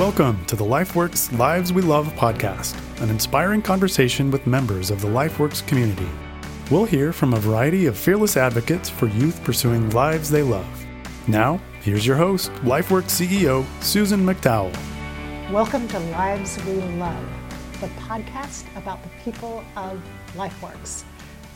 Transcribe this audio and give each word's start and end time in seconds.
Welcome 0.00 0.42
to 0.46 0.56
the 0.56 0.64
LifeWorks 0.64 1.38
Lives 1.38 1.74
We 1.74 1.82
Love 1.82 2.06
podcast, 2.14 2.74
an 3.02 3.10
inspiring 3.10 3.60
conversation 3.60 4.30
with 4.30 4.46
members 4.46 4.90
of 4.90 5.02
the 5.02 5.08
LifeWorks 5.08 5.64
community. 5.66 6.08
We'll 6.70 6.86
hear 6.86 7.12
from 7.12 7.34
a 7.34 7.38
variety 7.38 7.84
of 7.84 7.98
fearless 7.98 8.38
advocates 8.38 8.88
for 8.88 9.08
youth 9.08 9.44
pursuing 9.44 9.90
lives 9.90 10.30
they 10.30 10.42
love. 10.42 10.86
Now, 11.28 11.60
here's 11.82 12.06
your 12.06 12.16
host, 12.16 12.50
LifeWorks 12.62 13.10
CEO 13.10 13.66
Susan 13.82 14.24
McDowell. 14.24 14.72
Welcome 15.50 15.86
to 15.88 15.98
Lives 15.98 16.58
We 16.64 16.76
Love, 16.96 17.28
the 17.82 17.88
podcast 18.00 18.74
about 18.78 19.02
the 19.02 19.10
people 19.22 19.62
of 19.76 20.00
LifeWorks. 20.32 21.04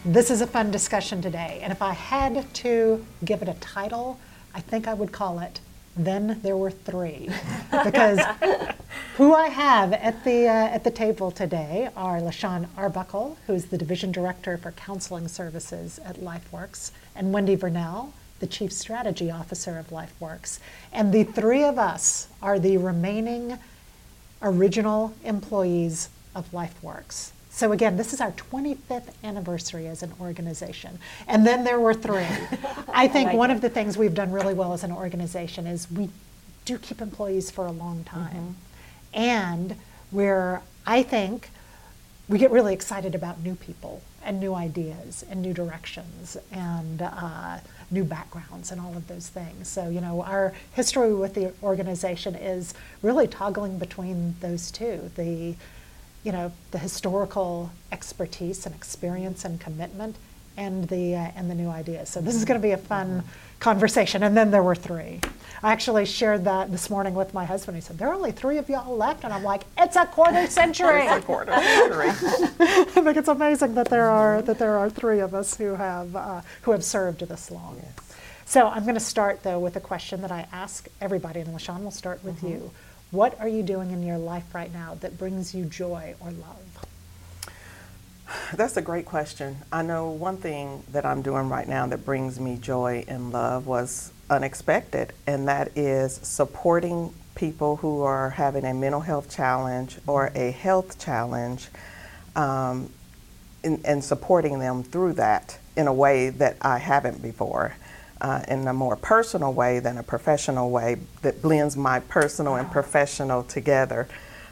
This 0.04 0.30
is 0.30 0.42
a 0.42 0.46
fun 0.46 0.70
discussion 0.70 1.22
today, 1.22 1.60
and 1.62 1.72
if 1.72 1.80
I 1.80 1.94
had 1.94 2.52
to 2.56 3.06
give 3.24 3.40
it 3.40 3.48
a 3.48 3.54
title, 3.54 4.20
I 4.54 4.60
think 4.60 4.86
I 4.86 4.92
would 4.92 5.12
call 5.12 5.38
it 5.38 5.60
then 5.96 6.40
there 6.42 6.56
were 6.56 6.70
three. 6.70 7.28
because 7.84 8.20
who 9.16 9.34
I 9.34 9.48
have 9.48 9.92
at 9.92 10.24
the, 10.24 10.48
uh, 10.48 10.52
at 10.52 10.84
the 10.84 10.90
table 10.90 11.30
today 11.30 11.88
are 11.96 12.20
LeShawn 12.20 12.68
Arbuckle, 12.76 13.36
who's 13.46 13.66
the 13.66 13.78
Division 13.78 14.12
Director 14.12 14.56
for 14.56 14.72
Counseling 14.72 15.28
Services 15.28 16.00
at 16.04 16.16
LifeWorks, 16.16 16.90
and 17.14 17.32
Wendy 17.32 17.56
Varnell, 17.56 18.12
the 18.40 18.46
Chief 18.46 18.72
Strategy 18.72 19.30
Officer 19.30 19.78
of 19.78 19.88
LifeWorks. 19.88 20.58
And 20.92 21.12
the 21.12 21.24
three 21.24 21.62
of 21.64 21.78
us 21.78 22.28
are 22.42 22.58
the 22.58 22.76
remaining 22.76 23.58
original 24.42 25.14
employees 25.24 26.08
of 26.34 26.50
LifeWorks. 26.50 27.30
So 27.54 27.70
again, 27.70 27.96
this 27.96 28.12
is 28.12 28.20
our 28.20 28.32
25th 28.32 29.10
anniversary 29.22 29.86
as 29.86 30.02
an 30.02 30.12
organization. 30.20 30.98
And 31.28 31.46
then 31.46 31.62
there 31.62 31.78
were 31.78 31.94
three. 31.94 32.26
I 32.88 33.06
think 33.06 33.28
like 33.28 33.36
one 33.36 33.52
of 33.52 33.60
the 33.60 33.68
things 33.68 33.96
we've 33.96 34.12
done 34.12 34.32
really 34.32 34.54
well 34.54 34.72
as 34.72 34.82
an 34.82 34.90
organization 34.90 35.64
is 35.68 35.88
we 35.88 36.10
do 36.64 36.78
keep 36.78 37.00
employees 37.00 37.52
for 37.52 37.64
a 37.64 37.70
long 37.70 38.02
time. 38.02 38.56
Mm-hmm. 39.14 39.20
And 39.20 39.76
we're, 40.10 40.62
I 40.84 41.04
think, 41.04 41.50
we 42.28 42.38
get 42.38 42.50
really 42.50 42.74
excited 42.74 43.14
about 43.14 43.40
new 43.40 43.54
people 43.54 44.02
and 44.24 44.40
new 44.40 44.54
ideas 44.54 45.24
and 45.30 45.40
new 45.40 45.52
directions 45.52 46.36
and 46.50 47.02
uh, 47.02 47.58
new 47.88 48.02
backgrounds 48.02 48.72
and 48.72 48.80
all 48.80 48.96
of 48.96 49.06
those 49.06 49.28
things. 49.28 49.68
So, 49.68 49.88
you 49.88 50.00
know, 50.00 50.22
our 50.22 50.54
history 50.72 51.14
with 51.14 51.34
the 51.34 51.52
organization 51.62 52.34
is 52.34 52.74
really 53.00 53.28
toggling 53.28 53.78
between 53.78 54.34
those 54.40 54.72
two 54.72 55.12
the 55.14 55.54
you 56.24 56.32
know, 56.32 56.50
the 56.70 56.78
historical 56.78 57.70
expertise 57.92 58.66
and 58.66 58.74
experience 58.74 59.44
and 59.44 59.60
commitment 59.60 60.16
and 60.56 60.88
the, 60.88 61.14
uh, 61.14 61.30
and 61.36 61.50
the 61.50 61.54
new 61.54 61.68
ideas. 61.68 62.08
So 62.08 62.20
this 62.20 62.34
is 62.34 62.44
going 62.44 62.60
to 62.60 62.62
be 62.62 62.72
a 62.72 62.78
fun 62.78 63.22
conversation. 63.60 64.22
And 64.22 64.36
then 64.36 64.50
there 64.50 64.62
were 64.62 64.74
three. 64.74 65.20
I 65.62 65.72
actually 65.72 66.04
shared 66.06 66.44
that 66.44 66.70
this 66.70 66.90
morning 66.90 67.14
with 67.14 67.34
my 67.34 67.44
husband. 67.44 67.76
He 67.76 67.80
said, 67.80 67.98
there 67.98 68.08
are 68.08 68.14
only 68.14 68.32
three 68.32 68.58
of 68.58 68.68
y'all 68.68 68.96
left. 68.96 69.24
And 69.24 69.32
I'm 69.32 69.42
like, 69.42 69.62
it's 69.78 69.96
a 69.96 70.06
quarter 70.06 70.46
century. 70.46 71.02
it's 71.02 71.24
a 71.24 71.26
quarter 71.26 71.52
century. 71.52 72.08
I 72.60 72.84
think 72.84 73.16
it's 73.16 73.28
amazing 73.28 73.74
that 73.74 73.88
there 73.88 74.10
are, 74.10 74.42
that 74.42 74.58
there 74.58 74.78
are 74.78 74.90
three 74.90 75.20
of 75.20 75.34
us 75.34 75.56
who 75.56 75.74
have, 75.74 76.14
uh, 76.14 76.40
who 76.62 76.70
have 76.70 76.84
served 76.84 77.20
this 77.20 77.50
long. 77.50 77.80
Yes. 77.82 78.14
So 78.46 78.68
I'm 78.68 78.82
going 78.82 78.94
to 78.94 79.00
start, 79.00 79.42
though, 79.42 79.58
with 79.58 79.76
a 79.76 79.80
question 79.80 80.20
that 80.20 80.30
I 80.30 80.46
ask 80.52 80.86
everybody. 81.00 81.40
And 81.40 81.48
LeShawn, 81.56 81.80
we'll 81.80 81.90
start 81.90 82.22
with 82.22 82.36
mm-hmm. 82.36 82.48
you. 82.48 82.70
What 83.14 83.38
are 83.38 83.46
you 83.46 83.62
doing 83.62 83.92
in 83.92 84.02
your 84.02 84.18
life 84.18 84.52
right 84.56 84.72
now 84.72 84.96
that 84.96 85.16
brings 85.16 85.54
you 85.54 85.66
joy 85.66 86.16
or 86.18 86.32
love? 86.32 86.86
That's 88.52 88.76
a 88.76 88.82
great 88.82 89.06
question. 89.06 89.58
I 89.70 89.82
know 89.82 90.10
one 90.10 90.36
thing 90.36 90.82
that 90.90 91.06
I'm 91.06 91.22
doing 91.22 91.48
right 91.48 91.68
now 91.68 91.86
that 91.86 92.04
brings 92.04 92.40
me 92.40 92.56
joy 92.56 93.04
and 93.06 93.32
love 93.32 93.68
was 93.68 94.10
unexpected, 94.28 95.12
and 95.28 95.46
that 95.46 95.70
is 95.76 96.14
supporting 96.24 97.14
people 97.36 97.76
who 97.76 98.02
are 98.02 98.30
having 98.30 98.64
a 98.64 98.74
mental 98.74 99.02
health 99.02 99.30
challenge 99.30 99.98
or 100.08 100.32
a 100.34 100.50
health 100.50 100.98
challenge 100.98 101.68
um, 102.34 102.90
and, 103.62 103.80
and 103.84 104.02
supporting 104.02 104.58
them 104.58 104.82
through 104.82 105.12
that 105.12 105.56
in 105.76 105.86
a 105.86 105.94
way 105.94 106.30
that 106.30 106.56
I 106.60 106.78
haven't 106.78 107.22
before 107.22 107.76
uh, 108.24 108.40
in 108.48 108.66
a 108.66 108.72
more 108.72 108.96
personal 108.96 109.52
way 109.52 109.80
than 109.80 109.98
a 109.98 110.02
professional 110.02 110.70
way 110.70 110.96
that 111.20 111.42
blends 111.42 111.76
my 111.76 112.00
personal 112.00 112.54
and 112.54 112.70
professional 112.70 113.42
together. 113.42 114.08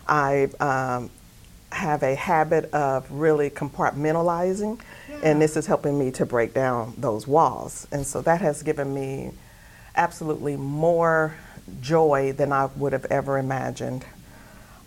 I 0.06 0.50
um, 0.60 1.09
have 1.71 2.03
a 2.03 2.15
habit 2.15 2.66
of 2.75 3.11
really 3.11 3.49
compartmentalizing, 3.49 4.78
yeah. 5.09 5.21
and 5.22 5.41
this 5.41 5.56
is 5.56 5.65
helping 5.65 5.99
me 5.99 6.11
to 6.11 6.27
break 6.27 6.53
down 6.53 6.93
those 6.99 7.27
walls. 7.27 7.87
And 7.91 8.06
so 8.06 8.21
that 8.21 8.43
has 8.43 8.62
given 8.62 8.93
me 8.93 9.32
absolutely 9.97 10.59
more 10.59 11.34
joy 11.81 12.34
than 12.37 12.53
I 12.53 12.66
would 12.77 12.93
have 12.93 13.06
ever 13.06 13.38
imagined. 13.38 14.05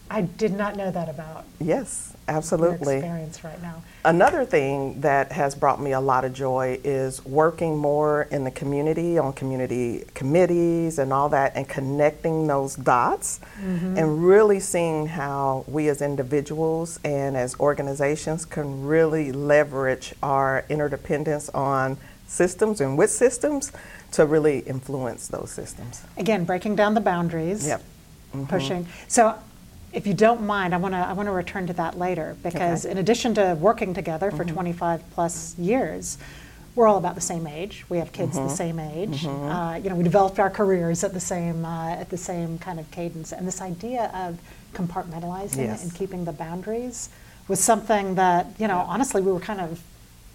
I 0.10 0.22
did 0.22 0.54
not 0.54 0.76
know 0.76 0.92
that 0.92 1.10
about. 1.10 1.46
Yes, 1.60 2.16
absolutely. 2.28 2.98
experience 2.98 3.44
right 3.44 3.60
now. 3.62 3.82
Another 4.04 4.46
thing 4.46 5.02
that 5.02 5.32
has 5.32 5.56
brought 5.56 5.82
me 5.82 5.94
a 5.94 6.00
lot 6.00 6.24
of 6.24 6.34
joy 6.34 6.80
is 6.84 7.26
working 7.26 7.76
more 7.78 8.24
in 8.30 8.44
the 8.44 8.52
community 8.52 9.18
on 9.18 9.34
community 9.34 10.04
committees 10.14 11.00
and 11.00 11.12
all 11.12 11.30
that, 11.30 11.56
and 11.56 11.68
connecting 11.68 12.46
those 12.46 12.76
dots, 12.76 13.40
mm-hmm. 13.60 13.98
and 13.98 14.24
really 14.24 14.60
seeing 14.60 15.08
how 15.08 15.66
we 15.68 15.90
as 15.90 16.02
individuals 16.04 17.00
and 17.04 17.36
as 17.36 17.60
organizations 17.60 18.46
can 18.46 18.86
really 18.86 19.32
leverage 19.32 20.14
our 20.22 20.66
interdependence 20.70 21.50
on 21.50 21.98
systems 22.28 22.80
and 22.80 22.98
with 22.98 23.10
systems 23.10 23.72
to 24.12 24.26
really 24.26 24.60
influence 24.60 25.28
those 25.28 25.52
systems. 25.52 26.04
Again, 26.18 26.46
breaking 26.46 26.76
down 26.76 26.94
the 26.94 27.02
boundaries. 27.02 27.68
Yep. 27.68 27.84
Mm-hmm. 28.34 28.46
Pushing. 28.46 28.88
So 29.08 29.36
if 29.96 30.06
you 30.06 30.14
don't 30.14 30.42
mind, 30.42 30.76
I 30.76 30.78
want 30.78 30.94
to 30.94 30.98
I 30.98 31.14
want 31.14 31.28
to 31.28 31.32
return 31.32 31.68
to 31.68 31.74
that 31.74 31.98
later 31.98 32.36
because 32.44 32.86
okay. 32.86 32.92
in 32.92 32.98
addition 32.98 33.34
to 33.36 33.58
working 33.60 33.94
together 33.94 34.30
for 34.30 34.44
mm-hmm. 34.44 34.54
25 34.54 35.10
plus 35.12 35.58
years, 35.58 36.18
we're 36.76 36.88
all 36.88 36.98
about 36.98 37.16
the 37.16 37.22
same 37.22 37.48
age. 37.48 37.86
We 37.88 37.98
have 38.00 38.12
kids 38.12 38.36
mm-hmm. 38.36 38.48
the 38.50 38.54
same 38.54 38.80
age. 38.80 39.24
Mm-hmm. 39.24 39.50
Uh, 39.50 39.76
you 39.78 39.90
know, 39.90 39.96
we 39.96 40.04
developed 40.04 40.38
our 40.38 40.50
careers 40.50 41.04
at 41.06 41.14
the 41.14 41.20
same 41.22 41.64
uh, 41.64 41.92
at 41.92 42.10
the 42.10 42.18
same 42.18 42.60
kind 42.60 42.80
of 42.80 42.92
cadence. 42.92 43.32
And 43.32 43.48
this 43.48 43.62
idea 43.62 44.12
of 44.14 44.38
compartmentalizing 44.74 45.58
yes. 45.58 45.84
and 45.84 45.96
keeping 45.96 46.26
the 46.26 46.34
boundaries 46.34 47.10
was 47.48 47.62
something 47.62 48.16
that 48.16 48.48
you 48.60 48.68
know, 48.68 48.78
yeah. 48.78 48.94
honestly, 48.94 49.22
we 49.22 49.32
were 49.32 49.40
kind 49.40 49.62
of 49.62 49.82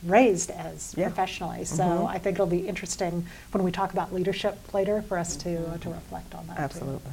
raised 0.04 0.50
as 0.50 0.94
yeah. 0.97 1.09
professionally. 1.09 1.66
So 1.66 1.84
mm-hmm. 1.84 2.06
I 2.06 2.16
think 2.16 2.37
it'll 2.37 2.47
be 2.47 2.66
interesting 2.66 3.27
when 3.53 3.62
we 3.62 3.71
talk 3.71 3.92
about 3.92 4.15
leadership 4.15 4.56
later 4.72 5.03
for 5.03 5.19
us 5.19 5.37
to 5.37 5.69
uh, 5.69 5.77
to 5.78 5.91
reflect 5.91 6.34
on 6.34 6.47
that. 6.47 6.59
Absolutely. 6.59 7.12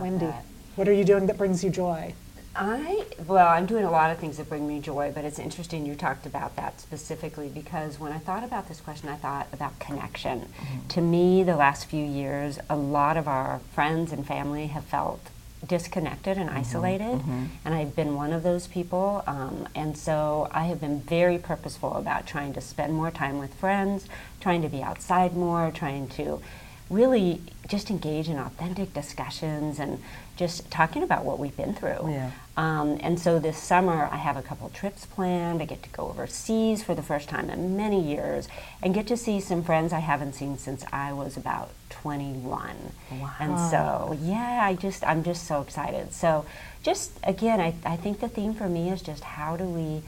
Wendy. 0.00 0.24
That. 0.24 0.44
What 0.76 0.88
are 0.88 0.92
you 0.92 1.04
doing 1.04 1.26
that 1.26 1.38
brings 1.38 1.64
you 1.64 1.70
joy? 1.70 2.14
I 2.54 3.04
well, 3.26 3.48
I'm 3.48 3.66
doing 3.66 3.84
a 3.84 3.90
lot 3.90 4.10
of 4.10 4.18
things 4.18 4.36
that 4.36 4.48
bring 4.48 4.66
me 4.68 4.78
joy, 4.80 5.10
but 5.14 5.24
it's 5.24 5.38
interesting 5.38 5.84
you 5.84 5.94
talked 5.94 6.26
about 6.26 6.56
that 6.56 6.80
specifically 6.80 7.48
because 7.48 7.98
when 7.98 8.12
I 8.12 8.18
thought 8.18 8.44
about 8.44 8.68
this 8.68 8.80
question, 8.80 9.08
I 9.08 9.16
thought 9.16 9.46
about 9.52 9.78
connection. 9.78 10.40
Mm-hmm. 10.40 10.88
To 10.88 11.00
me, 11.00 11.42
the 11.42 11.56
last 11.56 11.86
few 11.86 12.04
years, 12.04 12.58
a 12.70 12.76
lot 12.76 13.16
of 13.16 13.26
our 13.26 13.60
friends 13.72 14.12
and 14.12 14.26
family 14.26 14.68
have 14.68 14.84
felt 14.84 15.20
disconnected 15.66 16.36
and 16.36 16.48
mm-hmm. 16.48 16.58
isolated, 16.58 17.20
mm-hmm. 17.20 17.44
and 17.64 17.74
I've 17.74 17.96
been 17.96 18.14
one 18.14 18.32
of 18.32 18.42
those 18.42 18.66
people. 18.66 19.22
Um, 19.26 19.68
and 19.74 19.96
so 19.96 20.48
I 20.52 20.64
have 20.64 20.80
been 20.80 21.00
very 21.00 21.38
purposeful 21.38 21.94
about 21.94 22.26
trying 22.26 22.52
to 22.54 22.60
spend 22.60 22.94
more 22.94 23.10
time 23.10 23.38
with 23.38 23.52
friends, 23.54 24.08
trying 24.40 24.62
to 24.62 24.68
be 24.68 24.82
outside 24.82 25.34
more, 25.34 25.70
trying 25.70 26.08
to 26.08 26.40
really 26.88 27.40
just 27.68 27.90
engage 27.90 28.28
in 28.28 28.38
authentic 28.38 28.94
discussions 28.94 29.78
and 29.78 30.00
just 30.36 30.70
talking 30.70 31.02
about 31.02 31.24
what 31.24 31.38
we've 31.38 31.56
been 31.56 31.74
through. 31.74 32.10
Yeah. 32.10 32.30
Um, 32.56 32.98
and 33.00 33.18
so 33.18 33.38
this 33.38 33.58
summer, 33.58 34.08
I 34.10 34.16
have 34.16 34.36
a 34.36 34.42
couple 34.42 34.68
trips 34.68 35.04
planned. 35.04 35.60
I 35.60 35.64
get 35.64 35.82
to 35.82 35.88
go 35.90 36.08
overseas 36.08 36.82
for 36.82 36.94
the 36.94 37.02
first 37.02 37.28
time 37.28 37.50
in 37.50 37.76
many 37.76 38.00
years 38.00 38.48
and 38.82 38.94
get 38.94 39.06
to 39.08 39.16
see 39.16 39.40
some 39.40 39.62
friends 39.62 39.92
I 39.92 39.98
haven't 39.98 40.34
seen 40.34 40.58
since 40.58 40.84
I 40.92 41.12
was 41.12 41.36
about 41.36 41.70
21. 41.90 42.92
Wow. 43.10 43.30
And 43.40 43.58
so, 43.70 44.18
yeah, 44.22 44.60
I 44.62 44.74
just, 44.74 45.04
I'm 45.04 45.24
just 45.24 45.46
so 45.46 45.60
excited. 45.60 46.12
So, 46.12 46.46
just 46.82 47.12
again, 47.24 47.60
I, 47.60 47.74
I 47.84 47.96
think 47.96 48.20
the 48.20 48.28
theme 48.28 48.54
for 48.54 48.68
me 48.68 48.90
is 48.90 49.02
just 49.02 49.24
how 49.24 49.56
do 49.56 49.64
we 49.64 50.02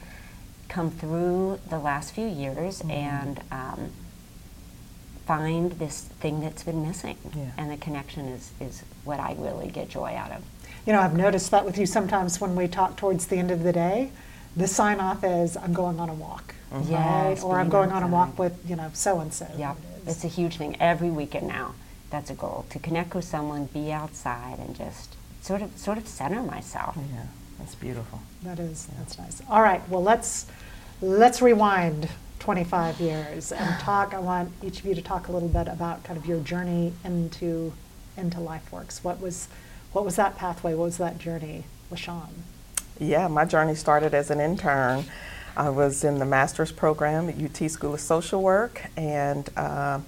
come 0.68 0.90
through 0.90 1.58
the 1.68 1.78
last 1.78 2.14
few 2.14 2.26
years 2.26 2.80
mm-hmm. 2.80 2.90
and 2.90 3.40
um, 3.50 3.90
find 5.28 5.72
this 5.72 6.04
thing 6.20 6.40
that's 6.40 6.62
been 6.62 6.86
missing. 6.86 7.18
Yeah. 7.36 7.50
And 7.58 7.70
the 7.70 7.76
connection 7.76 8.28
is, 8.28 8.50
is 8.60 8.82
what 9.04 9.20
I 9.20 9.36
really 9.38 9.68
get 9.68 9.90
joy 9.90 10.14
out 10.16 10.32
of. 10.32 10.42
You 10.86 10.94
know, 10.94 11.00
I've 11.00 11.14
noticed 11.14 11.50
that 11.50 11.66
with 11.66 11.76
you 11.76 11.84
sometimes 11.84 12.40
when 12.40 12.56
we 12.56 12.66
talk 12.66 12.96
towards 12.96 13.26
the 13.26 13.36
end 13.36 13.50
of 13.50 13.62
the 13.62 13.72
day, 13.72 14.10
the 14.56 14.66
sign 14.66 15.00
off 15.00 15.22
is 15.22 15.54
I'm 15.54 15.74
going 15.74 16.00
on 16.00 16.08
a 16.08 16.14
walk. 16.14 16.54
Mm-hmm. 16.72 16.90
Yes, 16.90 17.42
or 17.42 17.58
I'm 17.58 17.68
going 17.68 17.92
on 17.92 18.02
a 18.02 18.08
walk 18.08 18.38
with, 18.38 18.58
you 18.66 18.74
know, 18.74 18.90
so 18.94 19.20
and 19.20 19.32
so. 19.32 19.46
Yeah, 19.58 19.74
it's 20.06 20.24
a 20.24 20.28
huge 20.28 20.56
thing. 20.56 20.80
Every 20.80 21.10
weekend 21.10 21.46
now, 21.46 21.74
that's 22.08 22.30
a 22.30 22.34
goal 22.34 22.64
to 22.70 22.78
connect 22.78 23.14
with 23.14 23.26
someone, 23.26 23.66
be 23.66 23.92
outside, 23.92 24.58
and 24.58 24.74
just 24.74 25.14
sort 25.42 25.60
of 25.60 25.76
sort 25.76 25.98
of 25.98 26.08
center 26.08 26.42
myself. 26.42 26.96
Yeah, 26.96 27.24
that's 27.58 27.74
beautiful. 27.74 28.20
That 28.42 28.58
is, 28.58 28.88
yeah. 28.88 28.98
that's 28.98 29.18
nice. 29.18 29.42
All 29.50 29.60
right, 29.60 29.86
well 29.90 30.02
let's 30.02 30.46
let's 31.02 31.42
rewind 31.42 32.08
25 32.38 33.00
years 33.00 33.52
and 33.52 33.80
talk. 33.80 34.14
I 34.14 34.18
want 34.18 34.52
each 34.62 34.80
of 34.80 34.86
you 34.86 34.94
to 34.94 35.02
talk 35.02 35.28
a 35.28 35.32
little 35.32 35.48
bit 35.48 35.68
about 35.68 36.04
kind 36.04 36.18
of 36.18 36.26
your 36.26 36.40
journey 36.40 36.92
into 37.04 37.72
into 38.16 38.38
LifeWorks. 38.38 39.04
What 39.04 39.20
was 39.20 39.48
What 39.92 40.04
was 40.04 40.16
that 40.16 40.36
pathway? 40.36 40.74
What 40.74 40.84
was 40.84 40.98
that 40.98 41.18
journey 41.18 41.64
with 41.90 42.00
Sean? 42.00 42.44
Yeah, 42.98 43.28
my 43.28 43.44
journey 43.44 43.74
started 43.74 44.12
as 44.12 44.30
an 44.30 44.40
intern. 44.40 45.04
I 45.56 45.70
was 45.70 46.04
in 46.04 46.18
the 46.18 46.24
master's 46.24 46.70
program 46.70 47.28
at 47.28 47.36
UT 47.40 47.70
School 47.70 47.94
of 47.94 48.00
Social 48.00 48.42
Work 48.42 48.82
and 48.96 49.48
um, 49.56 50.04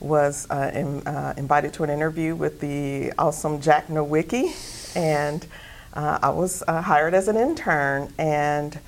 was 0.00 0.48
uh, 0.50 0.70
in, 0.74 1.06
uh, 1.06 1.34
invited 1.36 1.72
to 1.74 1.84
an 1.84 1.90
interview 1.90 2.34
with 2.36 2.60
the 2.60 3.12
awesome 3.18 3.60
Jack 3.60 3.88
Nowicki. 3.88 4.96
And 4.96 5.46
uh, 5.94 6.18
I 6.22 6.30
was 6.30 6.62
uh, 6.68 6.82
hired 6.82 7.14
as 7.14 7.26
an 7.28 7.36
intern. 7.36 8.12
And 8.18 8.78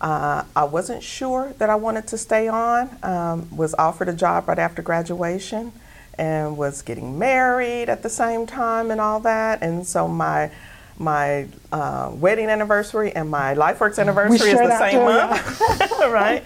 uh, 0.00 0.44
I 0.54 0.64
wasn't 0.64 1.02
sure 1.02 1.54
that 1.58 1.70
I 1.70 1.74
wanted 1.74 2.06
to 2.08 2.18
stay 2.18 2.48
on. 2.48 2.96
Um, 3.02 3.56
was 3.56 3.74
offered 3.74 4.08
a 4.08 4.12
job 4.12 4.48
right 4.48 4.58
after 4.58 4.82
graduation 4.82 5.72
and 6.18 6.56
was 6.56 6.82
getting 6.82 7.18
married 7.18 7.88
at 7.88 8.02
the 8.02 8.10
same 8.10 8.46
time 8.46 8.90
and 8.90 9.00
all 9.00 9.20
that. 9.20 9.62
And 9.62 9.86
so 9.86 10.08
my 10.08 10.50
my 10.98 11.46
uh, 11.72 12.10
wedding 12.14 12.48
anniversary 12.48 13.14
and 13.14 13.30
my 13.30 13.54
LifeWorks 13.54 13.98
anniversary 13.98 14.50
is 14.50 14.58
the 14.58 14.78
same 14.78 15.04
month, 15.04 16.00
right? 16.00 16.42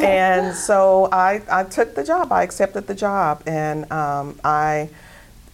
and 0.00 0.56
so 0.56 1.08
I, 1.12 1.42
I 1.50 1.64
took 1.64 1.94
the 1.94 2.02
job. 2.02 2.32
I 2.32 2.42
accepted 2.42 2.86
the 2.86 2.94
job, 2.94 3.42
and 3.46 3.90
um, 3.92 4.40
I 4.42 4.88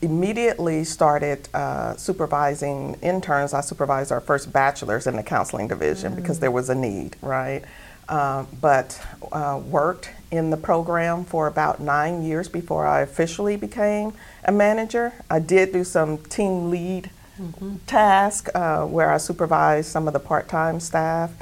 immediately 0.03 0.85
started 0.85 1.49
uh, 1.55 1.97
supervising 1.97 2.97
interns. 3.03 3.55
I 3.55 3.61
supervised 3.61 4.13
our 4.13 4.21
first 4.21 4.53
bachelors 4.53 5.07
in 5.07 5.17
the 5.17 5.23
counseling 5.23 5.69
division 5.69 6.13
mm-hmm. 6.13 6.21
because 6.21 6.41
there 6.41 6.51
was 6.51 6.69
a 6.69 6.75
need, 6.75 7.17
right? 7.23 7.63
Um, 8.09 8.47
but 8.61 9.01
uh, 9.33 9.61
worked 9.67 10.11
in 10.31 10.51
the 10.51 10.57
program 10.57 11.25
for 11.25 11.47
about 11.47 11.81
nine 11.81 12.23
years 12.23 12.49
before 12.49 12.87
I 12.87 13.01
officially 13.01 13.57
became 13.57 14.13
a 14.45 14.53
manager. 14.53 15.13
I 15.29 15.41
did 15.41 15.73
do 15.73 15.83
some 15.83 16.19
team 16.19 16.71
lead 16.71 17.11
mm-hmm. 17.41 17.77
task 17.87 18.49
uh, 18.55 18.85
where 18.85 19.11
I 19.11 19.17
supervised 19.17 19.91
some 19.91 20.07
of 20.07 20.13
the 20.13 20.21
part-time 20.21 20.79
staff, 20.79 21.33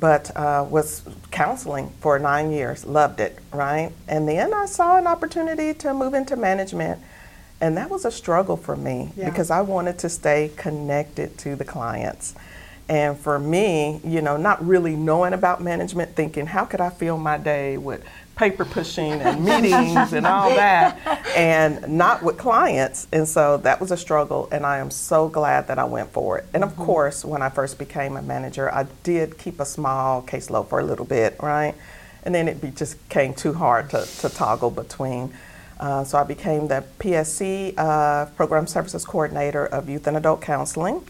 but 0.00 0.34
uh, 0.36 0.66
was 0.68 1.04
counseling 1.30 1.90
for 2.00 2.18
nine 2.18 2.50
years. 2.50 2.84
Loved 2.84 3.20
it, 3.20 3.38
right? 3.52 3.92
And 4.08 4.28
then 4.28 4.52
I 4.52 4.66
saw 4.66 4.96
an 4.96 5.06
opportunity 5.06 5.74
to 5.74 5.94
move 5.94 6.14
into 6.14 6.34
management, 6.34 7.00
and 7.60 7.76
that 7.76 7.90
was 7.90 8.04
a 8.04 8.10
struggle 8.10 8.56
for 8.56 8.76
me 8.76 9.12
yeah. 9.16 9.28
because 9.28 9.50
I 9.50 9.60
wanted 9.60 9.98
to 10.00 10.08
stay 10.08 10.50
connected 10.56 11.36
to 11.38 11.56
the 11.56 11.64
clients. 11.64 12.34
And 12.88 13.16
for 13.16 13.38
me, 13.38 14.00
you 14.02 14.20
know, 14.20 14.36
not 14.36 14.66
really 14.66 14.96
knowing 14.96 15.32
about 15.32 15.62
management, 15.62 16.16
thinking, 16.16 16.46
how 16.46 16.64
could 16.64 16.80
I 16.80 16.90
fill 16.90 17.18
my 17.18 17.38
day 17.38 17.76
with 17.76 18.04
paper 18.40 18.64
pushing 18.64 19.12
and 19.12 19.44
meetings 19.44 20.14
and 20.14 20.26
all 20.26 20.48
that, 20.48 20.98
and 21.36 21.86
not 21.86 22.22
with 22.22 22.38
clients. 22.38 23.06
And 23.12 23.28
so 23.28 23.58
that 23.58 23.80
was 23.82 23.90
a 23.90 23.98
struggle, 23.98 24.48
and 24.50 24.64
I 24.64 24.78
am 24.78 24.90
so 24.90 25.28
glad 25.28 25.68
that 25.68 25.78
I 25.78 25.84
went 25.84 26.10
for 26.10 26.38
it. 26.38 26.46
And 26.54 26.64
of 26.64 26.70
mm-hmm. 26.70 26.84
course, 26.84 27.22
when 27.22 27.42
I 27.42 27.50
first 27.50 27.78
became 27.78 28.16
a 28.16 28.22
manager, 28.22 28.72
I 28.72 28.86
did 29.02 29.36
keep 29.36 29.60
a 29.60 29.66
small 29.66 30.22
caseload 30.22 30.68
for 30.68 30.80
a 30.80 30.84
little 30.84 31.04
bit, 31.04 31.36
right? 31.40 31.74
And 32.24 32.34
then 32.34 32.48
it 32.48 32.62
be, 32.62 32.70
just 32.70 32.96
came 33.10 33.34
too 33.34 33.52
hard 33.52 33.90
to, 33.90 34.06
to 34.20 34.30
toggle 34.30 34.70
between. 34.70 35.34
Uh, 35.80 36.04
so 36.04 36.18
I 36.18 36.24
became 36.24 36.68
the 36.68 36.84
PSC 37.00 37.74
uh, 37.76 38.26
Program 38.36 38.66
Services 38.66 39.04
Coordinator 39.04 39.66
of 39.66 39.88
Youth 39.88 40.06
and 40.06 40.16
Adult 40.16 40.42
Counseling. 40.42 41.02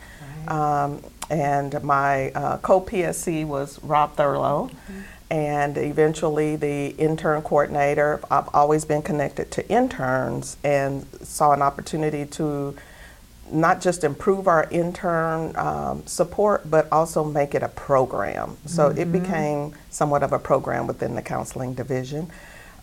Right. 0.47 0.85
Um, 0.85 1.03
and 1.29 1.83
my 1.83 2.31
uh, 2.31 2.57
co 2.59 2.81
PSC 2.81 3.45
was 3.47 3.83
Rob 3.83 4.17
Thurlow. 4.17 4.71
Mm-hmm 4.71 5.01
and 5.31 5.79
eventually 5.79 6.57
the 6.57 6.89
intern 6.99 7.41
coordinator. 7.43 8.21
I've 8.31 8.49
always 8.53 8.85
been 8.85 9.03
connected 9.03 9.51
to 9.53 9.69
interns 9.69 10.57
and 10.65 11.07
saw 11.23 11.53
an 11.53 11.63
opportunity 11.63 12.27
to 12.27 12.77
not 13.53 13.81
just 13.81 14.05
improve 14.05 14.49
our 14.49 14.69
intern 14.71 15.57
um, 15.57 16.07
support, 16.07 16.69
but 16.71 16.89
also 16.93 17.25
make 17.25 17.55
it 17.55 17.63
a 17.63 17.69
program. 17.69 18.57
So 18.67 18.89
mm-hmm. 18.89 18.99
it 18.99 19.13
became 19.13 19.75
somewhat 19.91 20.23
of 20.23 20.33
a 20.33 20.39
program 20.39 20.87
within 20.87 21.15
the 21.15 21.23
counseling 21.23 21.75
division. 21.75 22.31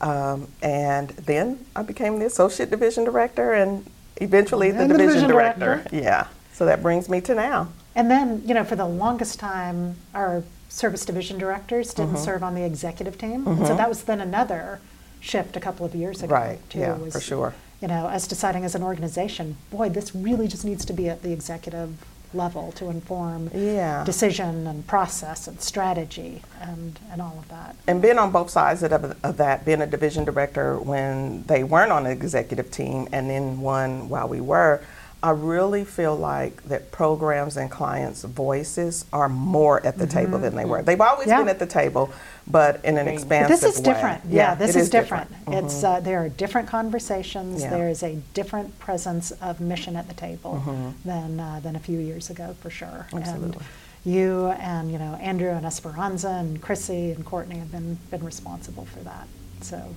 Um, 0.01 0.47
and 0.61 1.09
then 1.09 1.65
I 1.75 1.81
became 1.81 2.19
the 2.19 2.25
associate 2.25 2.69
division 2.69 3.03
director 3.03 3.53
and 3.53 3.89
eventually 4.17 4.71
the, 4.71 4.79
the, 4.79 4.87
division, 4.89 5.07
division 5.07 5.29
director. 5.29 5.59
director. 5.59 5.95
Yeah. 5.95 6.27
So 6.53 6.65
that 6.65 6.81
brings 6.81 7.09
me 7.09 7.21
to 7.21 7.35
now. 7.35 7.69
And 7.95 8.11
then, 8.11 8.43
you 8.45 8.53
know, 8.53 8.63
for 8.63 8.75
the 8.75 8.85
longest 8.85 9.39
time, 9.39 9.95
our 10.13 10.43
service 10.69 11.05
division 11.05 11.39
directors 11.39 11.93
didn't 11.93 12.15
mm-hmm. 12.15 12.23
serve 12.23 12.43
on 12.43 12.53
the 12.53 12.63
executive 12.63 13.17
team. 13.17 13.41
Mm-hmm. 13.41 13.59
And 13.59 13.67
so 13.67 13.75
that 13.75 13.89
was 13.89 14.03
then 14.03 14.21
another 14.21 14.79
shift 15.19 15.55
a 15.55 15.59
couple 15.59 15.85
of 15.85 15.95
years 15.95 16.21
ago. 16.21 16.33
Right, 16.33 16.69
too, 16.69 16.79
yeah, 16.79 16.97
was, 16.97 17.13
for 17.13 17.19
sure. 17.19 17.55
You 17.81 17.87
know, 17.87 18.07
as 18.09 18.27
deciding 18.27 18.63
as 18.65 18.75
an 18.75 18.83
organization, 18.83 19.57
boy, 19.71 19.89
this 19.89 20.15
really 20.15 20.47
just 20.47 20.65
needs 20.65 20.85
to 20.85 20.93
be 20.93 21.09
at 21.09 21.23
the 21.23 21.31
executive 21.31 21.93
level 22.33 22.71
to 22.73 22.89
inform 22.89 23.49
yeah. 23.53 24.03
decision 24.03 24.67
and 24.67 24.85
process 24.87 25.47
and 25.47 25.61
strategy 25.61 26.41
and, 26.61 26.99
and 27.11 27.21
all 27.21 27.37
of 27.39 27.47
that. 27.49 27.75
And 27.87 28.01
being 28.01 28.17
on 28.17 28.31
both 28.31 28.49
sides 28.49 28.83
of, 28.83 28.91
of 28.91 29.37
that, 29.37 29.65
being 29.65 29.81
a 29.81 29.87
division 29.87 30.25
director 30.25 30.79
when 30.79 31.43
they 31.43 31.63
weren't 31.63 31.91
on 31.91 32.03
the 32.03 32.11
executive 32.11 32.71
team 32.71 33.07
and 33.11 33.29
then 33.29 33.61
one 33.61 34.09
while 34.09 34.27
we 34.27 34.41
were, 34.41 34.81
I 35.27 35.31
really 35.31 35.83
feel 35.83 36.15
like 36.15 36.63
that 36.69 36.89
programs 36.89 37.57
and 37.57 37.69
clients' 37.69 38.23
voices 38.23 39.03
are 39.11 39.27
more 39.27 39.85
at 39.85 39.97
the 39.97 40.05
mm-hmm. 40.05 40.17
table 40.17 40.39
than 40.39 40.55
they 40.55 40.63
were. 40.63 40.81
They've 40.81 41.01
always 41.01 41.27
yeah. 41.27 41.39
been 41.39 41.49
at 41.49 41.59
the 41.59 41.65
table, 41.65 42.13
but 42.49 42.79
in 42.85 42.97
an 42.97 43.09
expansive 43.09 43.49
way. 43.49 43.55
This 43.67 43.75
is 43.75 43.81
different. 43.81 44.23
Yeah, 44.23 44.51
yeah 44.51 44.55
this 44.55 44.69
is, 44.69 44.83
is, 44.83 44.89
different. 44.89 45.29
different. 45.29 45.65
It's 45.65 45.75
mm-hmm. 45.75 45.85
uh, 45.85 45.99
there 45.99 46.23
are 46.23 46.29
different 46.29 46.69
conversations. 46.69 47.61
Yeah. 47.61 47.71
There 47.71 47.89
is 47.89 48.03
a 48.03 48.15
different 48.33 48.79
presence 48.79 49.31
of 49.31 49.59
mission 49.59 49.97
at 49.97 50.07
the 50.07 50.13
table 50.13 50.63
mm-hmm. 50.65 50.91
than 51.03 51.41
uh, 51.41 51.59
than 51.61 51.75
a 51.75 51.79
few 51.79 51.99
years 51.99 52.29
ago, 52.29 52.55
for 52.61 52.69
sure. 52.69 53.07
Absolutely. 53.13 53.57
And 54.05 54.13
you 54.13 54.47
and 54.47 54.89
you 54.89 54.97
know 54.97 55.15
Andrew 55.15 55.49
and 55.49 55.65
Esperanza 55.65 56.29
and 56.29 56.61
Chrissy 56.61 57.11
and 57.11 57.25
Courtney 57.25 57.57
have 57.59 57.73
been 57.73 57.97
been 58.11 58.23
responsible 58.23 58.85
for 58.85 58.99
that. 58.99 59.27
So. 59.59 59.93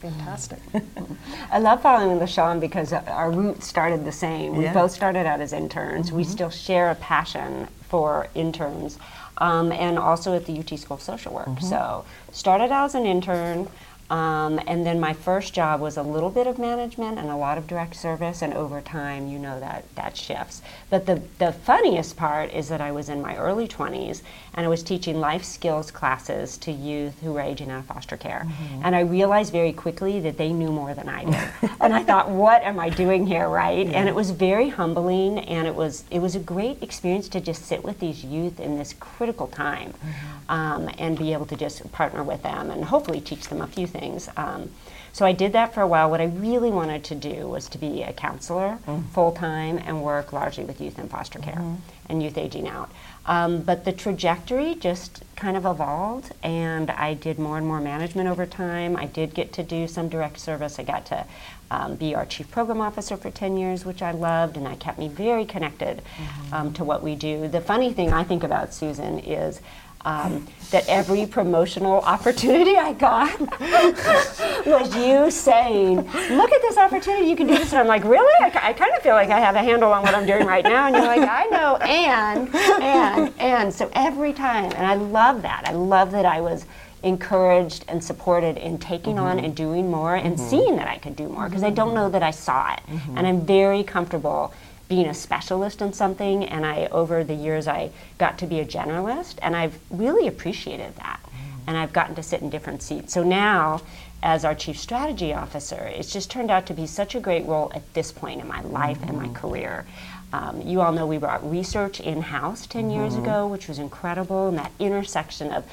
Fantastic. 0.00 0.58
I 1.50 1.58
love 1.58 1.82
following 1.82 2.24
Sean 2.26 2.60
because 2.60 2.92
our 2.92 3.30
roots 3.30 3.66
started 3.66 4.04
the 4.04 4.12
same. 4.12 4.56
We 4.56 4.68
both 4.68 4.90
started 4.90 5.26
out 5.26 5.40
as 5.40 5.52
interns. 5.52 6.08
Mm-hmm. 6.08 6.16
We 6.16 6.24
still 6.24 6.50
share 6.50 6.90
a 6.90 6.94
passion 6.96 7.68
for 7.88 8.28
interns. 8.34 8.98
Um, 9.38 9.72
and 9.72 9.98
also 9.98 10.36
at 10.36 10.46
the 10.46 10.58
UT 10.58 10.78
School 10.78 10.96
of 10.96 11.02
Social 11.02 11.34
Work. 11.34 11.46
Mm-hmm. 11.46 11.66
So 11.66 12.04
started 12.32 12.70
out 12.70 12.84
as 12.84 12.94
an 12.94 13.04
intern, 13.04 13.68
um, 14.10 14.60
and 14.66 14.84
then 14.84 15.00
my 15.00 15.14
first 15.14 15.54
job 15.54 15.80
was 15.80 15.96
a 15.96 16.02
little 16.02 16.30
bit 16.30 16.46
of 16.46 16.58
management 16.58 17.18
and 17.18 17.30
a 17.30 17.36
lot 17.36 17.56
of 17.56 17.66
direct 17.66 17.96
service, 17.96 18.42
and 18.42 18.52
over 18.52 18.80
time, 18.80 19.28
you 19.28 19.38
know 19.38 19.58
that 19.60 19.84
that 19.94 20.16
shifts. 20.16 20.60
But 20.90 21.06
the 21.06 21.22
the 21.38 21.52
funniest 21.52 22.16
part 22.16 22.52
is 22.52 22.68
that 22.68 22.80
I 22.80 22.92
was 22.92 23.08
in 23.08 23.22
my 23.22 23.36
early 23.36 23.66
20s 23.66 24.20
and 24.54 24.66
I 24.66 24.68
was 24.68 24.82
teaching 24.82 25.18
life 25.18 25.42
skills 25.42 25.90
classes 25.90 26.58
to 26.58 26.70
youth 26.70 27.18
who 27.20 27.32
were 27.32 27.40
aging 27.40 27.70
out 27.70 27.80
of 27.80 27.86
foster 27.86 28.16
care, 28.16 28.46
mm-hmm. 28.46 28.82
and 28.84 28.94
I 28.94 29.00
realized 29.00 29.52
very 29.52 29.72
quickly 29.72 30.20
that 30.20 30.36
they 30.36 30.52
knew 30.52 30.70
more 30.70 30.92
than 30.92 31.08
I 31.08 31.24
did, 31.24 31.70
and 31.80 31.94
I 31.94 32.02
thought, 32.02 32.28
what 32.28 32.62
am 32.62 32.78
I 32.78 32.90
doing 32.90 33.26
here, 33.26 33.48
right? 33.48 33.86
Yeah. 33.86 33.98
And 33.98 34.08
it 34.08 34.14
was 34.14 34.32
very 34.32 34.68
humbling, 34.68 35.38
and 35.38 35.66
it 35.66 35.74
was 35.74 36.04
it 36.10 36.20
was 36.20 36.36
a 36.36 36.40
great 36.40 36.82
experience 36.82 37.28
to 37.28 37.40
just 37.40 37.64
sit 37.64 37.82
with 37.82 38.00
these 38.00 38.22
youth 38.22 38.60
in 38.60 38.76
this 38.76 38.94
critical 39.00 39.46
time, 39.46 39.92
mm-hmm. 39.92 40.50
um, 40.50 40.90
and 40.98 41.16
be 41.16 41.32
able 41.32 41.46
to 41.46 41.56
just 41.56 41.90
partner 41.90 42.22
with 42.22 42.42
them 42.42 42.70
and 42.70 42.84
hopefully 42.84 43.20
teach 43.20 43.48
them 43.48 43.62
a 43.62 43.66
few 43.66 43.86
things. 43.94 44.28
Um, 44.36 44.70
so 45.14 45.24
I 45.24 45.30
did 45.32 45.52
that 45.52 45.72
for 45.72 45.80
a 45.80 45.86
while. 45.86 46.10
What 46.10 46.20
I 46.20 46.24
really 46.24 46.70
wanted 46.70 47.04
to 47.04 47.14
do 47.14 47.46
was 47.46 47.68
to 47.68 47.78
be 47.78 48.02
a 48.02 48.12
counselor 48.12 48.78
mm-hmm. 48.84 49.02
full 49.12 49.30
time 49.30 49.78
and 49.78 50.02
work 50.02 50.32
largely 50.32 50.64
with 50.64 50.80
youth 50.80 50.98
in 50.98 51.08
foster 51.08 51.38
care 51.38 51.54
mm-hmm. 51.54 51.76
and 52.08 52.20
youth 52.20 52.36
aging 52.36 52.68
out. 52.68 52.90
Um, 53.26 53.62
but 53.62 53.84
the 53.84 53.92
trajectory 53.92 54.74
just 54.74 55.22
kind 55.36 55.56
of 55.56 55.64
evolved, 55.64 56.32
and 56.42 56.90
I 56.90 57.14
did 57.14 57.38
more 57.38 57.56
and 57.56 57.66
more 57.66 57.80
management 57.80 58.28
over 58.28 58.44
time. 58.44 58.96
I 58.96 59.06
did 59.06 59.34
get 59.34 59.52
to 59.54 59.62
do 59.62 59.86
some 59.86 60.08
direct 60.08 60.38
service. 60.40 60.78
I 60.78 60.82
got 60.82 61.06
to 61.06 61.24
um, 61.70 61.94
be 61.94 62.14
our 62.14 62.26
chief 62.26 62.50
program 62.50 62.80
officer 62.80 63.16
for 63.16 63.30
10 63.30 63.56
years, 63.56 63.84
which 63.84 64.02
I 64.02 64.10
loved, 64.10 64.56
and 64.56 64.66
that 64.66 64.80
kept 64.80 64.98
me 64.98 65.08
very 65.08 65.44
connected 65.44 66.02
mm-hmm. 66.16 66.54
um, 66.54 66.72
to 66.74 66.84
what 66.84 67.02
we 67.02 67.14
do. 67.14 67.48
The 67.48 67.60
funny 67.60 67.92
thing 67.92 68.12
I 68.12 68.24
think 68.24 68.42
about 68.42 68.74
Susan 68.74 69.20
is 69.20 69.60
um, 70.04 70.46
that 70.70 70.88
every 70.88 71.26
promotional 71.26 72.00
opportunity 72.00 72.76
I 72.76 72.92
got 72.94 73.40
was 74.66 74.96
you 74.96 75.30
saying, 75.30 75.96
"Look 75.96 76.52
at 76.52 76.62
this 76.62 76.76
opportunity! 76.76 77.28
You 77.28 77.36
can 77.36 77.46
do 77.46 77.54
this." 77.54 77.72
And 77.72 77.80
I'm 77.80 77.86
like, 77.86 78.04
"Really? 78.04 78.34
I, 78.40 78.70
I 78.70 78.72
kind 78.72 78.92
of 78.94 79.02
feel 79.02 79.14
like 79.14 79.30
I 79.30 79.40
have 79.40 79.54
a 79.54 79.62
handle 79.62 79.92
on 79.92 80.02
what 80.02 80.14
I'm 80.14 80.26
doing 80.26 80.46
right 80.46 80.64
now." 80.64 80.86
And 80.86 80.96
you're 80.96 81.06
like, 81.06 81.28
"I 81.28 81.44
know," 81.46 81.76
and 81.76 82.54
and 82.82 83.34
and 83.38 83.72
so 83.72 83.90
every 83.92 84.32
time, 84.32 84.72
and 84.72 84.86
I 84.86 84.94
love 84.94 85.42
that. 85.42 85.64
I 85.66 85.72
love 85.72 86.10
that 86.12 86.26
I 86.26 86.40
was 86.40 86.66
encouraged 87.02 87.84
and 87.88 88.02
supported 88.02 88.56
in 88.56 88.78
taking 88.78 89.16
mm-hmm. 89.16 89.26
on 89.26 89.38
and 89.38 89.54
doing 89.54 89.90
more 89.90 90.16
and 90.16 90.36
mm-hmm. 90.36 90.48
seeing 90.48 90.76
that 90.76 90.88
I 90.88 90.96
could 90.98 91.14
do 91.14 91.28
more 91.28 91.48
because 91.48 91.62
I 91.62 91.70
don't 91.70 91.94
know 91.94 92.08
that 92.08 92.22
I 92.22 92.30
saw 92.30 92.72
it, 92.72 92.80
mm-hmm. 92.88 93.18
and 93.18 93.26
I'm 93.26 93.46
very 93.46 93.84
comfortable 93.84 94.52
being 94.88 95.06
a 95.06 95.14
specialist 95.14 95.80
in 95.80 95.92
something 95.92 96.44
and 96.44 96.66
I 96.66 96.86
over 96.86 97.24
the 97.24 97.34
years 97.34 97.66
I 97.66 97.90
got 98.18 98.38
to 98.38 98.46
be 98.46 98.60
a 98.60 98.64
generalist 98.64 99.36
and 99.42 99.56
I've 99.56 99.78
really 99.90 100.26
appreciated 100.26 100.96
that. 100.96 101.20
Mm. 101.24 101.60
And 101.66 101.76
I've 101.76 101.92
gotten 101.92 102.14
to 102.16 102.22
sit 102.22 102.42
in 102.42 102.50
different 102.50 102.82
seats. 102.82 103.14
So 103.14 103.22
now 103.22 103.80
as 104.22 104.44
our 104.44 104.54
chief 104.54 104.78
strategy 104.78 105.34
officer, 105.34 105.90
it's 105.94 106.12
just 106.12 106.30
turned 106.30 106.50
out 106.50 106.66
to 106.66 106.74
be 106.74 106.86
such 106.86 107.14
a 107.14 107.20
great 107.20 107.46
role 107.46 107.70
at 107.74 107.92
this 107.94 108.10
point 108.10 108.40
in 108.40 108.48
my 108.48 108.62
life 108.62 108.98
and 109.02 109.16
my 109.16 109.28
career. 109.28 109.84
Um, 110.32 110.62
you 110.62 110.80
all 110.80 110.92
know 110.92 111.06
we 111.06 111.18
brought 111.18 111.48
research 111.48 112.00
in 112.00 112.22
house 112.22 112.66
10 112.66 112.90
years 112.90 113.14
ago, 113.14 113.46
which 113.46 113.68
was 113.68 113.78
incredible, 113.78 114.48
and 114.48 114.58
that 114.58 114.72
intersection 114.80 115.52
of 115.52 115.64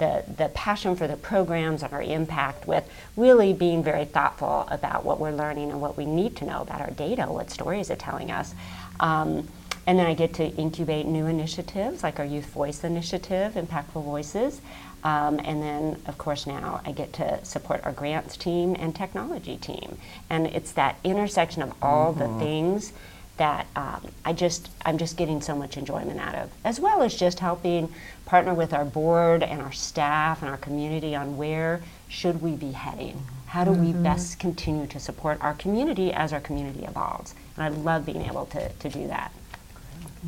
the, 0.00 0.24
the 0.36 0.48
passion 0.48 0.96
for 0.96 1.06
the 1.06 1.16
programs 1.16 1.84
and 1.84 1.92
our 1.92 2.02
impact 2.02 2.66
with 2.66 2.90
really 3.16 3.52
being 3.52 3.84
very 3.84 4.06
thoughtful 4.06 4.66
about 4.68 5.04
what 5.04 5.20
we're 5.20 5.30
learning 5.30 5.70
and 5.70 5.80
what 5.80 5.96
we 5.96 6.06
need 6.06 6.34
to 6.36 6.44
know 6.44 6.62
about 6.62 6.80
our 6.80 6.90
data, 6.90 7.26
what 7.26 7.50
stories 7.50 7.90
are 7.90 7.96
telling 7.96 8.32
us. 8.32 8.54
Um, 8.98 9.46
and 9.86 9.98
then 9.98 10.06
I 10.06 10.14
get 10.14 10.34
to 10.34 10.44
incubate 10.44 11.06
new 11.06 11.26
initiatives 11.26 12.02
like 12.02 12.18
our 12.18 12.24
Youth 12.24 12.46
Voice 12.46 12.82
Initiative, 12.82 13.54
Impactful 13.54 14.02
Voices. 14.02 14.60
Um, 15.04 15.40
and 15.44 15.62
then, 15.62 16.02
of 16.06 16.18
course, 16.18 16.46
now 16.46 16.80
I 16.84 16.92
get 16.92 17.12
to 17.14 17.42
support 17.44 17.80
our 17.84 17.92
grants 17.92 18.36
team 18.36 18.76
and 18.78 18.94
technology 18.94 19.56
team. 19.56 19.98
And 20.28 20.46
it's 20.46 20.72
that 20.72 20.98
intersection 21.04 21.62
of 21.62 21.72
all 21.82 22.12
the 22.12 22.28
things 22.38 22.92
that 23.40 23.66
um, 23.74 24.06
I 24.22 24.34
just 24.34 24.68
I'm 24.84 24.98
just 24.98 25.16
getting 25.16 25.40
so 25.40 25.56
much 25.56 25.78
enjoyment 25.78 26.20
out 26.20 26.34
of, 26.34 26.50
as 26.62 26.78
well 26.78 27.02
as 27.02 27.14
just 27.14 27.40
helping 27.40 27.90
partner 28.26 28.52
with 28.52 28.74
our 28.74 28.84
board 28.84 29.42
and 29.42 29.62
our 29.62 29.72
staff 29.72 30.42
and 30.42 30.50
our 30.50 30.58
community 30.58 31.16
on 31.16 31.38
where 31.38 31.80
should 32.06 32.42
we 32.42 32.52
be 32.52 32.72
heading. 32.72 33.22
How 33.46 33.64
do 33.64 33.72
we 33.72 33.92
best 33.94 34.38
continue 34.38 34.86
to 34.88 35.00
support 35.00 35.38
our 35.40 35.54
community 35.54 36.12
as 36.12 36.34
our 36.34 36.40
community 36.40 36.84
evolves? 36.84 37.34
And 37.56 37.64
I 37.64 37.68
love 37.68 38.04
being 38.04 38.22
able 38.26 38.44
to, 38.46 38.68
to 38.68 38.88
do 38.90 39.08
that. 39.08 39.32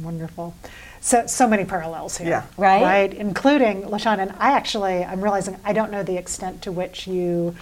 Wonderful. 0.00 0.54
So, 1.00 1.26
so 1.26 1.46
many 1.46 1.66
parallels 1.66 2.16
here. 2.16 2.28
Yeah. 2.28 2.46
Right? 2.56 2.82
Right, 2.82 3.14
including 3.14 3.82
LeShawn. 3.82 4.20
And 4.20 4.32
I 4.38 4.52
actually, 4.52 5.04
I'm 5.04 5.20
realizing 5.20 5.58
I 5.64 5.74
don't 5.74 5.92
know 5.92 6.02
the 6.02 6.16
extent 6.16 6.62
to 6.62 6.72
which 6.72 7.06
you 7.06 7.54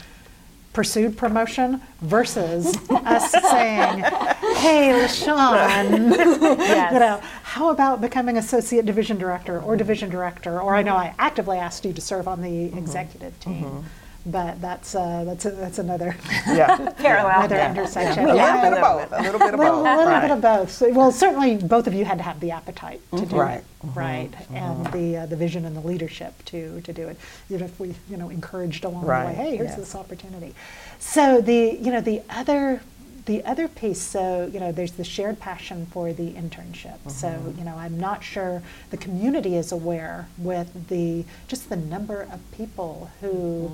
pursued 0.73 1.17
promotion 1.17 1.81
versus 2.01 2.77
us 2.91 3.31
saying, 3.51 4.03
hey, 4.57 4.93
LeShawn, 4.93 6.17
Yes. 6.59 6.93
you 6.93 6.99
know, 7.01 7.21
how 7.43 7.71
about 7.71 8.01
becoming 8.01 8.37
associate 8.37 8.87
division 8.87 9.19
director 9.19 9.61
or 9.61 9.77
division 9.77 10.11
director? 10.11 10.61
Or 10.61 10.75
I 10.75 10.83
know 10.83 10.95
I 10.95 11.15
actively 11.19 11.59
asked 11.59 11.85
you 11.85 11.93
to 11.93 12.01
serve 12.01 12.29
on 12.29 12.43
the 12.43 12.49
mm-hmm. 12.49 12.79
executive 12.79 13.39
team. 13.41 13.65
Mm-hmm. 13.65 13.87
But 14.27 14.61
that's 14.61 14.95
uh, 14.95 15.25
that's 15.25 15.47
a, 15.47 15.51
that's 15.53 15.79
another 15.79 16.15
Yeah. 16.47 16.77
Parallel. 16.99 17.39
another 17.39 17.57
Yeah. 17.57 17.71
intersection. 17.71 18.29
A 18.29 18.35
Yeah. 18.35 18.55
little 18.55 18.71
bit 18.71 18.79
of 18.79 19.11
both. 19.11 19.19
A 19.19 19.23
little 19.23 19.39
bit 19.39 19.55
of 19.55 19.61
little, 19.61 19.75
both. 19.77 19.85
little 19.85 20.05
right. 20.07 20.21
bit 20.21 20.31
of 20.31 20.41
both. 20.41 20.71
So, 20.71 20.93
well, 20.93 21.11
certainly 21.11 21.57
both 21.57 21.87
of 21.87 21.95
you 21.95 22.05
had 22.05 22.19
to 22.19 22.25
have 22.25 22.41
the 22.41 22.51
appetite 22.51 23.01
to 23.17 23.25
do 23.25 23.37
Right. 23.37 23.59
it, 23.59 23.65
right, 23.95 24.31
mm-hmm. 24.31 24.43
Mm-hmm. 24.43 24.57
and 24.57 24.87
mm-hmm. 24.87 24.99
the 24.99 25.17
uh, 25.19 25.27
the 25.27 25.37
vision 25.37 25.65
and 25.65 25.75
the 25.75 25.81
leadership 25.81 26.45
to 26.47 26.81
to 26.83 26.93
do 26.93 27.09
it. 27.09 27.17
You 27.49 27.59
know, 27.59 27.65
if 27.65 27.81
we 27.81 27.95
you 28.11 28.17
know 28.17 28.29
encouraged 28.29 28.85
along 28.85 29.03
the 29.03 29.09
way, 29.09 29.35
hey, 29.35 29.57
here's 29.57 29.71
yes. 29.71 29.79
this 29.79 29.95
opportunity. 29.95 30.55
So 30.99 31.41
the 31.41 31.79
you 31.81 31.91
know 31.91 32.03
the 32.03 32.23
other 32.29 32.83
the 33.27 33.45
other 33.45 33.69
piece, 33.69 34.01
so 34.01 34.51
you 34.53 34.59
know, 34.61 34.73
there's 34.73 34.93
the 34.93 35.05
shared 35.05 35.39
passion 35.41 35.87
for 35.87 36.13
the 36.13 36.33
internship. 36.33 36.99
So 37.11 37.55
you 37.57 37.65
know, 37.65 37.77
I'm 37.77 37.99
not 37.99 38.25
sure 38.25 38.63
the 38.91 38.97
community 38.97 39.57
is 39.57 39.73
aware 39.73 40.29
with 40.39 40.89
the 40.89 41.25
just 41.47 41.69
the 41.69 41.77
number 41.77 42.23
of 42.23 42.41
people 42.53 43.11
who 43.21 43.73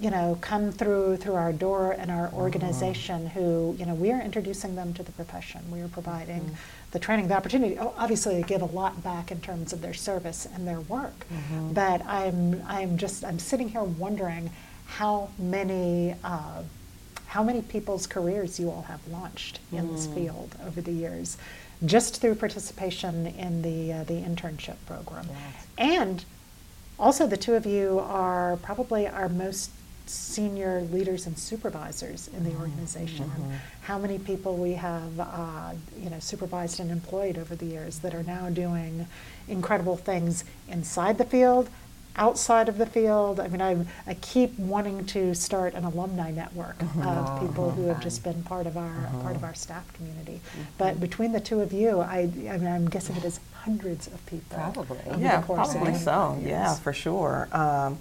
you 0.00 0.10
know, 0.10 0.36
come 0.40 0.72
through 0.72 1.16
through 1.16 1.34
our 1.34 1.52
door 1.52 1.92
and 1.92 2.10
our 2.10 2.30
organization 2.32 3.28
who, 3.28 3.74
you 3.78 3.86
know, 3.86 3.94
we 3.94 4.12
are 4.12 4.20
introducing 4.20 4.76
them 4.76 4.92
to 4.94 5.02
the 5.02 5.12
profession. 5.12 5.62
We 5.70 5.80
are 5.80 5.88
providing 5.88 6.56
the 6.90 6.98
training, 6.98 7.28
the 7.28 7.34
opportunity. 7.34 7.78
Oh, 7.78 7.94
obviously, 7.96 8.34
they 8.34 8.42
give 8.42 8.62
a 8.62 8.66
lot 8.66 9.02
back 9.02 9.30
in 9.30 9.40
terms 9.40 9.72
of 9.72 9.80
their 9.80 9.94
service 9.94 10.46
and 10.54 10.66
their 10.66 10.80
work. 10.80 11.26
But 11.72 12.04
I'm, 12.06 12.62
I'm 12.66 12.98
just, 12.98 13.24
I'm 13.24 13.38
sitting 13.38 13.68
here 13.70 13.82
wondering 13.82 14.50
how 14.86 15.30
many, 15.38 16.14
uh, 16.22 16.62
how 17.26 17.42
many 17.42 17.62
people's 17.62 18.06
careers 18.06 18.60
you 18.60 18.70
all 18.70 18.82
have 18.82 19.00
launched 19.08 19.60
in 19.72 19.92
this 19.92 20.06
field 20.08 20.54
over 20.66 20.80
the 20.80 20.92
years, 20.92 21.38
just 21.84 22.20
through 22.20 22.34
participation 22.36 23.26
in 23.26 23.62
the 23.62 23.92
uh, 23.92 24.04
the 24.04 24.14
internship 24.14 24.76
program, 24.86 25.26
and 25.76 26.24
also, 26.98 27.26
the 27.26 27.36
two 27.36 27.54
of 27.54 27.66
you 27.66 27.98
are 27.98 28.56
probably 28.62 29.06
our 29.06 29.28
most 29.28 29.70
senior 30.08 30.82
leaders 30.82 31.26
and 31.26 31.38
supervisors 31.38 32.28
in 32.28 32.44
the 32.44 32.50
mm-hmm. 32.50 32.62
organization. 32.62 33.30
And 33.34 33.60
how 33.82 33.98
many 33.98 34.18
people 34.18 34.56
we 34.56 34.72
have, 34.72 35.18
uh, 35.18 35.72
you 36.00 36.10
know, 36.10 36.18
supervised 36.20 36.80
and 36.80 36.90
employed 36.90 37.38
over 37.38 37.54
the 37.54 37.66
years 37.66 38.00
that 38.00 38.14
are 38.14 38.22
now 38.22 38.48
doing 38.50 39.06
incredible 39.48 39.96
things 39.96 40.44
inside 40.68 41.18
the 41.18 41.24
field, 41.24 41.68
outside 42.16 42.68
of 42.68 42.78
the 42.78 42.86
field. 42.86 43.40
I 43.40 43.48
mean, 43.48 43.60
I, 43.60 43.84
I 44.06 44.14
keep 44.14 44.58
wanting 44.58 45.04
to 45.06 45.34
start 45.34 45.74
an 45.74 45.84
alumni 45.84 46.30
network 46.30 46.78
mm-hmm. 46.78 47.02
of 47.02 47.28
oh, 47.28 47.46
people 47.46 47.70
who 47.70 47.86
have 47.88 48.00
just 48.00 48.24
been 48.24 48.42
part 48.42 48.66
of 48.66 48.76
our 48.76 49.10
part 49.22 49.36
of 49.36 49.44
our 49.44 49.54
staff 49.54 49.92
community. 49.94 50.40
But 50.78 50.98
between 50.98 51.32
the 51.32 51.40
two 51.40 51.60
of 51.60 51.72
you, 51.72 52.00
I, 52.00 52.20
I 52.20 52.56
mean, 52.56 52.66
I'm 52.66 52.88
guessing 52.88 53.16
it 53.16 53.24
is 53.24 53.40
hundreds 53.52 54.06
of 54.06 54.24
people. 54.26 54.56
Probably. 54.56 54.98
Yeah, 55.18 55.40
probably 55.42 55.94
so. 55.94 56.38
Yeah, 56.42 56.74
for 56.74 56.92
sure. 56.92 57.48
Um, 57.52 57.98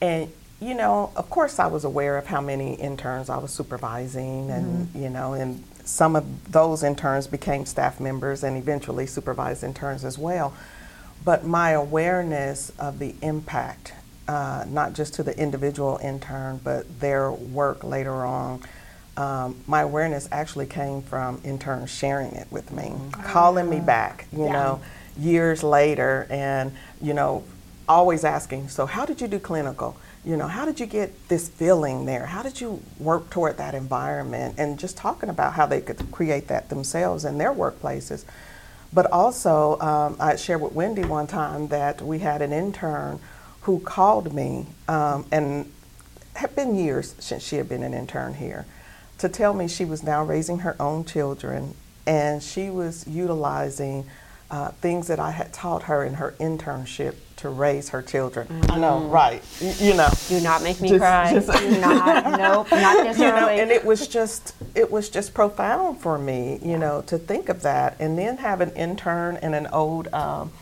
and 0.00 0.30
you 0.64 0.74
know, 0.74 1.10
of 1.14 1.28
course, 1.28 1.58
I 1.58 1.66
was 1.66 1.84
aware 1.84 2.16
of 2.16 2.26
how 2.26 2.40
many 2.40 2.74
interns 2.74 3.28
I 3.28 3.36
was 3.36 3.50
supervising, 3.50 4.50
and 4.50 4.86
Mm-hmm. 4.88 5.02
you 5.02 5.10
know, 5.10 5.34
and 5.34 5.62
some 5.84 6.16
of 6.16 6.24
those 6.50 6.82
interns 6.82 7.26
became 7.26 7.66
staff 7.66 8.00
members 8.00 8.42
and 8.42 8.56
eventually 8.56 9.06
supervised 9.06 9.62
interns 9.62 10.04
as 10.04 10.16
well. 10.16 10.54
But 11.22 11.44
my 11.44 11.72
awareness 11.72 12.72
of 12.78 12.98
the 12.98 13.14
impact, 13.20 13.92
uh, 14.26 14.64
not 14.66 14.94
just 14.94 15.12
to 15.14 15.22
the 15.22 15.38
individual 15.38 15.98
intern, 16.02 16.60
but 16.64 17.00
their 17.00 17.30
work 17.30 17.84
later 17.84 18.24
on. 18.24 18.60
Um, 19.16 19.56
my 19.66 19.82
awareness 19.82 20.28
actually 20.32 20.66
came 20.66 21.02
from 21.02 21.40
interns 21.44 21.90
sharing 21.90 22.32
it 22.32 22.48
with 22.50 22.72
me, 22.72 22.94
calling 23.12 23.68
me 23.68 23.80
back, 23.80 24.26
you 24.32 24.44
Yeah. 24.46 24.52
know, 24.52 24.80
years 25.18 25.62
later, 25.62 26.26
and 26.30 26.72
you 27.02 27.12
know, 27.12 27.44
always 27.86 28.24
asking, 28.24 28.68
so 28.70 28.86
how 28.86 29.04
did 29.04 29.20
you 29.20 29.28
do 29.28 29.38
clinical? 29.38 29.96
You 30.24 30.38
know, 30.38 30.46
how 30.46 30.64
did 30.64 30.80
you 30.80 30.86
get 30.86 31.28
this 31.28 31.48
feeling 31.48 32.06
there? 32.06 32.24
How 32.24 32.42
did 32.42 32.60
you 32.60 32.80
work 32.98 33.28
toward 33.28 33.58
that 33.58 33.74
environment? 33.74 34.54
And 34.56 34.78
just 34.78 34.96
talking 34.96 35.28
about 35.28 35.52
how 35.52 35.66
they 35.66 35.82
could 35.82 36.10
create 36.10 36.48
that 36.48 36.70
themselves 36.70 37.26
in 37.26 37.36
their 37.36 37.52
workplaces. 37.52 38.24
But 38.92 39.10
also, 39.12 39.78
um, 39.80 40.16
I 40.18 40.36
shared 40.36 40.62
with 40.62 40.72
Wendy 40.72 41.04
one 41.04 41.26
time 41.26 41.68
that 41.68 42.00
we 42.00 42.20
had 42.20 42.40
an 42.40 42.52
intern 42.52 43.20
who 43.62 43.80
called 43.80 44.32
me, 44.32 44.66
um, 44.88 45.26
and 45.30 45.70
had 46.34 46.54
been 46.56 46.74
years 46.74 47.14
since 47.18 47.42
she 47.42 47.56
had 47.56 47.68
been 47.68 47.82
an 47.82 47.92
intern 47.92 48.34
here, 48.34 48.66
to 49.18 49.28
tell 49.28 49.52
me 49.52 49.68
she 49.68 49.84
was 49.84 50.02
now 50.02 50.24
raising 50.24 50.60
her 50.60 50.76
own 50.80 51.04
children 51.04 51.74
and 52.06 52.42
she 52.42 52.70
was 52.70 53.06
utilizing 53.06 54.06
uh, 54.50 54.68
things 54.72 55.06
that 55.08 55.18
I 55.18 55.30
had 55.30 55.52
taught 55.52 55.84
her 55.84 56.04
in 56.04 56.14
her 56.14 56.34
internship 56.38 57.14
to 57.36 57.48
raise 57.48 57.88
her 57.90 58.00
children. 58.02 58.46
I 58.68 58.78
know, 58.78 59.00
right? 59.08 59.42
You 59.80 59.94
know. 59.94 60.08
Do 60.28 60.40
not 60.40 60.62
make 60.62 60.80
me 60.80 60.90
Just- 60.90 61.00
cry. 61.00 61.32
just- 61.32 61.52
Do 61.52 61.80
not. 61.80 62.24
Nope. 62.38 62.70
Not 62.70 63.04
this 63.04 63.18
you 63.18 63.24
know, 63.26 63.48
and 63.48 63.70
it 63.70 63.84
was 63.84 64.06
just 64.08 64.54
it 64.74 64.90
was 64.90 65.08
just 65.08 65.34
profound 65.34 66.00
for 66.00 66.18
me, 66.18 66.58
you 66.62 66.78
know, 66.78 67.02
to 67.06 67.18
think 67.18 67.48
of 67.48 67.62
that, 67.62 67.96
and 67.98 68.16
then 68.18 68.36
have 68.38 68.60
an 68.60 68.70
intern 68.72 69.36
and 69.36 69.54
an 69.54 69.66
old 69.68 70.08
um, 70.14 70.52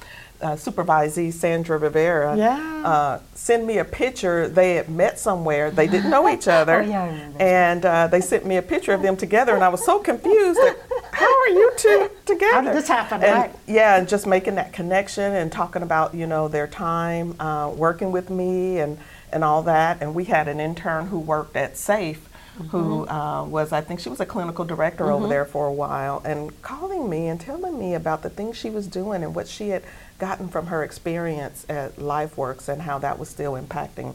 uh, 0.43 0.57
supervisee, 0.57 1.33
Sandra 1.33 1.79
Rivera, 1.79 2.37
Yeah. 2.37 2.83
uh, 2.85 3.21
send 3.35 3.67
me 3.67 3.79
a 3.79 3.85
picture. 3.85 4.49
They 4.49 4.75
had 4.75 4.89
met 4.89 5.19
somewhere. 5.19 5.71
They 5.71 5.87
didn't 5.87 6.11
know 6.11 6.29
each 6.29 6.49
other, 6.61 6.83
Oh, 6.83 6.85
yeah, 6.87 7.05
and 7.39 7.85
uh, 7.87 8.07
they 8.09 8.21
sent 8.21 8.45
me 8.45 8.57
a 8.57 8.63
picture 8.63 8.93
of 8.93 9.03
them 9.03 9.17
together, 9.17 9.55
and 9.55 9.63
I 9.65 9.69
was 9.69 9.85
so 9.85 9.99
confused. 10.01 10.59
That, 10.59 10.77
how 11.13 11.41
are 11.41 11.49
you 11.49 11.73
two 11.77 12.11
together? 12.27 12.53
How 12.55 12.61
did 12.63 12.75
this 12.75 12.89
happen, 12.89 13.23
And, 13.23 13.33
right? 13.39 13.55
Yeah, 13.67 13.97
and 13.97 14.09
just 14.09 14.27
making 14.27 14.57
that 14.57 14.73
connection 14.73 15.33
and 15.35 15.51
talking 15.53 15.83
about 15.83 16.15
you 16.15 16.27
know 16.27 16.49
their 16.49 16.67
time 16.67 17.41
uh, 17.41 17.71
working 17.75 18.11
with 18.13 18.29
me 18.31 18.81
and 18.81 18.99
and 19.33 19.45
all 19.45 19.63
that. 19.63 20.03
And 20.03 20.15
we 20.15 20.25
had 20.25 20.49
an 20.49 20.61
intern 20.61 21.07
who 21.07 21.19
worked 21.19 21.57
at 21.57 21.77
Safe, 21.79 22.29
who 22.71 23.07
uh, 23.09 23.45
was 23.45 23.73
I 23.73 23.81
think 23.81 24.01
she 24.01 24.09
was 24.11 24.21
a 24.21 24.27
clinical 24.27 24.65
director 24.65 25.11
over 25.11 25.27
there 25.29 25.45
for 25.47 25.67
a 25.67 25.73
while, 25.73 26.21
and 26.25 26.61
calling 26.63 27.09
me 27.09 27.29
and 27.29 27.41
telling 27.41 27.79
me 27.79 27.95
about 27.95 28.23
the 28.23 28.31
things 28.31 28.57
she 28.59 28.69
was 28.71 28.87
doing 28.87 29.23
and 29.23 29.35
what 29.35 29.49
she 29.49 29.71
had 29.71 29.83
gotten 30.23 30.47
from 30.47 30.69
her 30.69 30.85
experience 30.85 31.67
at 31.69 31.97
LifeWorks 31.97 32.69
and 32.69 32.81
how 32.81 32.97
that 32.97 33.19
was 33.19 33.29
still 33.29 33.55
impacting 33.55 34.15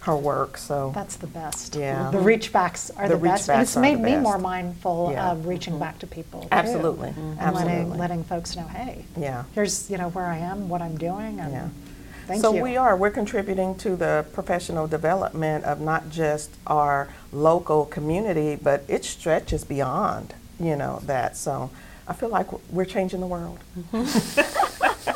her 0.00 0.14
work. 0.14 0.58
So 0.58 0.92
That's 0.94 1.16
the 1.16 1.26
best. 1.28 1.74
Yeah. 1.74 2.10
The 2.10 2.18
mm-hmm. 2.18 2.26
reach 2.26 2.52
backs 2.52 2.90
are 2.90 3.08
The 3.08 3.16
the, 3.16 3.22
best. 3.22 3.48
and 3.48 3.62
it's 3.62 3.74
made 3.74 3.98
me 3.98 4.18
more 4.18 4.38
mindful 4.38 5.12
Yeah. 5.12 5.30
of 5.32 5.46
reaching 5.46 5.72
mm-hmm. 5.72 5.80
back 5.80 5.98
to 6.00 6.06
people. 6.06 6.42
too, 6.42 6.48
Absolutely. 6.52 7.08
Mm-hmm. 7.08 7.20
And 7.20 7.40
Absolutely. 7.40 7.72
letting, 7.72 7.98
letting 7.98 8.24
folks 8.24 8.54
know, 8.54 8.66
hey, 8.66 9.06
yeah. 9.16 9.44
here's 9.54 9.90
you 9.90 9.96
know 9.96 10.10
where 10.10 10.26
I 10.26 10.36
am, 10.36 10.68
what 10.68 10.82
I'm 10.82 10.98
doing, 10.98 11.40
and 11.40 11.50
Yeah. 11.50 11.68
thank 12.26 12.42
so 12.42 12.52
you. 12.52 12.62
we 12.62 12.76
are. 12.76 12.94
We're 12.94 13.16
contributing 13.22 13.76
to 13.76 13.96
the 13.96 14.26
professional 14.34 14.86
development 14.86 15.64
of 15.64 15.80
not 15.80 16.10
just 16.10 16.50
our 16.66 17.08
local 17.32 17.86
community, 17.86 18.56
but 18.62 18.84
it 18.88 19.06
stretches 19.06 19.64
beyond, 19.64 20.34
you 20.60 20.76
know, 20.76 21.00
that. 21.06 21.34
So 21.34 21.70
I 22.06 22.12
feel 22.12 22.28
like 22.28 22.48
we're 22.70 22.84
changing 22.84 23.20
the 23.20 23.26
world. 23.26 23.58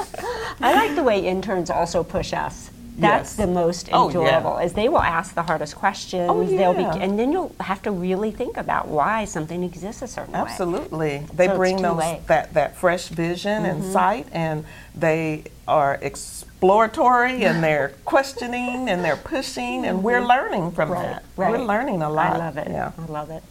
I 0.61 0.75
like 0.75 0.95
the 0.97 1.03
way 1.03 1.21
interns 1.21 1.71
also 1.71 2.03
push 2.03 2.33
us. 2.33 2.71
That's 2.99 3.31
Yes. 3.31 3.37
the 3.37 3.47
most 3.47 3.89
Oh, 3.93 4.11
yeah. 4.11 4.19
enjoyable. 4.21 4.59
Is 4.59 4.75
they 4.75 4.89
will 4.91 4.99
ask 4.99 5.35
the 5.35 5.43
hardest 5.43 5.75
questions. 5.77 6.29
Oh, 6.31 6.45
They'll 6.45 6.75
be, 6.75 6.83
yeah. 6.83 6.97
and 6.97 7.19
then 7.19 7.33
you'll 7.33 7.55
have 7.61 7.81
to 7.83 7.91
really 7.91 8.31
think 8.31 8.59
about 8.59 8.89
why 8.89 9.25
something 9.25 9.63
exists 9.65 10.03
a 10.03 10.07
certain 10.07 10.35
way. 10.35 10.41
Absolutely. 10.41 11.27
They 11.33 11.47
So 11.47 11.57
bring 11.57 11.77
those 11.81 11.93
two-way. 11.93 12.21
that, 12.27 12.53
that 12.55 12.77
fresh 12.77 13.09
vision 13.09 13.65
and 13.65 13.83
Mm-hmm. 13.83 13.93
sight 13.93 14.27
and 14.33 14.67
they 14.95 15.45
are 15.67 15.99
exploratory 16.03 17.45
and 17.45 17.65
they're 17.65 17.95
questioning 18.05 18.91
and 18.91 19.03
they're 19.03 19.17
pushing 19.17 19.87
and 19.87 20.03
we're 20.03 20.21
learning 20.27 20.73
from 20.73 20.91
that. 20.91 21.23
Mm-hmm. 21.23 21.41
Right. 21.41 21.51
We're 21.53 21.65
learning 21.65 22.03
a 22.03 22.11
lot. 22.11 22.35
I 22.35 22.39
love 22.39 22.59
it. 22.59 22.69
Yeah. 22.69 22.93
I 22.99 23.07
love 23.11 23.31
it. 23.31 23.43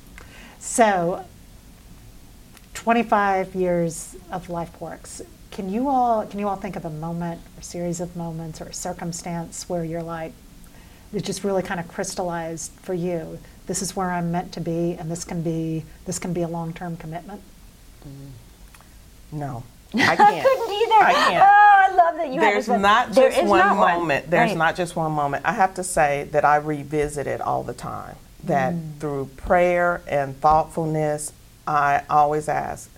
So, 0.59 1.25
25 2.75 3.55
years 3.55 4.15
of 4.31 4.47
LifeWorks. 4.47 5.21
Can 5.51 5.69
you 5.69 5.89
all 5.89 6.25
can 6.25 6.39
you 6.39 6.47
all 6.47 6.55
think 6.55 6.75
of 6.75 6.85
a 6.85 6.89
moment 6.89 7.41
or 7.57 7.61
series 7.61 7.99
of 7.99 8.15
moments 8.15 8.61
or 8.61 8.65
a 8.65 8.73
circumstance 8.73 9.67
where 9.67 9.83
you're 9.83 10.03
like 10.03 10.33
it 11.11 11.23
just 11.25 11.43
really 11.43 11.63
kind 11.63 11.79
of 11.79 11.87
crystallized 11.87 12.71
for 12.83 12.93
you. 12.93 13.39
This 13.65 13.81
is 13.81 13.95
where 13.95 14.11
I'm 14.11 14.31
meant 14.31 14.51
to 14.53 14.61
be, 14.61 14.93
and 14.93 15.09
this 15.09 15.23
can 15.23 15.41
be 15.41 15.83
this 16.05 16.19
can 16.19 16.33
be 16.33 16.43
a 16.43 16.47
long-term 16.47 16.97
commitment. 16.97 17.41
No. 19.31 19.63
I 19.95 20.15
can't. 20.15 20.19
I 20.21 20.41
couldn't 20.43 20.73
either. 20.75 20.93
I 21.03 21.13
can't. 21.13 21.43
Oh, 21.43 21.85
I 21.91 21.95
love 21.95 22.15
that 22.17 22.31
you 22.31 22.39
There's 22.39 22.67
not 22.67 23.11
There 23.13 23.29
just 23.29 23.41
is 23.43 23.49
one 23.49 23.59
not 23.59 23.75
moment. 23.97 24.29
There's 24.29 24.49
Right. 24.49 24.57
not 24.57 24.75
just 24.75 24.95
one 24.95 25.11
moment. 25.11 25.45
I 25.45 25.53
have 25.53 25.73
to 25.75 25.83
say 25.83 26.27
that 26.31 26.45
I 26.45 26.57
revisit 26.57 27.25
it 27.25 27.41
all 27.41 27.63
the 27.63 27.73
time. 27.73 28.15
That 28.43 28.73
Mm. 28.73 28.99
through 28.99 29.25
prayer 29.35 30.01
and 30.07 30.39
thoughtfulness, 30.39 31.33
I 31.67 32.03
always 32.09 32.47
ask, 32.47 32.89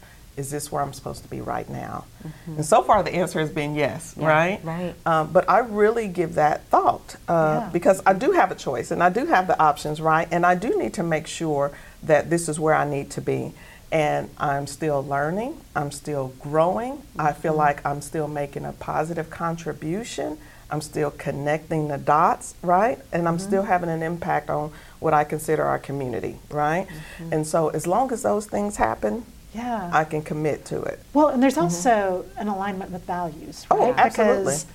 is 0.41 0.49
this 0.51 0.71
where 0.71 0.81
I'm 0.81 0.91
supposed 0.91 1.23
to 1.23 1.29
be 1.29 1.39
right 1.39 1.69
now? 1.69 2.03
And 2.47 2.65
so 2.65 2.81
far, 2.83 3.01
the 3.03 3.13
answer 3.15 3.39
has 3.39 3.49
been 3.51 3.75
yes, 3.75 4.11
Mm-hmm. 4.11 4.21
Yeah, 4.21 4.27
right? 4.27 4.59
right. 4.63 4.95
Um, 5.05 5.31
but 5.31 5.49
I 5.49 5.59
really 5.59 6.07
give 6.07 6.35
that 6.35 6.65
thought 6.65 7.15
uh, 7.29 7.61
Yeah. 7.63 7.69
because 7.71 8.01
I 8.05 8.13
do 8.13 8.31
have 8.31 8.51
a 8.51 8.55
choice 8.55 8.91
and 8.91 9.01
I 9.01 9.09
do 9.09 9.25
have 9.27 9.47
the 9.47 9.57
options, 9.61 10.01
right? 10.01 10.27
And 10.31 10.45
I 10.45 10.55
do 10.55 10.77
need 10.77 10.93
to 10.95 11.03
make 11.03 11.27
sure 11.27 11.71
that 12.03 12.29
this 12.29 12.49
is 12.49 12.59
where 12.59 12.73
I 12.75 12.85
need 12.89 13.09
to 13.11 13.21
be. 13.21 13.53
And 13.91 14.29
I'm 14.37 14.67
still 14.67 15.03
learning, 15.05 15.59
I'm 15.75 15.91
still 15.91 16.33
growing. 16.39 17.01
I 17.19 17.33
feel 17.33 17.53
like 17.53 17.85
I'm 17.85 18.01
still 18.01 18.27
making 18.27 18.65
a 18.65 18.71
positive 18.73 19.29
contribution. 19.29 20.37
I'm 20.71 20.79
still 20.81 21.11
connecting 21.11 21.89
the 21.89 21.97
dots, 21.97 22.55
right? 22.63 22.97
And 23.11 23.27
I'm 23.27 23.37
still 23.39 23.63
having 23.63 23.89
an 23.89 24.01
impact 24.01 24.49
on 24.49 24.71
what 25.01 25.13
I 25.13 25.25
consider 25.25 25.65
our 25.65 25.77
community, 25.79 26.37
right? 26.49 26.87
And 27.29 27.45
so, 27.45 27.67
as 27.69 27.85
long 27.85 28.13
as 28.13 28.21
those 28.23 28.45
things 28.45 28.77
happen, 28.77 29.25
Yeah. 29.53 29.89
I 29.93 30.03
can 30.05 30.21
commit 30.21 30.65
to 30.65 30.81
it. 30.81 30.99
Well, 31.13 31.27
and 31.29 31.41
there's 31.43 31.57
also 31.57 32.25
an 32.37 32.47
alignment 32.47 32.91
with 32.91 33.03
values, 33.05 33.65
Mm-hmm. 33.69 33.73
Oh, 33.81 33.89
right? 33.91 33.99
absolutely. 33.99 34.43
Because 34.43 34.65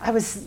I 0.00 0.10
was 0.10 0.46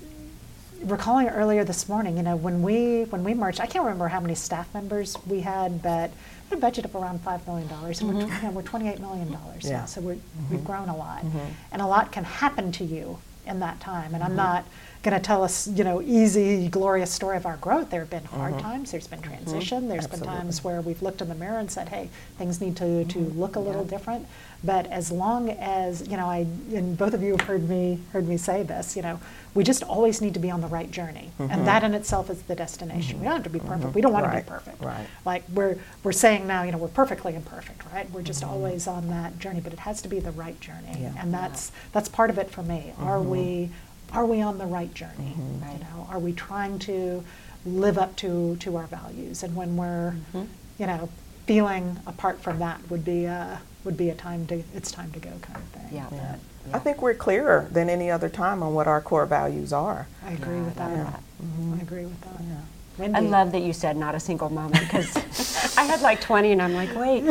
recalling 0.84 1.28
earlier 1.30 1.64
this 1.64 1.88
morning, 1.90 2.18
you 2.18 2.24
know, 2.24 2.36
when 2.36 2.62
we 2.62 3.04
when 3.06 3.24
we 3.24 3.34
merged, 3.34 3.60
I 3.60 3.66
can't 3.68 3.84
remember 3.86 4.08
how 4.08 4.20
many 4.20 4.36
staff 4.36 4.72
members 4.74 5.16
we 5.28 5.42
had, 5.42 5.82
but 5.82 6.10
we 6.12 6.50
had 6.52 6.58
a 6.60 6.62
budget 6.62 6.86
of 6.86 6.96
around 6.96 7.22
five 7.22 7.46
million 7.48 7.68
dollars, 7.68 8.02
and 8.02 8.14
we're, 8.14 8.22
you 8.22 8.42
know, 8.44 8.52
we're 8.52 8.62
28 8.62 9.00
million 9.00 9.32
dollars 9.32 9.64
Mm-hmm. 9.64 9.68
Yeah. 9.68 9.80
now, 9.80 9.86
so 9.86 10.02
we're, 10.02 10.18
we've 10.52 10.64
grown 10.66 10.90
a 10.90 10.96
lot, 10.96 11.24
Mm-hmm. 11.24 11.40
and 11.72 11.82
a 11.82 11.86
lot 11.88 12.12
can 12.12 12.24
happen 12.24 12.72
to 12.74 12.84
you 12.84 13.18
in 13.46 13.60
that 13.62 13.80
time. 13.80 14.14
And 14.14 14.24
I'm 14.24 14.36
not 14.36 14.66
going 15.04 15.16
to 15.16 15.26
tell 15.26 15.44
us, 15.44 15.68
you 15.68 15.84
know, 15.84 16.02
easy, 16.02 16.68
glorious 16.68 17.12
story 17.12 17.38
of 17.38 17.46
our 17.46 17.58
growth. 17.58 17.90
There 17.90 18.02
have 18.02 18.10
been 18.10 18.26
hard 18.26 18.54
mm-hmm. 18.54 18.62
times. 18.62 18.92
There's 18.92 19.08
been 19.08 19.20
mm-hmm. 19.20 19.34
transition. 19.34 19.88
There's 19.88 20.06
been 20.06 20.18
Mm-hmm. 20.18 20.24
Absolutely. 20.24 20.44
times 20.44 20.64
where 20.64 20.82
we've 20.82 21.02
looked 21.02 21.22
in 21.22 21.30
the 21.30 21.36
mirror 21.36 21.60
and 21.60 21.70
said, 21.70 21.90
hey, 21.90 22.10
things 22.38 22.60
need 22.60 22.76
to, 22.78 23.06
to 23.06 23.20
mm-hmm. 23.20 23.40
look 23.40 23.56
a 23.56 23.60
little 23.60 23.84
different. 23.84 24.26
But 24.64 24.88
as 24.88 25.12
long 25.12 25.52
as, 25.52 26.08
you 26.08 26.18
know, 26.18 26.26
I, 26.26 26.48
and 26.74 26.98
both 26.98 27.14
of 27.14 27.22
you 27.22 27.32
have 27.32 27.42
heard 27.42 27.70
me, 27.70 28.00
heard 28.12 28.28
me 28.28 28.38
say 28.38 28.64
this, 28.64 28.96
you 28.96 29.04
know, 29.04 29.20
we 29.54 29.64
just 29.64 29.84
always 29.84 30.20
need 30.22 30.34
to 30.34 30.40
be 30.40 30.50
on 30.50 30.62
the 30.62 30.68
right 30.68 30.90
journey. 30.90 31.30
And 31.38 31.68
that 31.68 31.84
in 31.84 31.94
itself 31.94 32.30
is 32.32 32.42
the 32.44 32.56
destination. 32.56 33.20
We 33.20 33.26
don't 33.26 33.34
have 33.36 33.44
to 33.44 33.50
be 33.50 33.60
perfect. 33.60 33.94
We 33.94 34.02
don't 34.02 34.14
want 34.14 34.26
to 34.32 34.36
be 34.36 34.44
perfect. 34.44 34.82
right. 34.84 35.06
Like 35.26 35.44
we're, 35.54 35.78
we're 36.04 36.12
saying 36.12 36.48
now, 36.48 36.64
you 36.64 36.72
know, 36.72 36.80
we're 36.80 36.88
perfectly 36.88 37.36
imperfect, 37.36 37.84
right? 37.94 38.10
We're 38.12 38.24
just 38.24 38.44
always 38.44 38.88
on 38.88 39.10
that 39.10 39.38
journey, 39.38 39.62
but 39.62 39.74
it 39.74 39.80
has 39.80 40.02
to 40.02 40.08
be 40.08 40.20
the 40.20 40.32
right 40.32 40.60
journey. 40.60 40.98
Yeah. 41.00 41.14
And 41.20 41.32
that's, 41.34 41.72
that's 41.92 42.10
part 42.10 42.32
of 42.32 42.40
it 42.40 42.50
for 42.50 42.64
me. 42.64 42.94
Are 43.00 43.22
we, 43.22 43.70
are 44.12 44.26
we 44.26 44.42
on 44.42 44.58
the 44.58 44.66
right 44.66 44.94
journey? 44.94 45.36
Mm-hmm. 45.38 45.64
Right. 45.64 45.74
You 45.74 45.80
know, 45.80 46.08
are 46.10 46.20
we 46.20 46.34
trying 46.34 46.80
to 46.80 47.24
live 47.66 47.98
up 47.98 48.16
to, 48.18 48.56
to 48.58 48.76
our 48.78 48.88
values? 48.88 49.44
And 49.44 49.56
when 49.56 49.76
we're, 49.78 50.16
mm-hmm. 50.34 50.46
you 50.80 50.88
know, 50.88 51.10
feeling 51.46 52.00
apart 52.06 52.42
from 52.42 52.60
that 52.60 52.90
would 52.90 53.06
be 53.06 53.26
a, 53.26 53.62
would 53.84 53.98
be 53.98 54.10
a 54.10 54.16
time 54.16 54.46
to, 54.48 54.64
it's 54.74 54.92
time 54.92 55.12
to 55.12 55.20
go 55.20 55.32
kind 55.42 55.58
of 55.58 55.64
thing. 55.66 55.88
Yeah. 55.92 56.08
But 56.10 56.76
I 56.76 56.80
think 56.80 57.02
we're 57.02 57.14
clearer 57.14 57.68
than 57.72 57.90
any 57.90 58.12
other 58.12 58.28
time 58.30 58.62
on 58.62 58.74
what 58.74 58.88
our 58.88 59.02
core 59.02 59.26
values 59.26 59.72
are. 59.72 60.08
I 60.26 60.32
agree 60.32 60.56
Yeah, 60.58 60.64
with 60.66 60.80
I 60.80 60.88
love 60.88 60.98
that. 60.98 61.12
that. 61.14 61.44
Mm-hmm. 61.44 61.74
I 61.74 61.82
agree 61.82 62.06
with 62.06 62.22
that. 62.22 62.42
I 63.00 63.20
love 63.20 63.52
that 63.52 63.62
you 63.62 63.74
said 63.74 63.98
not 63.98 64.16
a 64.16 64.20
single 64.20 64.50
moment 64.50 64.82
because 64.82 65.16
I 65.78 65.84
had 65.84 66.02
like 66.02 66.22
20 66.22 66.52
and 66.52 66.62
I'm 66.62 66.74
like, 66.74 66.96
wait. 66.96 67.24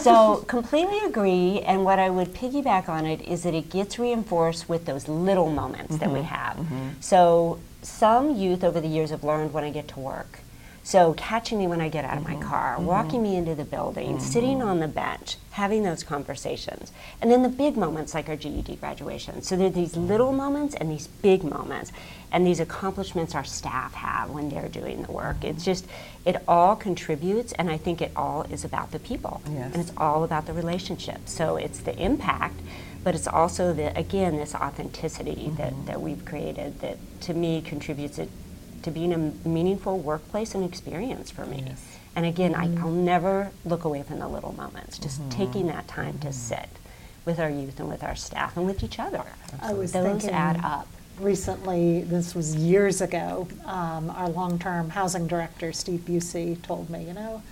So, 0.00 0.44
completely 0.46 0.98
agree. 1.00 1.60
And 1.60 1.84
what 1.84 1.98
I 1.98 2.10
would 2.10 2.32
piggyback 2.32 2.88
on 2.88 3.04
it 3.04 3.20
is 3.22 3.42
that 3.42 3.54
it 3.54 3.70
gets 3.70 3.98
reinforced 3.98 4.68
with 4.68 4.86
those 4.86 5.08
little 5.08 5.50
moments 5.50 5.98
that 5.98 6.10
we 6.10 6.20
mm-hmm. 6.20 6.26
have. 6.26 6.56
Mm-hmm. 6.56 6.88
So, 7.00 7.58
some 7.82 8.36
youth 8.36 8.64
over 8.64 8.80
the 8.80 8.88
years 8.88 9.10
have 9.10 9.24
learned 9.24 9.52
when 9.52 9.64
I 9.64 9.70
get 9.70 9.88
to 9.88 10.00
work. 10.00 10.40
So, 10.82 11.12
catching 11.14 11.58
me 11.58 11.66
when 11.66 11.80
I 11.80 11.88
get 11.88 12.04
out 12.04 12.16
of 12.16 12.24
my 12.24 12.34
mm-hmm. 12.34 12.48
car, 12.48 12.76
mm-hmm. 12.76 12.86
walking 12.86 13.22
me 13.22 13.36
into 13.36 13.54
the 13.54 13.64
building, 13.64 14.16
mm-hmm. 14.16 14.18
sitting 14.18 14.62
on 14.62 14.80
the 14.80 14.88
bench, 14.88 15.36
having 15.52 15.82
those 15.82 16.02
conversations. 16.02 16.90
And 17.20 17.30
then 17.30 17.42
the 17.42 17.50
big 17.50 17.76
moments 17.76 18.14
like 18.14 18.28
our 18.28 18.36
GED 18.36 18.76
graduation. 18.76 19.42
So, 19.42 19.56
there 19.56 19.66
are 19.66 19.70
these 19.70 19.96
little 19.96 20.32
moments 20.32 20.74
and 20.74 20.90
these 20.90 21.06
big 21.06 21.44
moments. 21.44 21.92
And 22.32 22.46
these 22.46 22.60
accomplishments 22.60 23.34
our 23.34 23.44
staff 23.44 23.92
have 23.94 24.30
when 24.30 24.48
they're 24.48 24.68
doing 24.68 25.02
the 25.02 25.12
work. 25.12 25.44
It's 25.44 25.64
just, 25.64 25.86
it 26.24 26.36
all 26.48 26.76
contributes, 26.76 27.52
and 27.52 27.68
I 27.68 27.76
think 27.76 28.00
it 28.00 28.12
all 28.16 28.42
is 28.44 28.64
about 28.64 28.92
the 28.92 29.00
people. 29.00 29.42
Yes. 29.50 29.74
And 29.74 29.82
it's 29.82 29.92
all 29.96 30.24
about 30.24 30.46
the 30.46 30.54
relationship. 30.54 31.28
So, 31.28 31.56
it's 31.56 31.80
the 31.80 31.96
impact, 31.98 32.58
but 33.04 33.14
it's 33.14 33.28
also 33.28 33.74
the, 33.74 33.96
again, 33.98 34.38
this 34.38 34.54
authenticity 34.54 35.52
that, 35.56 35.86
that 35.86 36.00
we've 36.00 36.24
created 36.24 36.80
that 36.80 36.96
to 37.22 37.34
me 37.34 37.60
contributes 37.60 38.18
it 38.18 38.30
to 38.82 38.90
being 38.90 39.12
a 39.12 39.48
meaningful 39.48 39.98
workplace 39.98 40.54
and 40.54 40.64
experience 40.64 41.30
for 41.30 41.46
me. 41.46 41.64
Yes. 41.66 41.98
And 42.16 42.26
again, 42.26 42.54
I, 42.54 42.66
mm-hmm. 42.66 42.84
I'll 42.84 42.90
never 42.90 43.50
look 43.64 43.84
away 43.84 44.02
from 44.02 44.18
the 44.18 44.28
little 44.28 44.52
moments, 44.52 44.98
just 44.98 45.20
mm-hmm. 45.20 45.30
taking 45.30 45.66
that 45.68 45.86
mm-hmm. 45.86 46.02
time 46.02 46.18
to 46.20 46.32
sit 46.32 46.68
with 47.24 47.38
our 47.38 47.50
youth 47.50 47.78
and 47.78 47.88
with 47.88 48.02
our 48.02 48.16
staff 48.16 48.56
and 48.56 48.66
with 48.66 48.82
each 48.82 48.98
other. 48.98 49.22
I 49.62 49.72
was 49.72 49.92
Those 49.92 50.04
thinking 50.04 50.30
add 50.30 50.60
up. 50.64 50.88
Recently, 51.18 52.02
this 52.02 52.34
was 52.34 52.56
years 52.56 53.02
ago, 53.02 53.46
um, 53.66 54.08
our 54.10 54.28
long-term 54.28 54.90
housing 54.90 55.26
director, 55.26 55.70
Steve 55.72 56.00
Busey, 56.00 56.60
told 56.62 56.88
me, 56.88 57.04
you 57.04 57.12
know, 57.12 57.42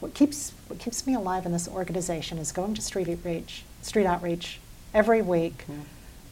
what 0.00 0.12
keeps, 0.12 0.52
what 0.68 0.78
keeps 0.78 1.06
me 1.06 1.14
alive 1.14 1.46
in 1.46 1.52
this 1.52 1.66
organization 1.66 2.36
is 2.36 2.52
going 2.52 2.74
to 2.74 2.82
street 2.82 3.08
outreach, 3.08 3.64
street 3.80 4.04
outreach 4.04 4.60
every 4.92 5.22
week, 5.22 5.64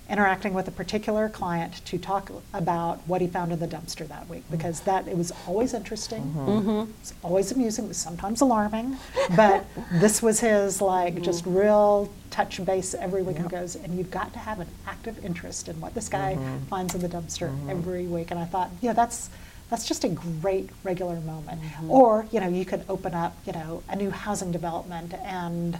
interacting 0.09 0.53
with 0.53 0.69
a 0.69 0.71
particular 0.71 1.29
client 1.29 1.85
to 1.87 1.97
talk 1.97 2.31
about 2.53 2.99
what 3.09 3.21
he 3.21 3.27
found 3.27 3.53
in 3.53 3.59
the 3.59 3.67
dumpster 3.67 4.07
that 4.07 4.29
week, 4.29 4.45
because 4.51 4.81
that, 4.81 5.09
it 5.09 5.17
was 5.17 5.33
always 5.47 5.73
interesting. 5.73 6.23
Mm-hmm. 6.23 6.51
Mm-hmm. 6.51 6.90
It 6.90 7.01
was 7.01 7.14
always 7.23 7.53
amusing, 7.53 7.87
it 7.87 7.88
was 7.88 7.97
sometimes 7.97 8.40
alarming, 8.40 8.97
but 9.35 9.64
this 9.93 10.23
was 10.23 10.40
his 10.40 10.81
like 10.83 11.23
just 11.23 11.45
mm-hmm. 11.45 11.57
real 11.57 12.12
touch 12.31 12.62
base 12.64 12.95
every 12.95 13.23
week 13.23 13.38
and 13.38 13.49
goes, 13.49 13.77
and 13.77 13.97
you've 13.97 14.11
got 14.11 14.33
to 14.33 14.38
have 14.38 14.61
an 14.61 14.69
active 14.87 15.25
interest 15.25 15.69
in 15.69 15.81
what 15.81 15.95
this 15.95 16.09
guy 16.09 16.37
finds 16.69 16.95
in 16.95 17.01
the 17.01 17.09
dumpster 17.09 17.51
every 17.71 18.07
week. 18.07 18.31
And 18.31 18.40
I 18.40 18.45
thought, 18.45 18.71
yeah, 18.81 18.93
that's 18.93 19.31
that's 19.71 19.87
just 19.87 20.05
a 20.05 20.09
great 20.09 20.69
regular 20.83 21.21
moment. 21.21 21.61
Or, 21.88 22.27
you 22.31 22.40
know, 22.40 22.49
you 22.49 22.64
could 22.64 22.85
open 22.88 23.14
up, 23.14 23.37
you 23.47 23.53
know, 23.53 23.83
a 23.88 23.97
new 23.97 24.11
housing 24.11 24.53
development 24.53 25.14
and 25.14 25.79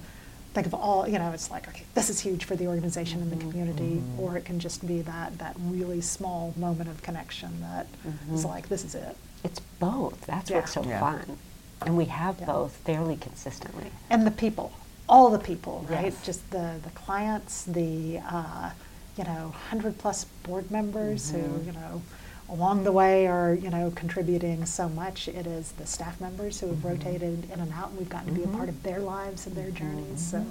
think 0.55 0.67
of 0.69 0.75
all, 0.75 1.07
you 1.07 1.19
know, 1.19 1.33
it's 1.33 1.51
like, 1.51 1.67
okay, 1.69 1.83
this 1.95 2.09
is 2.09 2.21
huge 2.21 2.45
for 2.45 2.55
the 2.55 2.67
organization 2.69 3.21
and 3.21 3.31
the 3.33 3.37
community, 3.37 4.03
or 4.17 4.37
it 4.37 4.45
can 4.45 4.61
just 4.61 4.87
be 4.87 5.03
that 5.03 5.37
that 5.39 5.57
really 5.59 6.01
small 6.01 6.55
moment 6.57 6.89
of 6.89 7.03
connection 7.03 7.61
that 7.61 7.87
is 8.33 8.45
like, 8.45 8.69
this 8.69 8.85
is 8.85 8.95
it. 8.95 9.17
It's 9.43 9.61
both. 9.81 10.25
That's 10.27 10.49
Yeah. 10.51 10.59
what's 10.61 10.73
so 10.73 10.85
Yeah. 10.85 11.01
fun. 11.01 11.39
And 11.83 11.97
we 11.97 12.05
have 12.07 12.39
Yeah. 12.41 12.47
both 12.47 12.73
fairly 12.85 13.17
consistently. 13.17 13.91
and 14.09 14.25
the 14.27 14.31
people, 14.31 14.71
all 15.09 15.29
the 15.31 15.39
people, 15.41 15.85
right? 15.89 16.05
Yes. 16.13 16.25
Just 16.25 16.49
the, 16.51 16.77
the 16.85 16.91
clients, 16.91 17.65
the, 17.65 18.21
uh, 18.31 18.71
you 19.19 19.25
know, 19.25 19.53
100 19.71 19.99
plus 19.99 20.25
board 20.45 20.71
members 20.71 21.31
who, 21.31 21.39
Mm-hmm. 21.39 21.67
you 21.67 21.73
know, 21.73 22.03
along 22.49 22.85
the 22.85 22.93
way 22.93 23.27
are, 23.27 23.55
you 23.55 23.71
know, 23.71 23.91
contributing 23.95 24.67
so 24.67 24.89
much. 24.89 25.29
It 25.29 25.47
is 25.47 25.73
the 25.73 25.87
staff 25.87 26.21
members 26.21 26.61
who 26.61 26.69
have 26.69 26.77
Mm-hmm. 26.77 26.89
rotated 26.89 27.51
in 27.51 27.61
and 27.61 27.73
out, 27.73 27.89
and 27.91 27.99
we've 27.99 28.09
gotten 28.09 28.29
to 28.29 28.35
be 28.41 28.45
a 28.45 28.49
part 28.49 28.69
of 28.69 28.83
their 28.83 29.01
lives 29.01 29.47
and 29.47 29.57
their 29.57 29.71
journeys. 29.71 30.21
So 30.31 30.45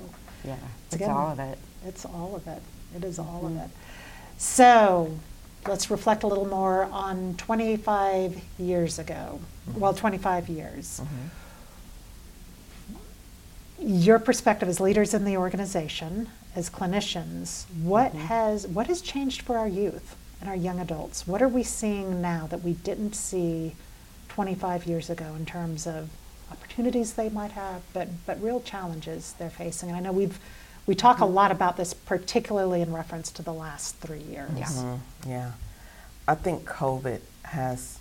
Yeah, 0.43 0.55
It's 0.87 0.95
again- 0.95 1.11
all 1.11 1.29
of 1.31 1.39
it. 1.39 1.57
it's 1.85 2.05
all 2.05 2.35
of 2.35 2.47
it. 2.47 2.61
It 2.95 3.03
is 3.03 3.19
all 3.19 3.43
Mm-hmm. 3.43 3.57
of 3.59 3.65
it. 3.65 3.69
So 4.37 5.17
let's 5.67 5.89
reflect 5.91 6.23
a 6.23 6.27
little 6.27 6.47
more 6.47 6.85
on 6.85 7.35
25 7.37 8.41
years 8.57 8.99
ago. 8.99 9.39
Mm-hmm. 9.69 9.79
Well, 9.79 9.93
25 9.93 10.49
years. 10.49 11.01
Your 13.79 14.19
perspective 14.19 14.69
as 14.69 14.79
leaders 14.79 15.13
in 15.13 15.25
the 15.25 15.37
organization, 15.37 16.29
as 16.55 16.69
clinicians, 16.69 17.65
what 17.83 18.11
Mm-hmm. 18.11 18.19
has 18.27 18.67
what 18.67 18.87
has 18.87 19.01
changed 19.01 19.41
for 19.41 19.57
our 19.57 19.67
youth 19.67 20.15
and 20.43 20.49
our 20.49 20.57
young 20.57 20.77
adults, 20.81 21.25
what 21.25 21.41
are 21.41 21.47
we 21.47 21.63
seeing 21.63 22.21
now 22.21 22.47
that 22.47 22.61
we 22.63 22.73
didn't 22.73 23.13
see 23.15 23.73
25 24.27 24.85
years 24.85 25.09
ago 25.09 25.33
in 25.37 25.45
terms 25.45 25.87
of 25.87 26.09
opportunities 26.51 27.13
they 27.13 27.29
might 27.29 27.51
have, 27.51 27.81
but, 27.93 28.09
but 28.25 28.43
real 28.43 28.59
challenges 28.59 29.35
they're 29.39 29.49
facing? 29.49 29.87
And 29.87 29.97
I 29.97 30.01
know 30.01 30.11
we've 30.11 30.37
we 30.85 30.95
talk 30.95 31.19
a 31.21 31.25
lot 31.25 31.49
about 31.49 31.77
this, 31.77 31.93
particularly 31.93 32.81
in 32.81 32.91
reference 32.91 33.31
to 33.31 33.41
the 33.41 33.53
last 33.53 33.95
three 33.99 34.19
years. 34.19 34.51
Yeah. 34.57 34.65
Mhm, 34.65 34.99
Yeah. 35.25 35.51
I 36.27 36.35
think 36.35 36.65
COVID 36.65 37.21
has 37.43 37.99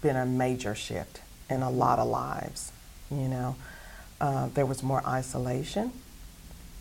been 0.00 0.16
a 0.16 0.24
major 0.24 0.74
shift 0.74 1.20
in 1.50 1.60
a 1.60 1.68
lot 1.68 1.98
of 1.98 2.08
lives. 2.08 2.72
You 3.10 3.28
know, 3.28 3.56
uh, 4.22 4.48
there 4.54 4.64
was 4.64 4.82
more 4.82 5.06
isolation, 5.06 5.92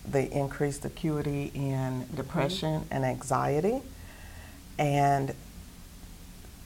the 0.10 0.32
increased 0.32 0.86
acuity 0.86 1.52
in 1.54 2.08
depression 2.16 2.86
and 2.90 3.04
anxiety, 3.04 3.82
and 4.80 5.36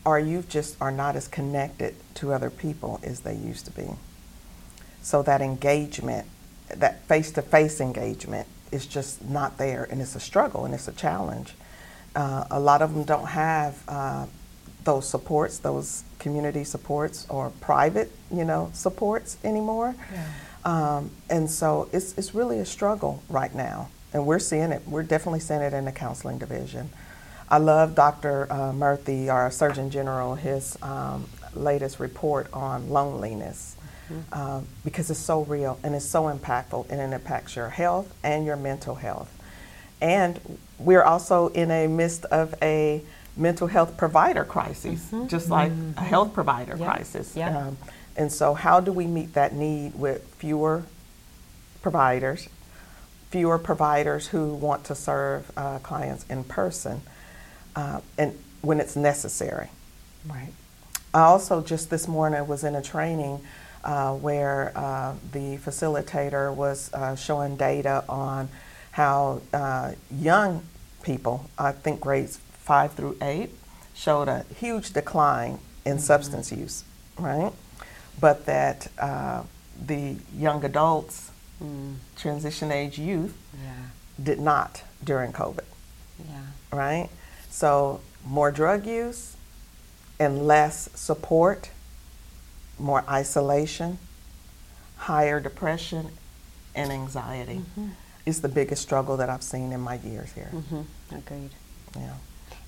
our 0.05 0.19
youth 0.19 0.47
just 0.47 0.77
are 0.79 0.91
not 0.91 1.15
as 1.15 1.27
connected 1.27 1.95
to 2.13 2.31
other 2.31 2.49
people 2.49 2.99
as 3.03 3.21
they 3.21 3.35
used 3.35 3.65
to 3.65 3.71
be. 3.71 3.89
So 5.01 5.23
that 5.23 5.41
engagement, 5.41 6.27
that 6.69 7.05
face-to-face 7.07 7.81
engagement, 7.81 8.47
is 8.71 8.85
just 8.85 9.23
not 9.23 9.57
there, 9.57 9.87
and 9.89 10.01
it's 10.01 10.15
a 10.15 10.19
struggle 10.19 10.65
and 10.65 10.73
it's 10.73 10.87
a 10.87 10.93
challenge. 10.93 11.53
Uh, 12.15 12.45
a 12.51 12.59
lot 12.59 12.81
of 12.81 12.93
them 12.93 13.03
don't 13.03 13.27
have 13.27 13.83
uh, 13.87 14.25
those 14.83 15.09
supports, 15.09 15.57
those 15.59 16.03
community 16.19 16.63
supports 16.63 17.25
or 17.29 17.51
private, 17.61 18.11
you 18.31 18.45
know, 18.45 18.69
supports 18.73 19.37
anymore. 19.43 19.95
Um, 20.65 21.11
and 21.29 21.49
so 21.49 21.89
it's, 21.91 22.17
it's 22.17 22.33
really 22.35 22.59
a 22.59 22.65
struggle 22.65 23.23
right 23.29 23.53
now. 23.53 23.89
And 24.13 24.25
we're 24.25 24.39
seeing 24.39 24.71
it. 24.71 24.83
We're 24.87 25.03
definitely 25.03 25.39
seeing 25.39 25.61
it 25.61 25.73
in 25.73 25.85
the 25.85 25.91
counseling 25.91 26.37
division. 26.37 26.89
I 27.49 27.57
love 27.57 27.95
Dr. 27.95 28.47
Uh, 28.51 28.71
Murthy, 28.71 29.29
our 29.31 29.51
Surgeon 29.51 29.89
General, 29.89 30.35
his 30.35 30.77
um, 30.81 31.25
latest 31.53 31.99
report 31.99 32.47
on 32.53 32.89
loneliness 32.89 33.75
um, 34.31 34.67
because 34.83 35.09
it's 35.09 35.19
so 35.19 35.43
real 35.43 35.79
and 35.83 35.95
it's 35.95 36.05
so 36.05 36.23
impactful 36.23 36.89
and 36.89 36.99
it 37.01 37.15
impacts 37.15 37.55
your 37.55 37.69
health 37.69 38.13
and 38.23 38.45
your 38.45 38.55
mental 38.55 38.95
health. 38.95 39.31
And 40.01 40.39
we're 40.77 41.03
also 41.03 41.47
in 41.49 41.71
a 41.71 41.87
midst 41.87 42.25
of 42.25 42.53
a 42.61 43.01
mental 43.35 43.67
health 43.67 43.97
provider 43.97 44.43
crisis, 44.43 45.11
just 45.27 45.49
like 45.49 45.71
a 45.97 46.01
health 46.01 46.33
provider 46.33 46.75
Yep. 46.77 46.87
crisis. 46.87 47.35
Yep. 47.35 47.55
Um, 47.55 47.77
and 48.15 48.31
so, 48.31 48.53
how 48.53 48.79
do 48.79 48.91
we 48.91 49.07
meet 49.07 49.33
that 49.33 49.53
need 49.53 49.95
with 49.95 50.23
fewer 50.37 50.83
providers, 51.81 52.47
fewer 53.31 53.57
providers 53.57 54.27
who 54.27 54.53
want 54.53 54.83
to 54.85 54.93
serve 54.95 55.51
uh, 55.57 55.79
clients 55.79 56.25
in 56.29 56.43
person, 56.43 57.01
uh, 57.75 58.01
and 58.17 58.37
when 58.61 58.79
it's 58.79 58.95
necessary? 58.95 59.69
Right. 60.27 60.53
I 61.13 61.21
also 61.21 61.61
just 61.61 61.89
this 61.89 62.07
morning 62.07 62.47
was 62.47 62.63
in 62.63 62.75
a 62.75 62.81
training 62.81 63.41
uh, 63.83 64.13
where 64.13 64.71
uh, 64.75 65.15
the 65.31 65.57
facilitator 65.57 66.53
was 66.53 66.91
uh, 66.93 67.15
showing 67.15 67.57
data 67.57 68.03
on 68.07 68.49
how 68.91 69.41
uh, 69.53 69.93
young 70.11 70.63
people, 71.03 71.49
I 71.57 71.71
think 71.73 71.99
grades 71.99 72.37
five 72.37 72.93
through 72.93 73.17
eight, 73.21 73.49
showed 73.93 74.27
a 74.27 74.45
huge 74.57 74.93
decline 74.93 75.59
in 75.85 75.99
substance 75.99 76.51
use, 76.51 76.83
right? 77.19 77.51
But 78.19 78.45
that 78.45 78.87
uh, 78.97 79.43
the 79.85 80.15
young 80.35 80.63
adults, 80.63 81.31
Mm, 81.61 81.95
transition 82.17 82.71
age 82.71 82.97
youth, 82.97 83.37
yeah, 83.53 83.71
did 84.21 84.39
not 84.39 84.83
during 85.03 85.31
COVID 85.31 85.63
yeah. 86.19 86.41
right? 86.71 87.09
So 87.53 88.01
more 88.25 88.49
drug 88.49 88.87
use 88.87 89.35
and 90.19 90.47
less 90.47 90.89
support, 90.95 91.69
more 92.79 93.03
isolation, 93.07 93.99
higher 94.97 95.39
depression 95.39 96.07
and 96.73 96.91
anxiety 96.91 97.57
mm-hmm. 97.57 97.89
is 98.25 98.41
the 98.41 98.49
biggest 98.49 98.81
struggle 98.81 99.17
that 99.17 99.29
I've 99.29 99.43
seen 99.43 99.71
in 99.71 99.81
my 99.81 99.95
years 99.99 100.33
here. 100.33 100.47
hmm 100.47 100.81
Agreed. 101.15 101.51
Yeah. 101.95 102.15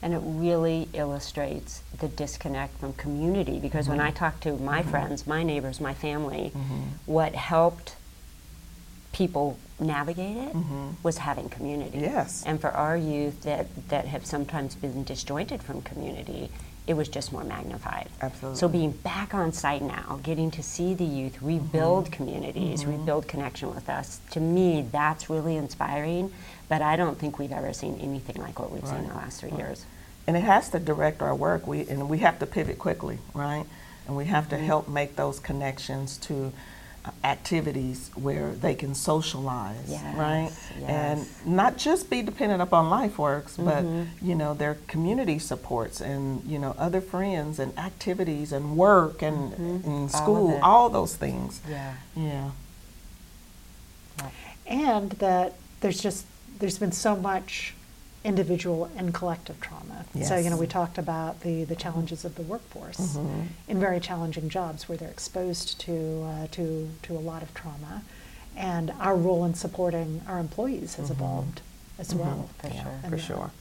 And 0.04 0.14
it 0.14 0.22
really 0.24 0.88
illustrates 0.94 1.82
the 1.98 2.08
disconnect 2.08 2.78
from 2.78 2.94
community 2.94 3.58
because 3.58 3.90
when 3.90 3.98
mm-hmm. 3.98 4.08
I 4.10 4.12
talk 4.12 4.40
to 4.42 4.54
my 4.58 4.82
mm-hmm. 4.82 4.92
friends, 4.92 5.26
my 5.26 5.42
neighbors, 5.42 5.82
my 5.82 5.96
family, 5.96 6.54
what 7.08 7.34
helped 7.34 7.96
people 9.16 9.58
navigate 9.80 10.36
it 10.36 10.54
mm-hmm. 10.54 10.90
was 11.02 11.18
having 11.18 11.48
community. 11.48 12.00
Yes. 12.00 12.44
And 12.46 12.60
for 12.60 12.70
our 12.72 12.98
youth 12.98 13.44
that, 13.44 13.68
that 13.88 14.06
have 14.06 14.26
sometimes 14.26 14.76
been 14.76 15.06
disjointed 15.06 15.64
from 15.64 15.82
community, 15.84 16.50
it 16.86 16.96
was 16.96 17.08
just 17.08 17.32
more 17.32 17.46
magnified. 17.46 18.10
Absolutely. 18.22 18.60
So 18.60 18.68
being 18.68 18.92
back 18.92 19.34
on 19.34 19.54
site 19.54 19.82
now, 19.82 20.20
getting 20.22 20.52
to 20.52 20.62
see 20.62 20.94
the 20.94 21.06
youth 21.06 21.42
rebuild 21.42 22.06
mm-hmm. 22.06 22.14
communities, 22.14 22.82
mm-hmm. 22.82 23.00
rebuild 23.00 23.26
connection 23.30 23.74
with 23.74 23.90
us, 23.90 24.20
to 24.32 24.42
me, 24.42 24.86
that's 24.92 25.30
really 25.30 25.56
inspiring. 25.56 26.34
But 26.68 26.82
I 26.82 26.98
don't 26.98 27.18
think 27.18 27.40
we've 27.40 27.54
ever 27.54 27.72
seen 27.72 27.98
anything 28.02 28.42
like 28.42 28.60
what 28.60 28.72
we've 28.72 28.86
seen 28.86 28.98
in 28.98 29.08
the 29.08 29.14
last 29.14 29.40
three 29.40 29.52
years. 29.52 29.86
And 30.28 30.36
it 30.36 30.44
has 30.44 30.70
to 30.72 30.80
direct 30.80 31.22
our 31.22 31.36
work. 31.36 31.68
We 31.68 31.88
and 31.88 32.10
we 32.10 32.18
have 32.18 32.40
to 32.40 32.46
pivot 32.46 32.80
quickly, 32.80 33.20
right? 33.34 33.66
And 34.08 34.18
we 34.18 34.26
have 34.26 34.50
to 34.50 34.58
help 34.58 34.90
make 34.90 35.16
those 35.16 35.40
connections 35.40 36.18
to 36.18 36.52
activities 37.24 38.10
where 38.16 38.52
they 38.52 38.74
can 38.76 38.96
socialize, 38.96 39.76
Yes, 39.88 40.16
right? 40.18 40.52
And 40.88 41.26
not 41.46 41.78
just 41.78 42.10
be 42.10 42.22
dependent 42.22 42.62
upon 42.62 42.86
LifeWorks, 42.90 43.58
but 43.64 43.84
Mm-hmm. 43.84 44.26
you 44.28 44.36
know 44.36 44.54
their 44.54 44.76
community 44.88 45.38
supports 45.40 46.02
and 46.02 46.44
you 46.46 46.58
know 46.60 46.76
other 46.78 47.02
friends 47.02 47.60
and 47.60 47.78
activities 47.78 48.52
and 48.52 48.76
work 48.78 49.22
and, 49.22 49.54
and 49.54 49.84
Mm-hmm. 49.84 49.92
All 49.98 50.04
of 50.06 50.12
school, 50.12 50.52
it. 50.56 50.64
all 50.64 50.90
those 50.90 51.16
things. 51.16 51.62
Yeah. 51.70 51.94
Yeah. 52.16 52.52
And 54.68 55.12
that 55.14 55.54
there's 55.82 56.02
just 56.02 56.26
there's 56.60 56.80
been 56.80 56.92
so 56.92 57.16
much 57.16 57.74
individual 58.26 58.90
and 58.98 59.14
collective 59.14 59.62
trauma. 59.62 60.06
So 60.24 60.36
you 60.38 60.50
know 60.50 60.58
we 60.58 60.68
talked 60.68 60.98
about 60.98 61.42
the 61.42 61.64
the 61.66 61.76
challenges 61.76 62.26
of 62.26 62.36
the 62.36 62.42
workforce 62.42 62.98
Mhm. 63.18 63.48
in 63.68 63.80
very 63.80 64.00
challenging 64.00 64.50
jobs 64.50 64.90
where 64.90 64.98
they're 64.98 65.16
exposed 65.20 65.80
to 65.82 65.96
uh, 66.32 66.48
to 66.58 66.90
to 67.04 67.16
a 67.16 67.24
lot 67.32 67.42
of 67.44 67.54
trauma, 67.54 68.02
and 68.58 68.92
our 69.00 69.16
role 69.16 69.46
in 69.46 69.54
supporting 69.54 70.22
our 70.28 70.40
employees 70.40 70.96
has 70.96 71.10
evolved 71.12 71.62
as 72.00 72.14
well. 72.16 72.50
For 72.60 72.68
yeah, 72.68 72.84
sure. 72.84 72.92
For 73.02 73.06
And, 73.06 73.14
uh, 73.14 73.18
sure. 73.18 73.52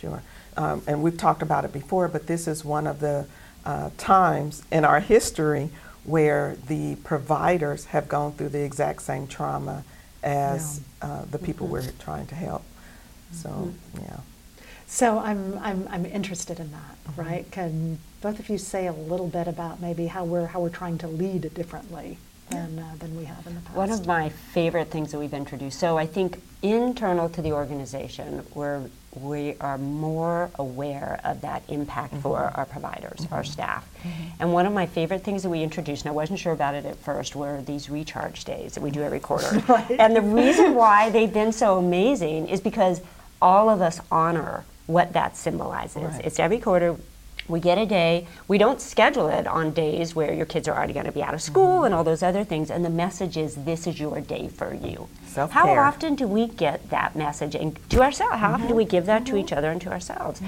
Sure. 0.00 0.22
Um, 0.56 0.82
and 0.86 1.02
we've 1.02 1.16
talked 1.16 1.42
about 1.42 1.64
it 1.64 1.72
before, 1.72 2.06
but 2.08 2.26
this 2.26 2.46
is 2.46 2.64
one 2.64 2.86
of 2.86 3.00
the 3.00 3.26
uh, 3.64 3.88
times 3.96 4.62
in 4.70 4.84
our 4.84 5.00
history 5.00 5.70
where 6.04 6.56
the 6.68 6.96
providers 6.96 7.86
have 7.86 8.06
gone 8.08 8.32
through 8.32 8.50
the 8.50 8.62
exact 8.62 9.00
same 9.02 9.26
trauma 9.26 9.82
as 10.22 10.80
uh, 11.00 11.22
the 11.30 11.38
people 11.38 11.66
we're 11.66 11.90
trying 11.98 12.26
to 12.26 12.34
help. 12.34 12.62
So, 13.34 13.48
mm-hmm. 13.48 14.00
yeah. 14.02 14.20
So 14.86 15.18
I'm, 15.18 15.58
I'm, 15.58 15.88
I'm 15.90 16.06
interested 16.06 16.60
in 16.60 16.70
that, 16.70 17.04
mm-hmm. 17.08 17.20
right? 17.20 17.50
Can 17.50 17.98
both 18.20 18.38
of 18.38 18.48
you 18.48 18.58
say 18.58 18.86
a 18.86 18.92
little 18.92 19.28
bit 19.28 19.48
about 19.48 19.80
maybe 19.80 20.06
how 20.06 20.24
we're, 20.24 20.46
how 20.46 20.60
we're 20.60 20.68
trying 20.68 20.98
to 20.98 21.08
lead 21.08 21.52
differently 21.54 22.18
than, 22.50 22.78
uh, 22.78 22.94
than 22.98 23.16
we 23.16 23.24
have 23.24 23.46
in 23.46 23.54
the 23.54 23.60
past? 23.62 23.76
One 23.76 23.90
of 23.90 24.06
my 24.06 24.28
favorite 24.28 24.90
things 24.90 25.12
that 25.12 25.18
we've 25.18 25.34
introduced. 25.34 25.80
So 25.80 25.98
I 25.98 26.06
think 26.06 26.40
internal 26.62 27.28
to 27.30 27.42
the 27.42 27.52
organization, 27.52 28.46
we're, 28.54 28.82
we 29.14 29.56
are 29.60 29.78
more 29.78 30.50
aware 30.56 31.20
of 31.24 31.40
that 31.40 31.62
impact 31.68 32.14
for 32.16 32.38
mm-hmm. 32.38 32.58
our 32.58 32.66
providers, 32.66 33.26
our 33.30 33.44
staff. 33.44 33.88
And 34.38 34.52
one 34.52 34.66
of 34.66 34.72
my 34.72 34.86
favorite 34.86 35.22
things 35.22 35.42
that 35.42 35.50
we 35.50 35.62
introduced, 35.62 36.04
and 36.04 36.10
I 36.10 36.14
wasn't 36.14 36.38
sure 36.38 36.52
about 36.52 36.74
it 36.74 36.84
at 36.84 36.96
first, 36.98 37.34
were 37.34 37.62
these 37.62 37.88
recharge 37.88 38.44
days 38.44 38.74
that 38.74 38.82
we 38.82 38.90
do 38.90 39.02
every 39.02 39.20
quarter. 39.20 39.62
Right. 39.74 39.96
And 39.98 40.14
the 40.14 40.20
reason 40.20 40.74
why 40.74 41.10
they've 41.10 41.32
been 41.32 41.50
so 41.50 41.78
amazing 41.78 42.48
is 42.48 42.60
because 42.60 43.00
all 43.44 43.68
of 43.68 43.82
us 43.82 44.00
honor 44.10 44.64
what 44.86 45.12
that 45.12 45.36
symbolizes. 45.36 46.02
Right. 46.02 46.24
It's 46.24 46.40
every 46.40 46.58
quarter 46.58 46.96
we 47.46 47.60
get 47.60 47.76
a 47.76 47.84
day. 47.84 48.26
We 48.48 48.56
don't 48.56 48.80
schedule 48.80 49.28
it 49.28 49.46
on 49.46 49.72
days 49.72 50.14
where 50.14 50.32
your 50.32 50.46
kids 50.46 50.66
are 50.66 50.74
already 50.74 50.94
going 50.94 51.04
to 51.04 51.12
be 51.12 51.22
out 51.22 51.34
of 51.34 51.42
school 51.42 51.76
mm-hmm. 51.76 51.84
and 51.84 51.94
all 51.94 52.04
those 52.04 52.22
other 52.22 52.42
things. 52.42 52.70
And 52.70 52.82
the 52.82 52.90
message 52.90 53.36
is, 53.36 53.54
this 53.54 53.86
is 53.86 54.00
your 54.00 54.20
day 54.22 54.48
for 54.48 54.72
you. 54.72 55.08
How 55.26 55.48
Self-care. 55.48 55.80
often 55.80 56.14
do 56.14 56.26
we 56.26 56.46
get 56.46 56.88
that 56.90 57.16
message 57.16 57.54
and 57.54 57.76
to 57.90 58.00
ourselves? 58.00 58.36
How 58.36 58.52
often 58.52 58.62
do 58.62 58.68
mm-hmm. 58.68 58.76
we 58.76 58.84
give 58.86 59.04
that 59.06 59.26
to 59.26 59.36
each 59.36 59.46
mm-hmm. 59.46 59.58
other 59.58 59.70
and 59.72 59.80
to 59.82 59.90
ourselves? 59.90 60.40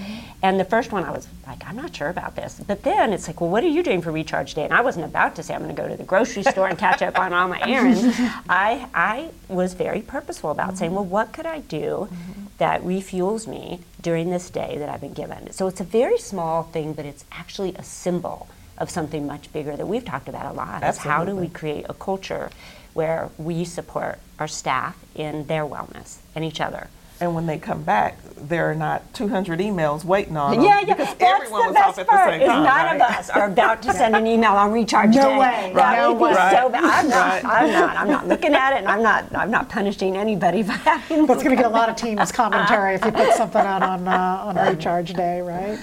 And 0.43 0.59
the 0.59 0.65
first 0.65 0.91
one, 0.93 1.05
I 1.05 1.11
was 1.11 1.29
like, 1.47 1.67
I'm 1.67 1.77
not 1.77 1.95
sure 1.95 2.09
about 2.09 2.35
this. 2.35 2.63
But 2.67 2.83
then 2.83 3.13
it's 3.13 3.27
like, 3.27 3.43
well, 3.43 3.51
what 3.51 3.63
are 3.63 3.69
you 3.69 3.83
doing 3.83 4.01
for 4.01 4.11
recharge 4.11 4.55
day? 4.55 4.65
And 4.65 4.73
I 4.73 4.81
wasn't 4.81 5.05
about 5.05 5.37
to 5.37 5.43
say 5.43 5.55
I'm 5.55 5.63
going 5.63 5.75
to 5.75 5.83
go 5.83 5.89
to 5.89 5.97
the 5.97 6.05
grocery 6.05 6.43
store 6.51 6.69
and 6.69 6.79
catch 6.79 7.03
up 7.03 7.19
on 7.19 7.35
all 7.35 7.49
my 7.49 7.61
errands. 7.69 8.03
I 8.49 8.89
I 8.95 9.31
was 9.49 9.75
very 9.75 10.01
purposeful 10.01 10.51
about 10.51 10.79
saying, 10.79 10.95
well, 10.95 11.05
what 11.05 11.33
could 11.33 11.47
I 11.47 11.61
do 11.61 12.09
that 12.59 12.83
refuels 12.83 13.47
me 13.47 13.81
during 14.01 14.31
this 14.31 14.51
day 14.51 14.77
that 14.79 14.89
I've 14.89 15.01
been 15.01 15.13
given? 15.13 15.53
So 15.53 15.67
it's 15.67 15.81
a 15.81 15.85
very 15.85 16.19
small 16.19 16.65
thing, 16.65 16.93
but 16.93 17.05
it's 17.05 17.25
actually 17.33 17.75
a 17.75 17.83
symbol 17.83 18.49
of 18.79 18.91
something 18.91 19.27
much 19.27 19.53
bigger 19.53 19.77
that 19.77 19.87
we've 19.87 20.05
talked 20.05 20.29
about 20.29 20.53
a 20.53 20.57
lot. 20.57 20.83
Is 20.83 20.99
how 20.99 21.25
do 21.25 21.35
we 21.35 21.49
create 21.49 21.87
a 21.89 21.95
culture 21.95 22.51
where 22.95 23.31
we 23.39 23.65
support 23.65 24.19
our 24.39 24.49
staff 24.49 24.97
in 25.15 25.47
their 25.47 25.65
wellness 25.65 26.19
and 26.35 26.45
each 26.45 26.61
other? 26.61 26.89
And 27.21 27.35
when 27.35 27.47
they 27.47 27.59
come 27.59 27.83
back, 27.83 28.19
there 28.37 28.71
are 28.71 28.75
not 28.75 29.15
200 29.15 29.59
emails 29.61 30.05
waiting 30.05 30.37
on 30.37 30.55
them. 30.57 30.63
Yeah, 30.65 30.81
yeah. 30.81 30.95
Because 30.95 31.15
That's 31.17 31.23
everyone 31.23 31.61
the 31.63 31.67
was 31.69 31.75
best 31.75 31.89
off 31.89 31.99
at 31.99 32.07
the 32.07 32.13
part. 32.13 32.31
same 32.31 32.41
is 32.43 32.47
time. 32.49 32.63
none 32.63 32.87
right? 32.87 32.95
of 32.97 33.01
us 33.01 33.31
are 33.31 33.47
about 33.51 33.83
to 33.85 33.93
send 34.01 34.15
an 34.15 34.27
email 34.27 34.51
on 34.53 34.71
recharge 34.73 35.15
No 35.15 35.23
day. 35.23 35.39
way. 35.39 35.73
That 35.75 35.97
No 35.97 36.13
would 36.13 36.19
be 36.19 36.25
way. 36.25 36.33
so 36.35 36.69
bad. 36.69 36.85
I'm 36.85 37.09
not. 37.09 37.43
Right. 37.43 37.45
I'm 37.63 37.73
not. 37.73 37.97
I'm 37.97 38.09
not 38.09 38.29
looking 38.33 38.55
at 38.55 38.75
it, 38.75 38.79
and 38.81 38.89
I'm 38.89 39.03
not. 39.03 39.35
I'm 39.35 39.51
not 39.51 39.71
punishing 39.71 40.15
anybody 40.19 40.63
for 40.63 40.73
having. 40.73 41.25
That's 41.27 41.43
going 41.43 41.57
to 41.57 41.63
get 41.63 41.65
a 41.71 41.75
lot 41.75 41.89
of 41.89 41.97
teams 41.97 42.31
commentary 42.31 42.95
if 42.97 43.05
you 43.05 43.11
put 43.13 43.33
something 43.33 43.63
out 43.63 43.83
on 43.83 44.07
uh, 44.07 44.13
on 44.45 44.57
recharge 44.77 45.15
day, 45.15 45.41
right? 45.41 45.79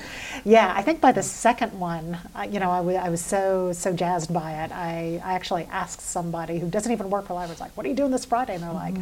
Yeah, 0.45 0.71
I 0.75 0.83
think 0.83 1.01
by 1.01 1.11
the 1.13 1.23
second 1.23 1.77
one, 1.79 2.17
uh, 2.35 2.41
you 2.43 2.59
know, 2.59 2.69
I 2.69 2.81
wa- 2.81 2.93
I 2.93 3.09
was 3.09 3.25
so 3.25 3.73
so 3.73 3.91
jazzed 3.93 4.31
by 4.31 4.63
it. 4.63 4.71
I, 4.71 5.19
I 5.25 5.33
actually 5.33 5.63
asked 5.71 6.01
somebody 6.01 6.59
who 6.59 6.69
doesn't 6.69 6.91
even 6.91 7.09
work 7.09 7.25
for 7.25 7.33
Life. 7.33 7.47
I 7.47 7.51
was 7.51 7.59
like, 7.59 7.75
"What 7.75 7.87
are 7.87 7.89
you 7.89 7.95
doing 7.95 8.11
this 8.11 8.25
Friday?" 8.25 8.53
And 8.53 8.63
they're 8.63 8.71
like. 8.71 8.93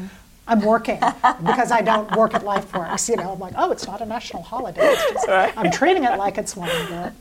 I'm 0.47 0.61
working 0.61 0.99
because 1.45 1.71
I 1.71 1.81
don't 1.81 2.15
work 2.15 2.33
at 2.33 2.43
LifeWorks. 2.43 3.07
You 3.09 3.15
know, 3.17 3.31
I'm 3.33 3.39
like, 3.39 3.53
oh, 3.57 3.71
it's 3.71 3.85
not 3.85 4.01
a 4.01 4.05
national 4.05 4.43
holiday. 4.43 4.81
It's 4.81 5.11
just, 5.11 5.29
I'm 5.29 5.71
treating 5.71 6.03
it 6.03 6.17
like 6.17 6.37
it's 6.37 6.55
one. 6.55 6.69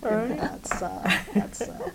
But 0.01 0.29
you 0.29 0.35
that's 0.37 0.83
uh, 0.83 1.23
that's 1.35 1.61
uh, 1.63 1.91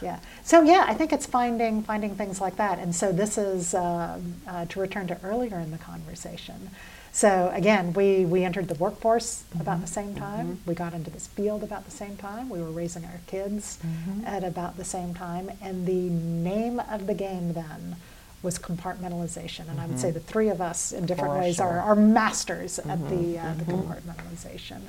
yeah. 0.00 0.20
So 0.44 0.62
yeah, 0.62 0.84
I 0.86 0.94
think 0.94 1.12
it's 1.12 1.26
finding 1.26 1.82
finding 1.82 2.14
things 2.14 2.40
like 2.40 2.56
that. 2.56 2.78
And 2.78 2.94
so 2.94 3.12
this 3.12 3.36
is 3.36 3.74
um, 3.74 4.34
uh, 4.46 4.64
to 4.66 4.80
return 4.80 5.06
to 5.08 5.20
earlier 5.22 5.58
in 5.58 5.70
the 5.70 5.78
conversation. 5.78 6.70
So 7.10 7.50
again, 7.52 7.92
we 7.94 8.24
we 8.24 8.44
entered 8.44 8.68
the 8.68 8.74
workforce 8.74 9.42
about 9.58 9.80
the 9.80 9.86
same 9.88 10.14
time. 10.14 10.60
We 10.66 10.74
got 10.74 10.94
into 10.94 11.10
this 11.10 11.26
field 11.26 11.64
about 11.64 11.84
the 11.84 11.90
same 11.90 12.16
time. 12.16 12.48
We 12.48 12.60
were 12.60 12.70
raising 12.70 13.04
our 13.04 13.20
kids 13.26 13.78
at 14.24 14.44
about 14.44 14.76
the 14.76 14.84
same 14.84 15.14
time. 15.14 15.50
And 15.60 15.84
the 15.84 16.08
name 16.10 16.80
of 16.80 17.06
the 17.08 17.14
game 17.14 17.54
then 17.54 17.96
was 18.42 18.58
compartmentalization. 18.58 19.68
And 19.68 19.80
I 19.80 19.86
would 19.86 19.98
say 19.98 20.10
the 20.10 20.20
three 20.20 20.48
of 20.48 20.60
us 20.60 20.92
in 20.92 21.06
different 21.06 21.34
For 21.34 21.40
ways 21.40 21.60
are, 21.60 21.70
sure. 21.70 21.80
are 21.80 21.96
masters 21.96 22.78
at 22.78 23.08
the, 23.08 23.38
uh, 23.38 23.54
the 23.54 23.64
compartmentalization. 23.64 24.80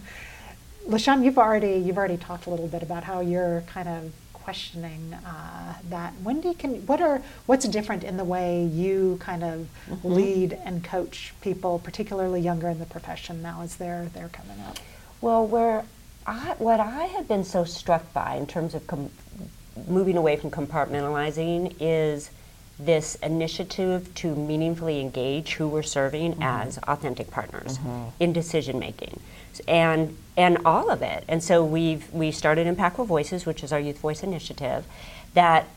LeShawn, 0.88 1.24
you've 1.24 1.38
already 1.38 1.76
you've 1.76 1.98
already 1.98 2.18
talked 2.18 2.48
a 2.48 2.50
little 2.50 2.68
bit 2.68 2.82
about 2.82 3.04
how 3.04 3.20
you're 3.20 3.62
kind 3.68 3.88
of 3.88 4.12
questioning 4.34 5.14
uh, 5.14 5.76
that. 5.90 6.14
Wendy, 6.24 6.54
can 6.56 6.86
what 6.88 7.02
are 7.02 7.22
what's 7.46 7.68
different 7.68 8.04
in 8.04 8.18
the 8.18 8.24
way 8.24 8.66
you 8.66 9.18
kind 9.20 9.44
of 9.44 9.68
lead 10.04 10.54
and 10.66 10.84
coach 10.84 11.34
people, 11.42 11.78
particularly 11.80 12.42
younger 12.42 12.70
in 12.70 12.80
the 12.80 12.86
profession 12.86 13.42
now 13.44 13.62
as 13.62 13.76
they're 13.76 14.10
they're 14.14 14.30
coming 14.30 14.60
up? 14.68 14.78
Well, 15.22 15.46
where 15.46 15.86
I, 16.26 16.56
what 16.58 16.80
I 16.80 17.06
have 17.06 17.28
been 17.28 17.44
so 17.44 17.66
struck 17.66 18.12
by 18.14 18.36
in 18.36 18.48
terms 18.48 18.74
of 18.74 18.88
com- 18.88 19.12
moving 19.88 20.18
away 20.18 20.38
from 20.38 20.50
compartmentalizing 20.50 21.76
is 21.80 22.32
this 22.80 23.16
initiative 23.16 24.14
to 24.16 24.34
meaningfully 24.36 25.02
engage 25.02 25.54
who 25.56 25.68
we're 25.68 25.84
serving 25.84 26.34
mm-hmm. 26.34 26.44
as 26.44 26.78
authentic 26.80 27.30
partners 27.30 27.78
mm-hmm. 27.78 28.10
in 28.20 28.32
decision 28.32 28.80
making 28.80 29.20
and 29.68 30.18
and 30.38 30.58
all 30.64 30.90
of 30.90 31.02
it 31.02 31.26
and 31.28 31.44
so 31.44 31.64
we've 31.64 32.10
we 32.14 32.32
started 32.32 32.66
impactful 32.66 33.06
voices 33.06 33.46
which 33.46 33.64
is 33.64 33.74
our 33.74 33.80
youth 33.80 34.00
voice 34.00 34.24
initiative 34.24 34.86
that 35.34 35.68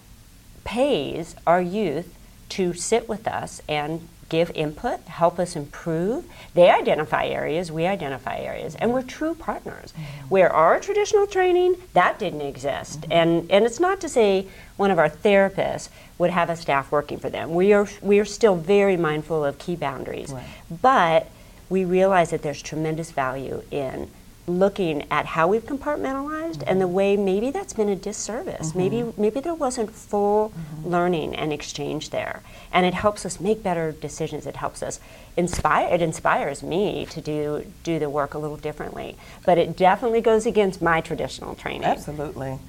pays 0.65 1.35
our 1.45 1.61
youth 1.61 2.17
to 2.49 2.73
sit 2.73 3.09
with 3.09 3.27
us 3.27 3.61
and 3.69 4.09
give 4.33 4.51
input, 4.55 4.99
help 5.09 5.39
us 5.39 5.55
improve. 5.55 6.25
They 6.55 6.71
identify 6.71 7.27
areas, 7.27 7.71
we 7.71 7.87
identify 7.87 8.39
areas, 8.39 8.75
and 8.77 8.91
we're 8.91 9.03
true 9.03 9.35
partners. 9.35 9.93
Mm-hmm. 9.93 10.29
Where 10.31 10.51
our 10.51 10.81
traditional 10.81 11.27
training, 11.27 11.77
that 11.93 12.19
didn't 12.19 12.41
exist. 12.41 13.05
And 13.11 13.51
and 13.51 13.67
it's 13.67 13.79
not 13.79 14.01
to 14.01 14.09
say 14.09 14.49
one 14.79 14.91
of 14.91 14.99
our 14.99 15.11
therapists 15.11 15.91
would 16.23 16.31
have 16.31 16.49
a 16.49 16.55
staff 16.55 16.93
working 16.93 17.19
for 17.19 17.29
them. 17.29 17.53
We 17.53 17.73
are 17.73 17.89
we 18.01 18.21
are 18.21 18.25
still 18.25 18.55
very 18.55 18.97
mindful 18.97 19.45
of 19.45 19.59
key 19.59 19.75
boundaries. 19.75 20.33
But 20.71 21.27
we 21.69 21.85
realize 21.85 22.31
that 22.31 22.43
there's 22.43 22.63
tremendous 22.63 23.11
value 23.11 23.65
in 23.73 24.09
looking 24.47 25.05
at 25.11 25.27
how 25.27 25.49
we've 25.49 25.65
compartmentalized 25.65 26.63
and 26.67 26.81
the 26.81 26.85
mm-hmm. 26.85 26.95
way 26.95 27.17
maybe 27.17 27.51
that's 27.51 27.73
been 27.73 27.89
a 27.89 27.97
disservice. 27.97 28.69
Mm-hmm. 28.69 28.79
Maybe 28.79 29.13
maybe 29.17 29.41
there 29.41 29.55
wasn't 29.55 29.91
full 29.91 30.51
mm-hmm. 30.51 30.89
learning 30.89 31.35
and 31.35 31.53
exchange 31.53 32.11
there. 32.11 32.43
And 32.73 32.87
it 32.87 32.95
helps 32.95 33.27
us 33.27 33.41
make 33.41 33.65
better 33.65 33.91
decisions. 33.91 34.47
It 34.47 34.57
helps 34.57 34.81
us 34.81 35.01
inspire 35.37 35.93
it 35.93 36.03
inspires 36.03 36.63
me 36.63 37.05
to 37.07 37.21
do 37.21 37.67
do 37.83 37.99
the 37.99 38.09
work 38.09 38.35
a 38.35 38.39
little 38.39 38.61
differently. 38.69 39.17
But 39.45 39.59
it 39.59 39.77
definitely 39.77 40.21
goes 40.21 40.47
against 40.47 40.81
my 40.81 41.01
traditional 41.01 41.57
training. 41.57 41.85
Absolutely. 41.85 42.61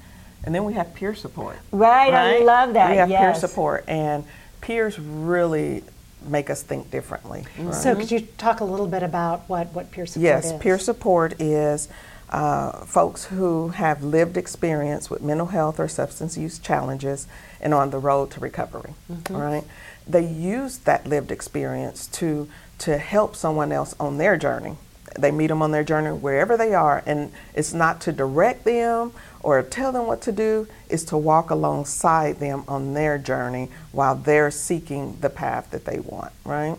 And 0.44 0.54
then 0.54 0.64
we 0.64 0.74
have 0.74 0.94
peer 0.94 1.14
support. 1.14 1.56
Right, 1.72 2.12
I 2.12 2.38
love 2.40 2.74
that, 2.74 2.90
We 2.90 2.96
have 2.98 3.08
yes. 3.10 3.20
peer 3.20 3.48
support, 3.48 3.84
and 3.88 4.24
peers 4.60 4.98
really 4.98 5.82
make 6.26 6.50
us 6.50 6.62
think 6.62 6.90
differently. 6.90 7.44
right? 7.58 7.74
So 7.74 7.94
could 7.94 8.10
you 8.10 8.20
talk 8.38 8.60
a 8.60 8.64
little 8.64 8.86
bit 8.86 9.02
about 9.02 9.48
what 9.48 9.72
what 9.74 9.90
peer 9.90 10.06
support 10.06 10.22
Yes, 10.24 10.44
is? 10.46 10.52
Yes, 10.52 10.62
peer 10.62 10.78
support 10.78 11.40
is 11.40 11.88
uh, 12.30 12.72
folks 12.84 13.26
who 13.26 13.68
have 13.68 14.02
lived 14.02 14.36
experience 14.36 15.10
with 15.10 15.22
mental 15.22 15.46
health 15.48 15.78
or 15.78 15.88
substance 15.88 16.36
use 16.38 16.58
challenges 16.58 17.26
and 17.60 17.74
on 17.74 17.90
the 17.90 17.98
road 17.98 18.30
to 18.32 18.40
recovery. 18.40 18.94
Right? 19.30 19.64
They 20.06 20.26
use 20.26 20.78
that 20.78 21.06
lived 21.06 21.30
experience 21.30 22.06
to 22.08 22.48
to 22.78 22.98
help 22.98 23.36
someone 23.36 23.70
else 23.72 23.94
on 24.00 24.18
their 24.18 24.36
journey. 24.36 24.76
They 25.14 25.30
meet 25.30 25.48
them 25.48 25.62
on 25.62 25.70
their 25.70 25.84
journey 25.84 26.10
wherever 26.10 26.56
they 26.56 26.74
are, 26.74 27.02
and 27.06 27.32
it's 27.54 27.72
not 27.72 28.00
to 28.02 28.12
direct 28.12 28.64
them 28.64 29.12
or 29.42 29.62
tell 29.62 29.92
them 29.92 30.06
what 30.06 30.20
to 30.22 30.32
do. 30.32 30.66
It's 30.88 31.04
to 31.04 31.16
walk 31.16 31.50
alongside 31.50 32.38
them 32.40 32.64
on 32.66 32.94
their 32.94 33.18
journey 33.18 33.70
while 33.92 34.14
they're 34.14 34.50
seeking 34.50 35.18
the 35.20 35.30
path 35.30 35.70
that 35.70 35.84
they 35.84 36.00
want. 36.00 36.32
Right? 36.44 36.76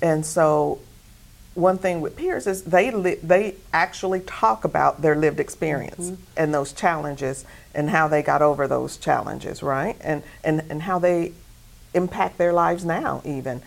And 0.00 0.24
so 0.24 0.80
one 1.54 1.78
thing 1.78 2.00
with 2.00 2.16
peers 2.16 2.46
is 2.46 2.62
they 2.64 2.90
li- 2.90 3.18
they 3.22 3.54
actually 3.72 4.20
talk 4.20 4.64
about 4.64 5.02
their 5.02 5.14
lived 5.14 5.40
experience 5.40 6.10
mm-hmm. 6.10 6.22
and 6.36 6.52
those 6.52 6.72
challenges 6.72 7.44
and 7.74 7.90
how 7.90 8.08
they 8.08 8.22
got 8.22 8.42
over 8.42 8.66
those 8.66 8.96
challenges, 8.96 9.62
right? 9.62 9.96
And 10.00 10.22
and 10.42 10.62
and 10.68 10.82
how 10.82 10.98
they 10.98 11.32
impact 11.94 12.38
their 12.38 12.52
lives 12.52 12.84
now, 12.84 13.22
even 13.24 13.62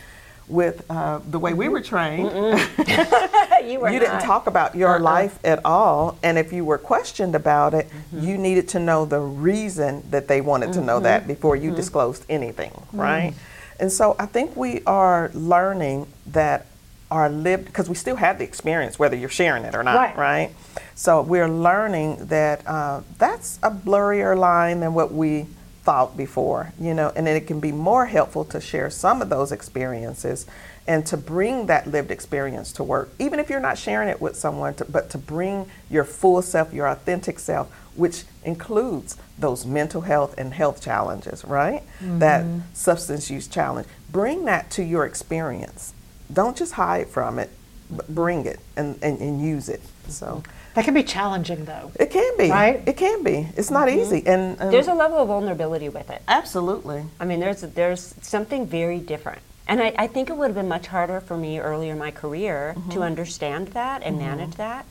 with 0.47 0.85
uh, 0.89 1.19
the 1.29 1.39
way 1.39 1.53
we 1.53 1.67
were 1.69 1.81
trained. 1.81 2.31
you 3.65 3.79
were 3.79 3.89
you 3.89 3.99
didn't 3.99 4.21
talk 4.21 4.47
about 4.47 4.75
your 4.75 4.99
life 4.99 5.39
at 5.43 5.65
all, 5.65 6.17
and 6.23 6.37
if 6.37 6.53
you 6.53 6.63
were 6.65 6.77
questioned 6.77 7.35
about 7.35 7.73
it, 7.73 7.87
Mm-hmm. 7.87 8.25
you 8.27 8.37
needed 8.37 8.67
to 8.69 8.79
know 8.79 9.05
the 9.05 9.19
reason 9.19 10.03
that 10.11 10.27
they 10.27 10.39
wanted 10.41 10.73
to 10.73 10.81
know 10.81 10.99
that 11.01 11.27
before 11.27 11.55
Mm-hmm. 11.55 11.65
you 11.65 11.75
disclosed 11.75 12.25
anything, 12.29 12.71
right? 12.93 13.33
And 13.79 13.91
so 13.91 14.15
I 14.17 14.25
think 14.25 14.55
we 14.55 14.81
are 14.85 15.29
learning 15.33 16.07
that 16.27 16.65
our 17.11 17.29
lived 17.29 17.65
because 17.65 17.87
we 17.87 17.95
still 17.95 18.15
have 18.17 18.37
the 18.37 18.43
experience, 18.43 18.97
whether 18.99 19.15
you're 19.15 19.29
sharing 19.29 19.63
it 19.63 19.75
or 19.75 19.83
not, 19.83 19.95
Right. 19.95 20.17
right? 20.17 20.51
So 20.95 21.21
we're 21.21 21.47
learning 21.47 22.25
that 22.27 22.65
uh, 22.67 23.01
that's 23.17 23.59
a 23.63 23.69
blurrier 23.71 24.37
line 24.37 24.79
than 24.81 24.93
what 24.93 25.13
we 25.13 25.45
thought 25.87 26.17
before, 26.17 26.73
you 26.77 26.93
know, 26.93 27.13
and 27.15 27.25
then 27.25 27.37
it 27.37 27.47
can 27.47 27.61
be 27.61 27.71
more 27.71 28.07
helpful 28.07 28.43
to 28.43 28.59
share 28.59 28.89
some 28.89 29.21
of 29.21 29.29
those 29.29 29.53
experiences 29.53 30.45
and 30.85 31.05
to 31.05 31.15
bring 31.15 31.67
that 31.67 31.87
lived 31.87 32.11
experience 32.11 32.73
to 32.73 32.83
work, 32.83 33.09
even 33.19 33.39
if 33.39 33.49
you're 33.49 33.61
not 33.61 33.77
sharing 33.77 34.09
it 34.09 34.19
with 34.19 34.35
someone, 34.35 34.73
to, 34.73 34.83
but 34.83 35.09
to 35.09 35.17
bring 35.17 35.65
your 35.89 36.03
full 36.03 36.41
self, 36.41 36.73
your 36.73 36.87
authentic 36.89 37.39
self, 37.39 37.71
which 37.95 38.25
includes 38.43 39.15
those 39.39 39.65
mental 39.65 40.01
health 40.01 40.35
and 40.37 40.53
health 40.53 40.81
challenges, 40.83 41.45
right? 41.45 41.83
That 42.19 42.43
mm-hmm. 42.43 42.59
substance 42.73 43.31
use 43.31 43.47
challenge. 43.47 43.87
Bring 44.11 44.43
that 44.43 44.69
to 44.71 44.83
your 44.83 45.05
experience. 45.05 45.93
Don't 46.33 46.57
just 46.57 46.73
hide 46.73 47.07
from 47.07 47.39
it, 47.39 47.49
but 47.89 48.13
bring 48.13 48.45
it 48.45 48.59
and, 48.75 48.99
and, 49.01 49.21
and 49.21 49.41
use 49.41 49.69
it. 49.69 49.79
So 50.09 50.43
That 50.77 50.85
can 50.85 50.93
be 50.93 51.01
challenging 51.01 51.65
though. 51.65 51.91
it 51.99 52.11
can 52.11 52.37
be. 52.37 52.51
Right? 52.51 52.83
It 52.85 52.97
can 52.97 53.23
be. 53.23 53.47
It's 53.57 53.71
not 53.71 53.87
mm-hmm. 53.87 53.99
easy. 53.99 54.27
And, 54.27 54.61
and 54.61 54.71
There's 54.71 54.87
a 54.87 54.93
level 54.93 55.17
of 55.17 55.27
vulnerability 55.27 55.89
with 55.89 56.11
it. 56.11 56.21
absolutely. 56.27 57.03
I 57.19 57.25
mean, 57.25 57.39
there's 57.39 57.61
there's 57.61 58.13
something 58.21 58.67
very 58.67 58.99
different, 58.99 59.41
and 59.67 59.81
I, 59.81 59.95
I 59.97 60.05
think 60.05 60.29
it 60.29 60.37
would 60.37 60.49
have 60.49 60.55
been 60.55 60.67
much 60.67 60.85
harder 60.85 61.19
for 61.19 61.35
me 61.35 61.59
earlier 61.59 61.93
in 61.93 61.97
my 61.97 62.11
career 62.11 62.75
mm-hmm. 62.77 62.91
to 62.91 63.01
understand 63.01 63.69
that 63.69 64.03
and 64.03 64.17
mm-hmm. 64.17 64.27
manage 64.27 64.55
that, 64.57 64.85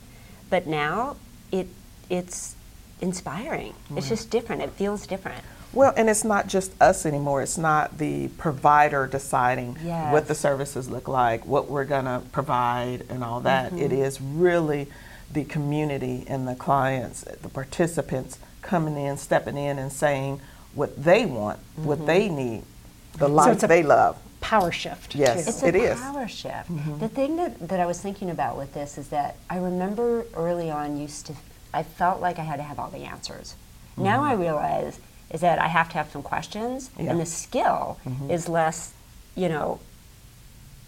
but 0.49 0.67
now 0.67 1.15
it 1.53 1.67
it's 2.09 2.55
inspiring. 2.99 3.73
It's 3.95 4.09
just 4.09 4.29
different. 4.29 4.63
It 4.63 4.71
feels 4.71 5.07
different. 5.07 5.41
Well, 5.71 5.93
and 5.95 6.09
it's 6.09 6.25
not 6.25 6.47
just 6.47 6.71
us 6.81 7.05
anymore. 7.05 7.41
It's 7.41 7.57
not 7.57 7.97
the 7.97 8.27
provider 8.29 9.07
deciding 9.07 9.75
what 10.11 10.27
the 10.27 10.35
services 10.35 10.89
look 10.89 11.07
like, 11.07 11.45
what 11.45 11.69
we're 11.69 11.85
going 11.85 12.05
to 12.05 12.23
provide, 12.33 13.05
and 13.09 13.23
all 13.23 13.39
that. 13.41 13.71
It 13.71 13.91
Mm-hmm. 13.91 14.01
is 14.01 14.19
really 14.19 14.87
the 15.31 15.43
community 15.45 16.23
and 16.27 16.47
the 16.47 16.55
clients, 16.55 17.21
the 17.21 17.49
participants 17.49 18.39
coming 18.61 18.97
in, 18.97 19.17
stepping 19.17 19.57
in, 19.57 19.77
and 19.79 19.91
saying 19.91 20.39
what 20.73 21.01
they 21.03 21.25
want, 21.25 21.59
what 21.75 21.97
Mm-hmm. 21.99 22.07
they 22.07 22.29
need, 22.29 22.63
the 23.17 23.27
life 23.27 23.53
it's 23.53 23.63
a- 23.63 23.67
they 23.67 23.83
love. 23.83 24.17
Power 24.39 24.71
shift. 24.71 25.15
Yes. 25.15 25.43
too. 25.45 25.49
It's 25.49 25.63
It 25.63 25.75
a 25.75 25.91
is. 25.93 25.99
power 25.99 26.27
shift. 26.27 26.71
Mm-hmm. 26.71 26.99
The 26.99 27.09
thing 27.09 27.35
that, 27.37 27.67
that 27.67 27.79
I 27.79 27.85
was 27.85 27.99
thinking 27.99 28.29
about 28.29 28.55
with 28.55 28.73
this 28.73 28.97
is 28.97 29.09
that 29.09 29.35
I 29.49 29.57
remember 29.57 30.25
early 30.35 30.69
on 30.69 30.97
used 30.97 31.25
to 31.27 31.33
I 31.73 31.83
felt 31.83 32.21
like 32.21 32.39
I 32.39 32.43
had 32.43 32.57
to 32.57 32.63
have 32.63 32.79
all 32.79 32.89
the 32.89 32.99
answers. 32.99 33.55
Now 33.97 34.21
mm-hmm. 34.21 34.29
I 34.31 34.33
realize 34.33 34.99
is 35.31 35.41
that 35.41 35.59
I 35.59 35.67
have 35.67 35.89
to 35.89 35.95
have 35.95 36.09
some 36.11 36.23
questions 36.23 36.89
Yeah. 36.97 37.11
and 37.11 37.19
the 37.19 37.25
skill 37.25 37.99
mm-hmm. 38.05 38.31
is 38.31 38.47
less, 38.47 38.93
you 39.35 39.49
know, 39.49 39.79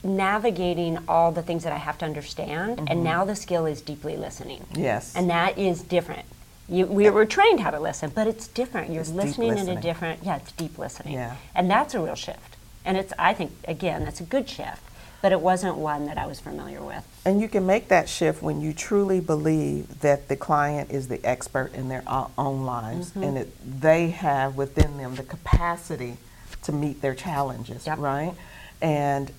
navigating 0.04 0.98
all 1.08 1.32
the 1.32 1.42
things 1.42 1.64
that 1.64 1.74
I 1.74 1.78
have 1.78 1.98
to 2.00 2.06
understand, 2.06 2.82
and 2.88 3.04
now 3.04 3.26
the 3.26 3.36
skill 3.36 3.66
is 3.66 3.82
deeply 3.82 4.16
listening. 4.18 4.66
Yes. 4.76 5.16
And 5.16 5.30
that 5.30 5.58
is 5.58 5.82
different. 5.82 6.26
You, 6.68 6.86
we 6.86 7.10
were 7.10 7.26
trained 7.26 7.60
how 7.62 7.72
to 7.72 7.80
listen, 7.80 8.12
but 8.14 8.28
it's 8.28 8.48
different. 8.48 8.92
You're 8.92 9.02
It's 9.02 9.10
deep 9.10 9.18
listening 9.24 9.58
in 9.58 9.70
a 9.70 9.82
different, 9.82 10.24
yeah, 10.24 10.36
it's 10.38 10.52
deep 10.52 10.78
listening. 10.78 11.14
Yeah. 11.16 11.36
And 11.56 11.70
that's 11.70 11.94
a 11.96 12.00
real 12.00 12.16
shift. 12.16 12.58
And 12.86 12.96
it's, 12.96 13.12
I 13.18 13.34
think, 13.34 13.52
again, 13.68 14.06
that's 14.06 14.22
a 14.22 14.24
good 14.24 14.48
shift, 14.48 14.82
but 15.22 15.32
it 15.32 15.42
wasn't 15.42 15.78
one 15.78 16.06
that 16.06 16.18
I 16.18 16.28
was 16.28 16.40
familiar 16.40 16.82
with. 16.82 17.04
And 17.26 17.42
you 17.42 17.50
can 17.50 17.66
make 17.66 17.88
that 17.88 18.08
shift 18.08 18.42
when 18.44 18.62
you 18.62 18.72
truly 18.72 19.20
believe 19.20 20.00
that 20.02 20.28
the 20.28 20.36
client 20.36 20.92
is 20.92 21.08
the 21.08 21.24
expert 21.26 21.74
in 21.74 21.90
their 21.90 22.04
own 22.38 22.66
lives 22.66 23.10
Mm-hmm. 23.10 23.24
and 23.24 23.38
that 23.38 23.48
they 23.82 24.12
have 24.12 24.56
within 24.56 24.98
them 24.98 25.16
the 25.16 25.24
capacity 25.24 26.18
to 26.64 26.72
meet 26.72 27.02
their 27.02 27.16
challenges, 27.16 27.88
Yep. 27.88 27.98
right? 27.98 28.34
And 28.82 29.32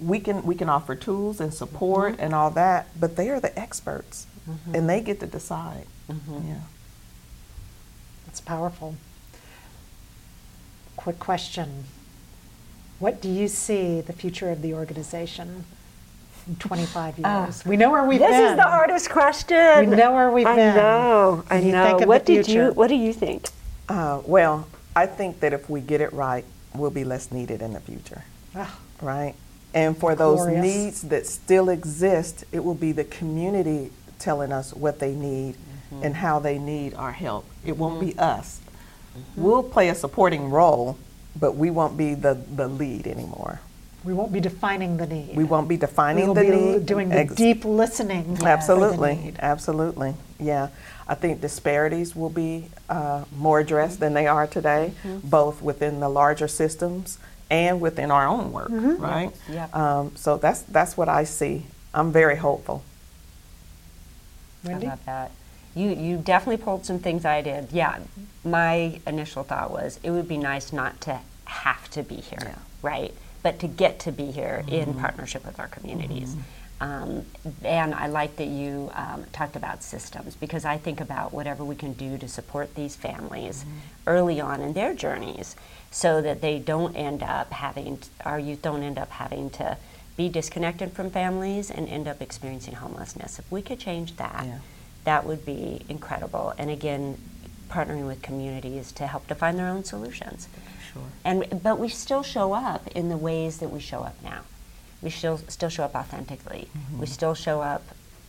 we 0.00 0.18
can 0.20 0.42
we 0.44 0.54
can 0.54 0.68
offer 0.68 0.94
tools 0.94 1.40
and 1.40 1.52
support 1.54 2.12
Mm-hmm. 2.14 2.22
and 2.22 2.34
all 2.34 2.50
that, 2.50 2.88
but 2.98 3.16
they 3.16 3.28
are 3.30 3.40
the 3.40 3.56
experts 3.58 4.26
and 4.72 4.88
they 4.88 5.00
get 5.02 5.20
to 5.20 5.26
decide. 5.26 5.84
Mm-hmm. 6.10 6.48
Yeah. 6.48 6.54
That's 8.26 8.40
powerful. 8.40 8.94
Quick 10.96 11.18
question. 11.18 11.84
What 12.98 13.20
do 13.20 13.28
you 13.28 13.46
see 13.46 14.00
the 14.00 14.12
future 14.12 14.50
of 14.50 14.62
the 14.62 14.74
organization 14.74 15.64
in 16.48 16.56
25 16.56 17.18
years? 17.18 17.64
we 17.64 17.76
know 17.76 17.90
where 17.90 18.04
we've 18.04 18.18
this 18.18 18.30
been. 18.30 18.40
This 18.42 18.50
is 18.52 18.56
the 18.56 18.62
hardest 18.62 19.10
question. 19.10 19.90
We 19.90 19.96
know 19.96 20.12
where 20.12 20.30
we've 20.30 20.46
I 20.46 20.56
been. 20.56 20.74
know. 20.76 21.44
I 21.50 21.58
you 21.60 21.72
know. 21.72 21.84
think 21.86 22.00
of 22.02 22.08
what 22.08 22.24
did 22.26 22.48
you? 22.48 22.72
What 22.72 22.88
do 22.88 22.96
you 22.96 23.12
think? 23.12 23.48
Uh, 23.88 24.20
well, 24.26 24.66
I 24.96 25.06
think 25.06 25.40
that 25.40 25.52
if 25.52 25.70
we 25.70 25.80
get 25.80 26.00
it 26.00 26.12
right, 26.12 26.44
we'll 26.74 26.90
be 26.90 27.04
less 27.04 27.30
needed 27.30 27.62
in 27.62 27.74
the 27.74 27.80
future. 27.80 28.24
Ah, 28.56 28.76
right? 29.00 29.34
And 29.74 29.96
for 29.96 30.14
those 30.14 30.40
Glorious. 30.40 30.62
needs 30.64 31.02
that 31.02 31.26
still 31.26 31.68
exist, 31.68 32.44
it 32.52 32.64
will 32.64 32.74
be 32.74 32.92
the 32.92 33.04
community 33.04 33.90
telling 34.18 34.52
us 34.52 34.72
what 34.74 34.98
they 34.98 35.12
need 35.14 35.56
Mm-hmm. 35.90 36.04
and 36.04 36.16
how 36.16 36.38
they 36.38 36.58
need 36.58 36.92
our 36.92 37.12
help. 37.12 37.46
It 37.64 37.78
won't 37.78 37.98
be 37.98 38.14
us. 38.18 38.60
We'll 39.36 39.62
play 39.62 39.88
a 39.88 39.94
supporting 39.94 40.50
role, 40.50 40.98
but 41.40 41.56
we 41.56 41.70
won't 41.70 41.96
be 41.96 42.12
the, 42.12 42.34
the 42.34 42.68
lead 42.68 43.06
anymore. 43.06 43.60
we 44.04 44.12
won't 44.12 44.30
be 44.30 44.38
defining 44.40 44.98
the 44.98 45.06
need. 45.06 45.34
We 45.34 45.44
won't 45.44 45.66
be 45.66 45.78
defining 45.78 46.34
the 46.34 46.42
be 46.42 46.50
need. 46.50 46.84
doing 46.84 47.08
the 47.08 47.20
Ex- 47.20 47.34
deep 47.36 47.64
listening. 47.64 48.36
Absolutely, 48.44 49.32
absolutely. 49.38 50.12
Yeah, 50.38 50.68
I 51.08 51.14
think 51.14 51.40
disparities 51.40 52.14
will 52.14 52.28
be 52.28 52.66
uh, 52.90 53.24
more 53.34 53.58
addressed 53.60 53.98
than 53.98 54.12
they 54.12 54.26
are 54.26 54.46
today, 54.46 54.92
Mm-hmm. 55.02 55.26
both 55.26 55.62
within 55.62 56.00
the 56.00 56.10
larger 56.10 56.48
systems 56.48 57.16
and 57.50 57.80
within 57.80 58.10
our 58.10 58.26
own 58.26 58.52
work, 58.52 58.68
Mm-hmm. 58.68 59.02
right? 59.02 59.30
Yep. 59.48 59.74
Um, 59.74 60.12
so 60.16 60.36
that's 60.36 60.62
that's 60.62 60.96
what 60.96 61.08
I 61.08 61.24
see. 61.24 61.64
I'm 61.94 62.12
very 62.12 62.36
hopeful. 62.36 62.82
Wendy? 64.64 64.86
I 64.86 64.90
love 64.90 65.04
that. 65.06 65.30
You 65.74 65.90
you 65.90 66.16
definitely 66.18 66.62
pulled 66.62 66.84
some 66.84 66.98
things 66.98 67.24
I 67.24 67.40
did. 67.42 67.68
Yeah, 67.72 67.98
my 68.44 69.00
initial 69.06 69.44
thought 69.44 69.70
was 69.70 70.00
it 70.02 70.10
would 70.10 70.28
be 70.28 70.36
nice 70.36 70.72
not 70.72 71.00
to 71.02 71.20
have 71.44 71.88
to 71.90 72.02
be 72.02 72.16
here, 72.16 72.38
Yeah. 72.42 72.54
right? 72.82 73.14
But 73.42 73.60
to 73.60 73.68
get 73.68 74.00
to 74.00 74.12
be 74.12 74.30
here 74.30 74.64
in 74.66 74.94
partnership 74.94 75.46
with 75.46 75.58
our 75.60 75.68
communities. 75.68 76.34
Um, 76.80 77.26
and 77.64 77.92
I 77.92 78.06
like 78.06 78.36
that 78.36 78.46
you 78.46 78.90
um, 78.94 79.24
talked 79.32 79.56
about 79.56 79.82
systems 79.82 80.36
because 80.36 80.64
I 80.64 80.76
think 80.78 81.00
about 81.00 81.32
whatever 81.32 81.64
we 81.64 81.74
can 81.74 81.92
do 81.94 82.18
to 82.18 82.28
support 82.28 82.74
these 82.76 82.94
families 82.94 83.64
early 84.06 84.40
on 84.40 84.60
in 84.60 84.74
their 84.74 84.94
journeys 84.94 85.56
so 85.90 86.20
that 86.22 86.40
they 86.40 86.58
don't 86.58 86.94
end 86.96 87.22
up 87.22 87.52
having, 87.52 87.98
our 88.24 88.38
youth 88.38 88.62
don't 88.62 88.82
end 88.82 88.98
up 88.98 89.10
having 89.10 89.50
to 89.50 89.76
be 90.16 90.28
disconnected 90.28 90.92
from 90.92 91.10
families 91.10 91.70
and 91.70 91.88
end 91.88 92.08
up 92.08 92.20
experiencing 92.20 92.74
homelessness. 92.74 93.38
If 93.38 93.50
we 93.50 93.62
could 93.62 93.78
change 93.78 94.16
that, 94.16 94.44
Yeah. 94.44 94.58
that 95.04 95.24
would 95.24 95.46
be 95.46 95.84
incredible. 95.88 96.52
And 96.58 96.70
again, 96.70 97.16
partnering 97.70 98.06
with 98.06 98.22
communities 98.22 98.92
to 98.92 99.06
help 99.06 99.28
define 99.28 99.56
their 99.56 99.68
own 99.68 99.84
solutions. 99.84 100.48
Sure. 100.92 101.02
And 101.24 101.62
but 101.62 101.78
we 101.78 101.88
still 101.88 102.22
show 102.22 102.54
up 102.54 102.86
in 102.88 103.08
the 103.08 103.16
ways 103.16 103.58
that 103.58 103.68
we 103.68 103.80
show 103.80 104.00
up 104.02 104.16
now. 104.22 104.40
We 105.02 105.10
still 105.10 105.38
still 105.48 105.68
show 105.68 105.84
up 105.84 105.94
authentically. 105.94 106.68
Mm-hmm. 106.76 107.00
We 107.00 107.06
still 107.06 107.34
show 107.34 107.60
up 107.60 107.82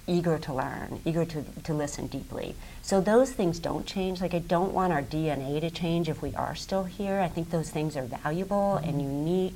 eager 0.09 0.39
to 0.39 0.53
learn, 0.53 0.99
eager 1.05 1.23
to, 1.23 1.43
to 1.63 1.73
listen 1.73 2.07
deeply. 2.07 2.55
So 2.81 2.99
those 2.99 3.31
things 3.31 3.59
don't 3.59 3.85
change. 3.85 4.19
Like 4.19 4.33
I 4.33 4.39
don't 4.39 4.73
want 4.73 4.91
our 4.91 5.03
DNA 5.03 5.61
to 5.61 5.69
change 5.69 6.09
if 6.09 6.21
we 6.21 6.33
are 6.35 6.55
still 6.55 6.83
here. 6.83 7.19
I 7.19 7.27
think 7.27 7.51
those 7.51 7.69
things 7.69 7.95
are 7.95 8.03
valuable 8.03 8.77
and 8.77 8.93
mm-hmm. 8.95 9.27
unique 9.27 9.55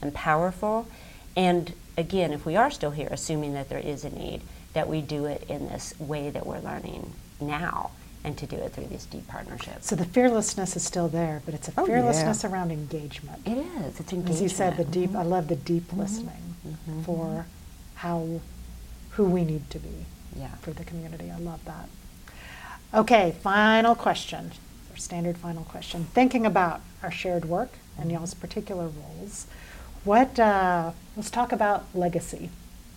and 0.00 0.14
powerful. 0.14 0.88
And 1.36 1.74
again, 1.96 2.32
if 2.32 2.46
we 2.46 2.56
are 2.56 2.70
still 2.70 2.90
here, 2.90 3.08
assuming 3.10 3.52
that 3.54 3.68
there 3.68 3.78
is 3.78 4.04
a 4.04 4.10
need, 4.10 4.40
that 4.72 4.88
we 4.88 5.02
do 5.02 5.26
it 5.26 5.44
in 5.48 5.68
this 5.68 5.94
way 6.00 6.30
that 6.30 6.46
we're 6.46 6.60
learning 6.60 7.12
now 7.40 7.90
and 8.22 8.36
to 8.38 8.46
do 8.46 8.56
it 8.56 8.72
through 8.72 8.86
these 8.86 9.06
deep 9.06 9.26
partnerships. 9.28 9.86
So 9.86 9.96
the 9.96 10.04
fearlessness 10.04 10.76
is 10.76 10.84
still 10.84 11.08
there, 11.08 11.42
but 11.44 11.54
it's 11.54 11.68
a 11.68 11.72
Oh, 11.76 11.86
yeah. 11.86 11.94
fearlessness 11.94 12.44
around 12.44 12.70
engagement. 12.70 13.40
It 13.46 13.58
is. 13.58 14.00
It's 14.00 14.12
engagement. 14.12 14.30
As 14.30 14.42
you 14.42 14.48
said, 14.48 14.76
the 14.76 14.84
deep. 14.84 15.14
I 15.14 15.22
love 15.22 15.48
the 15.48 15.56
deep 15.56 15.88
mm-hmm. 15.88 16.00
listening 16.00 16.54
mm-hmm. 16.66 17.02
for 17.02 17.46
how 17.96 18.40
who 19.12 19.24
we 19.24 19.44
need 19.44 19.68
to 19.70 19.78
be 19.78 20.06
Yeah. 20.36 20.54
for 20.60 20.70
the 20.72 20.84
community. 20.84 21.30
I 21.30 21.38
love 21.38 21.64
that. 21.64 21.88
Okay, 22.92 23.34
final 23.42 23.94
question. 23.94 24.52
Our 24.90 24.96
standard 24.96 25.36
final 25.38 25.64
question. 25.64 26.06
Thinking 26.12 26.44
about 26.46 26.80
our 27.02 27.10
shared 27.10 27.44
work 27.44 27.70
and 27.98 28.10
y'all's 28.10 28.34
particular 28.34 28.88
roles, 28.88 29.46
what? 30.04 30.38
Uh, 30.38 30.92
let's 31.16 31.30
talk 31.30 31.52
about 31.52 31.84
legacy. 31.94 32.50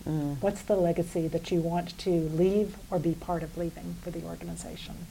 Mm. 0.08 0.36
What's 0.40 0.62
the 0.62 0.76
legacy 0.76 1.28
that 1.28 1.50
you 1.50 1.60
want 1.60 1.96
to 1.98 2.10
leave 2.10 2.76
or 2.90 2.98
be 2.98 3.12
part 3.14 3.42
of 3.42 3.56
leaving 3.56 3.96
for 4.02 4.10
the 4.10 4.22
organization? 4.22 5.06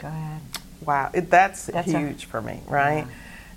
Go 0.00 0.08
ahead. 0.08 0.40
Wow, 0.84 1.10
it, 1.14 1.30
that's, 1.30 1.66
That's 1.66 1.92
a- 1.92 1.98
huge 1.98 2.24
for 2.24 2.40
me, 2.42 2.60
right? 2.66 3.06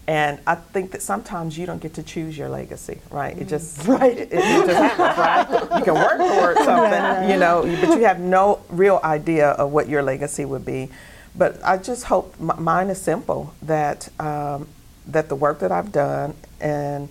And 0.07 0.39
I 0.45 0.53
think 0.55 0.91
that 0.91 1.01
sometimes 1.01 1.57
you 1.57 1.65
don't 1.65 1.81
get 1.81 1.95
to 1.95 2.03
choose 2.03 2.37
your 2.37 2.47
legacy, 2.47 2.99
right? 3.09 3.35
It 3.37 3.47
just 3.47 3.87
Right. 3.87 4.15
It, 4.15 4.29
it 4.31 4.65
just 4.67 4.77
happens, 4.77 5.17
right? 5.17 5.79
You 5.79 5.83
can 5.83 5.95
work 5.95 6.17
towards 6.17 6.63
something, 6.63 7.29
you 7.29 7.37
know, 7.37 7.63
but 7.81 7.97
you 7.97 8.05
have 8.05 8.19
no 8.19 8.61
real 8.69 8.99
idea 9.03 9.49
of 9.49 9.71
what 9.71 9.89
your 9.89 10.03
legacy 10.03 10.45
would 10.45 10.63
be. 10.63 10.89
But 11.35 11.59
I 11.63 11.77
just 11.77 12.05
hope 12.05 12.35
m- 12.39 12.63
mine 12.63 12.89
is 12.89 13.01
simple 13.01 13.53
that 13.63 14.07
um, 14.19 14.67
that 15.07 15.27
the 15.27 15.35
work 15.35 15.59
that 15.59 15.71
I've 15.71 15.91
done 15.91 16.35
and 16.61 17.09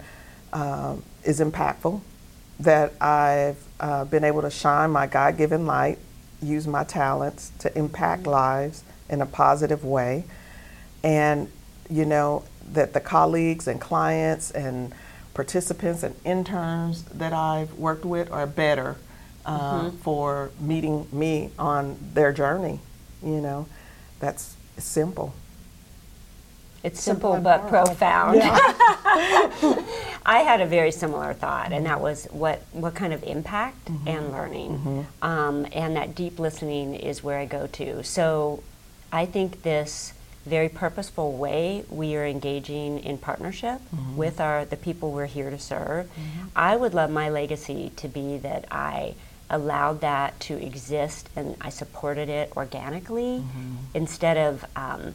um, 0.52 1.02
is 1.24 1.40
impactful. 1.40 2.00
That 2.60 2.92
I've 3.02 3.62
uh, 3.80 4.04
been 4.04 4.22
able 4.22 4.42
to 4.42 4.50
shine 4.50 4.90
my 4.90 5.08
God-given 5.08 5.66
light, 5.66 5.98
use 6.40 6.66
my 6.68 6.84
talents 6.84 7.50
to 7.58 7.76
impact 7.76 8.26
lives 8.26 8.84
in 9.10 9.20
a 9.20 9.26
positive 9.26 9.84
way, 9.84 10.24
and 11.02 11.50
you 11.90 12.04
know 12.04 12.44
that 12.72 12.92
the 12.92 13.00
colleagues 13.00 13.66
and 13.68 13.80
clients 13.80 14.50
and 14.50 14.92
participants 15.34 16.02
and 16.02 16.14
interns 16.24 17.02
that 17.04 17.32
I've 17.32 17.74
worked 17.74 18.04
with 18.04 18.30
are 18.30 18.46
better 18.46 18.96
uh, 19.44 19.90
for 20.02 20.50
meeting 20.60 21.06
me 21.12 21.50
on 21.58 21.96
their 22.14 22.32
journey. 22.32 22.80
You 23.22 23.40
know, 23.40 23.66
that's 24.20 24.56
simple. 24.78 25.34
It's 26.82 27.00
Simple 27.02 27.32
simple, 27.34 27.42
but 27.42 27.68
powerful. 27.68 27.86
profound. 27.96 28.36
Yeah. 28.36 28.58
I 30.26 30.40
had 30.40 30.60
a 30.60 30.66
very 30.66 30.90
similar 30.90 31.32
thought, 31.32 31.72
and 31.72 31.86
that 31.86 32.00
was 32.00 32.26
what 32.26 32.60
what 32.72 32.94
kind 32.94 33.12
of 33.14 33.22
impact 33.24 33.88
and 34.06 34.32
learning, 34.32 35.06
um, 35.22 35.66
and 35.72 35.96
that 35.96 36.14
deep 36.14 36.38
listening 36.38 36.94
is 36.94 37.22
where 37.22 37.38
I 37.38 37.46
go 37.46 37.66
to. 37.68 38.02
So, 38.04 38.62
I 39.12 39.24
think 39.24 39.62
this 39.62 40.12
very 40.46 40.68
purposeful 40.68 41.32
way 41.32 41.84
we 41.88 42.16
are 42.16 42.26
engaging 42.26 42.98
in 42.98 43.18
partnership 43.18 43.80
mm-hmm. 43.94 44.16
with 44.16 44.40
our 44.40 44.64
the 44.64 44.76
people 44.76 45.10
we're 45.10 45.26
here 45.26 45.50
to 45.50 45.58
serve. 45.58 46.06
Mm-hmm. 46.06 46.46
I 46.54 46.76
would 46.76 46.94
love 46.94 47.10
my 47.10 47.28
legacy 47.28 47.92
to 47.96 48.08
be 48.08 48.38
that 48.38 48.66
I 48.70 49.14
allowed 49.50 50.00
that 50.00 50.38
to 50.40 50.54
exist 50.54 51.28
and 51.36 51.56
I 51.60 51.68
supported 51.70 52.28
it 52.28 52.52
organically 52.56 53.40
mm-hmm. 53.40 53.76
instead 53.94 54.36
of 54.36 54.64
um, 54.76 55.14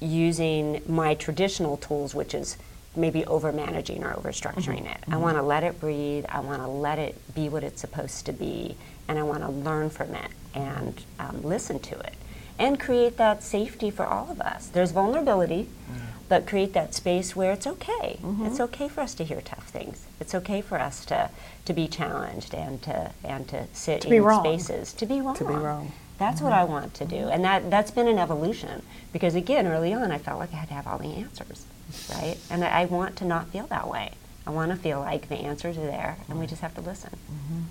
using 0.00 0.82
my 0.86 1.14
traditional 1.14 1.76
tools, 1.76 2.14
which 2.14 2.34
is 2.34 2.56
maybe 2.96 3.24
over 3.26 3.52
managing 3.52 4.04
or 4.04 4.16
over 4.16 4.30
structuring 4.30 4.90
it. 4.90 4.98
I 5.10 5.16
want 5.16 5.36
to 5.36 5.42
let 5.42 5.64
it 5.64 5.80
breathe. 5.80 6.24
I 6.28 6.40
want 6.40 6.62
to 6.62 6.68
let 6.68 6.98
it 6.98 7.34
be 7.34 7.48
what 7.48 7.64
it's 7.64 7.80
supposed 7.80 8.26
to 8.26 8.32
be, 8.32 8.76
and 9.08 9.18
I 9.18 9.24
want 9.24 9.42
to 9.42 9.50
learn 9.50 9.90
from 9.90 10.14
it 10.14 10.30
and 10.54 10.94
um, 11.18 11.42
listen 11.42 11.80
to 11.80 11.98
it 11.98 12.14
and 12.58 12.78
create 12.78 13.16
that 13.16 13.42
safety 13.42 13.90
for 13.90 14.06
all 14.06 14.30
of 14.30 14.40
us. 14.40 14.66
There's 14.68 14.92
vulnerability, 14.92 15.68
mm-hmm. 15.90 16.06
but 16.28 16.46
create 16.46 16.72
that 16.74 16.94
space 16.94 17.34
where 17.34 17.52
it's 17.52 17.66
okay. 17.66 18.18
Mm-hmm. 18.22 18.46
It's 18.46 18.60
okay 18.60 18.88
for 18.88 19.00
us 19.00 19.14
to 19.14 19.24
hear 19.24 19.40
tough 19.40 19.68
things. 19.68 20.06
It's 20.20 20.34
okay 20.34 20.60
for 20.60 20.78
us 20.78 21.04
to, 21.06 21.30
to 21.64 21.72
be 21.72 21.88
challenged 21.88 22.54
and 22.54 22.80
to 22.82 23.10
and 23.24 23.48
to 23.48 23.66
sit 23.72 24.02
To 24.02 24.12
in 24.12 24.22
wrong. 24.22 24.44
spaces 24.44 24.92
to 24.94 25.06
be 25.06 25.20
wrong. 25.20 25.36
To 25.36 25.44
be 25.44 25.54
wrong. 25.54 25.92
That's 26.18 26.40
what 26.40 26.52
mm-hmm. 26.52 26.60
I 26.60 26.64
want 26.64 26.94
to 26.94 27.04
do, 27.04 27.28
and 27.28 27.44
that 27.44 27.70
that's 27.70 27.90
been 27.90 28.06
an 28.06 28.18
evolution. 28.18 28.82
Because 29.12 29.34
again, 29.34 29.66
early 29.66 29.92
on, 29.92 30.12
I 30.12 30.18
felt 30.18 30.38
like 30.38 30.52
I 30.52 30.56
had 30.56 30.68
to 30.68 30.74
have 30.74 30.86
all 30.86 30.98
the 30.98 31.14
answers, 31.14 31.66
right? 32.10 32.36
And 32.50 32.64
I, 32.64 32.82
I 32.82 32.84
want 32.84 33.16
to 33.16 33.24
not 33.24 33.48
feel 33.48 33.66
that 33.66 33.88
way. 33.88 34.12
I 34.46 34.50
want 34.50 34.70
to 34.70 34.76
feel 34.76 35.00
like 35.00 35.28
the 35.28 35.36
answers 35.36 35.76
are 35.76 35.86
there, 35.86 36.18
and 36.28 36.38
we 36.38 36.46
just 36.46 36.62
have 36.62 36.74
to 36.74 36.80
listen. 36.80 37.10
Mm-hmm. 37.10 37.62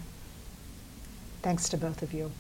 Thanks 1.42 1.70
to 1.70 1.78
both 1.78 2.02
of 2.02 2.14
you. 2.14 2.32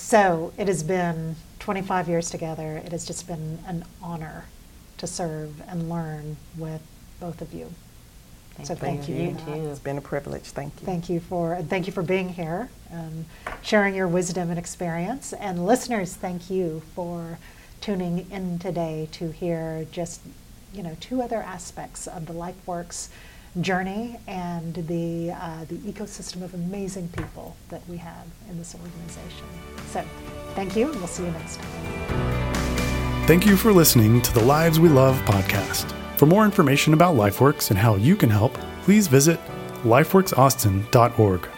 So 0.00 0.52
it 0.56 0.66
has 0.66 0.82
been 0.82 1.36
25 1.58 2.08
years 2.08 2.30
together. 2.30 2.78
It 2.84 2.90
has 2.90 3.04
just 3.04 3.28
been 3.28 3.58
an 3.66 3.84
honor 4.02 4.46
to 4.96 5.06
serve 5.06 5.62
and 5.68 5.90
learn 5.90 6.38
with 6.56 6.80
both 7.20 7.42
of 7.42 7.52
you. 7.52 7.70
Thank 8.54 8.66
so 8.66 8.74
thank 8.74 9.08
you. 9.08 9.14
You 9.14 9.36
too. 9.44 9.68
It's 9.70 9.78
been 9.78 9.98
a 9.98 10.02
privilege. 10.02 10.44
Thank 10.44 10.72
you. 10.80 10.86
Thank 10.86 11.08
you 11.10 11.20
for 11.20 11.52
and 11.52 11.68
thank 11.68 11.86
you 11.86 11.92
for 11.92 12.02
being 12.02 12.30
here, 12.30 12.70
and 12.90 13.26
sharing 13.62 13.94
your 13.94 14.08
wisdom 14.08 14.50
and 14.50 14.58
experience. 14.58 15.32
And 15.34 15.64
listeners, 15.66 16.16
thank 16.16 16.50
you 16.50 16.82
for 16.94 17.38
tuning 17.80 18.26
in 18.30 18.58
today 18.58 19.08
to 19.12 19.30
hear 19.30 19.86
just 19.92 20.22
you 20.72 20.82
know 20.82 20.96
two 20.98 21.22
other 21.22 21.42
aspects 21.42 22.06
of 22.06 22.26
the 22.26 22.32
LifeWorks 22.32 23.10
journey 23.60 24.18
and 24.26 24.74
the 24.74 25.32
uh, 25.32 25.64
the 25.64 25.76
ecosystem 25.78 26.42
of 26.42 26.54
amazing 26.54 27.08
people 27.08 27.56
that 27.68 27.82
we 27.88 27.96
have 27.96 28.26
in 28.48 28.58
this 28.58 28.74
organization. 28.74 29.46
So, 29.88 30.04
thank 30.54 30.76
you, 30.76 30.90
and 30.90 30.96
we'll 30.96 31.08
see 31.08 31.24
you 31.24 31.30
next 31.32 31.56
time. 31.56 33.26
Thank 33.26 33.46
you 33.46 33.56
for 33.56 33.72
listening 33.72 34.22
to 34.22 34.32
the 34.32 34.42
Lives 34.42 34.80
We 34.80 34.88
Love 34.88 35.16
podcast. 35.22 35.92
For 36.16 36.26
more 36.26 36.44
information 36.44 36.94
about 36.94 37.14
LifeWorks 37.14 37.70
and 37.70 37.78
how 37.78 37.96
you 37.96 38.16
can 38.16 38.28
help, 38.28 38.54
please 38.82 39.06
visit 39.06 39.40
lifeworksaustin.org. 39.84 41.48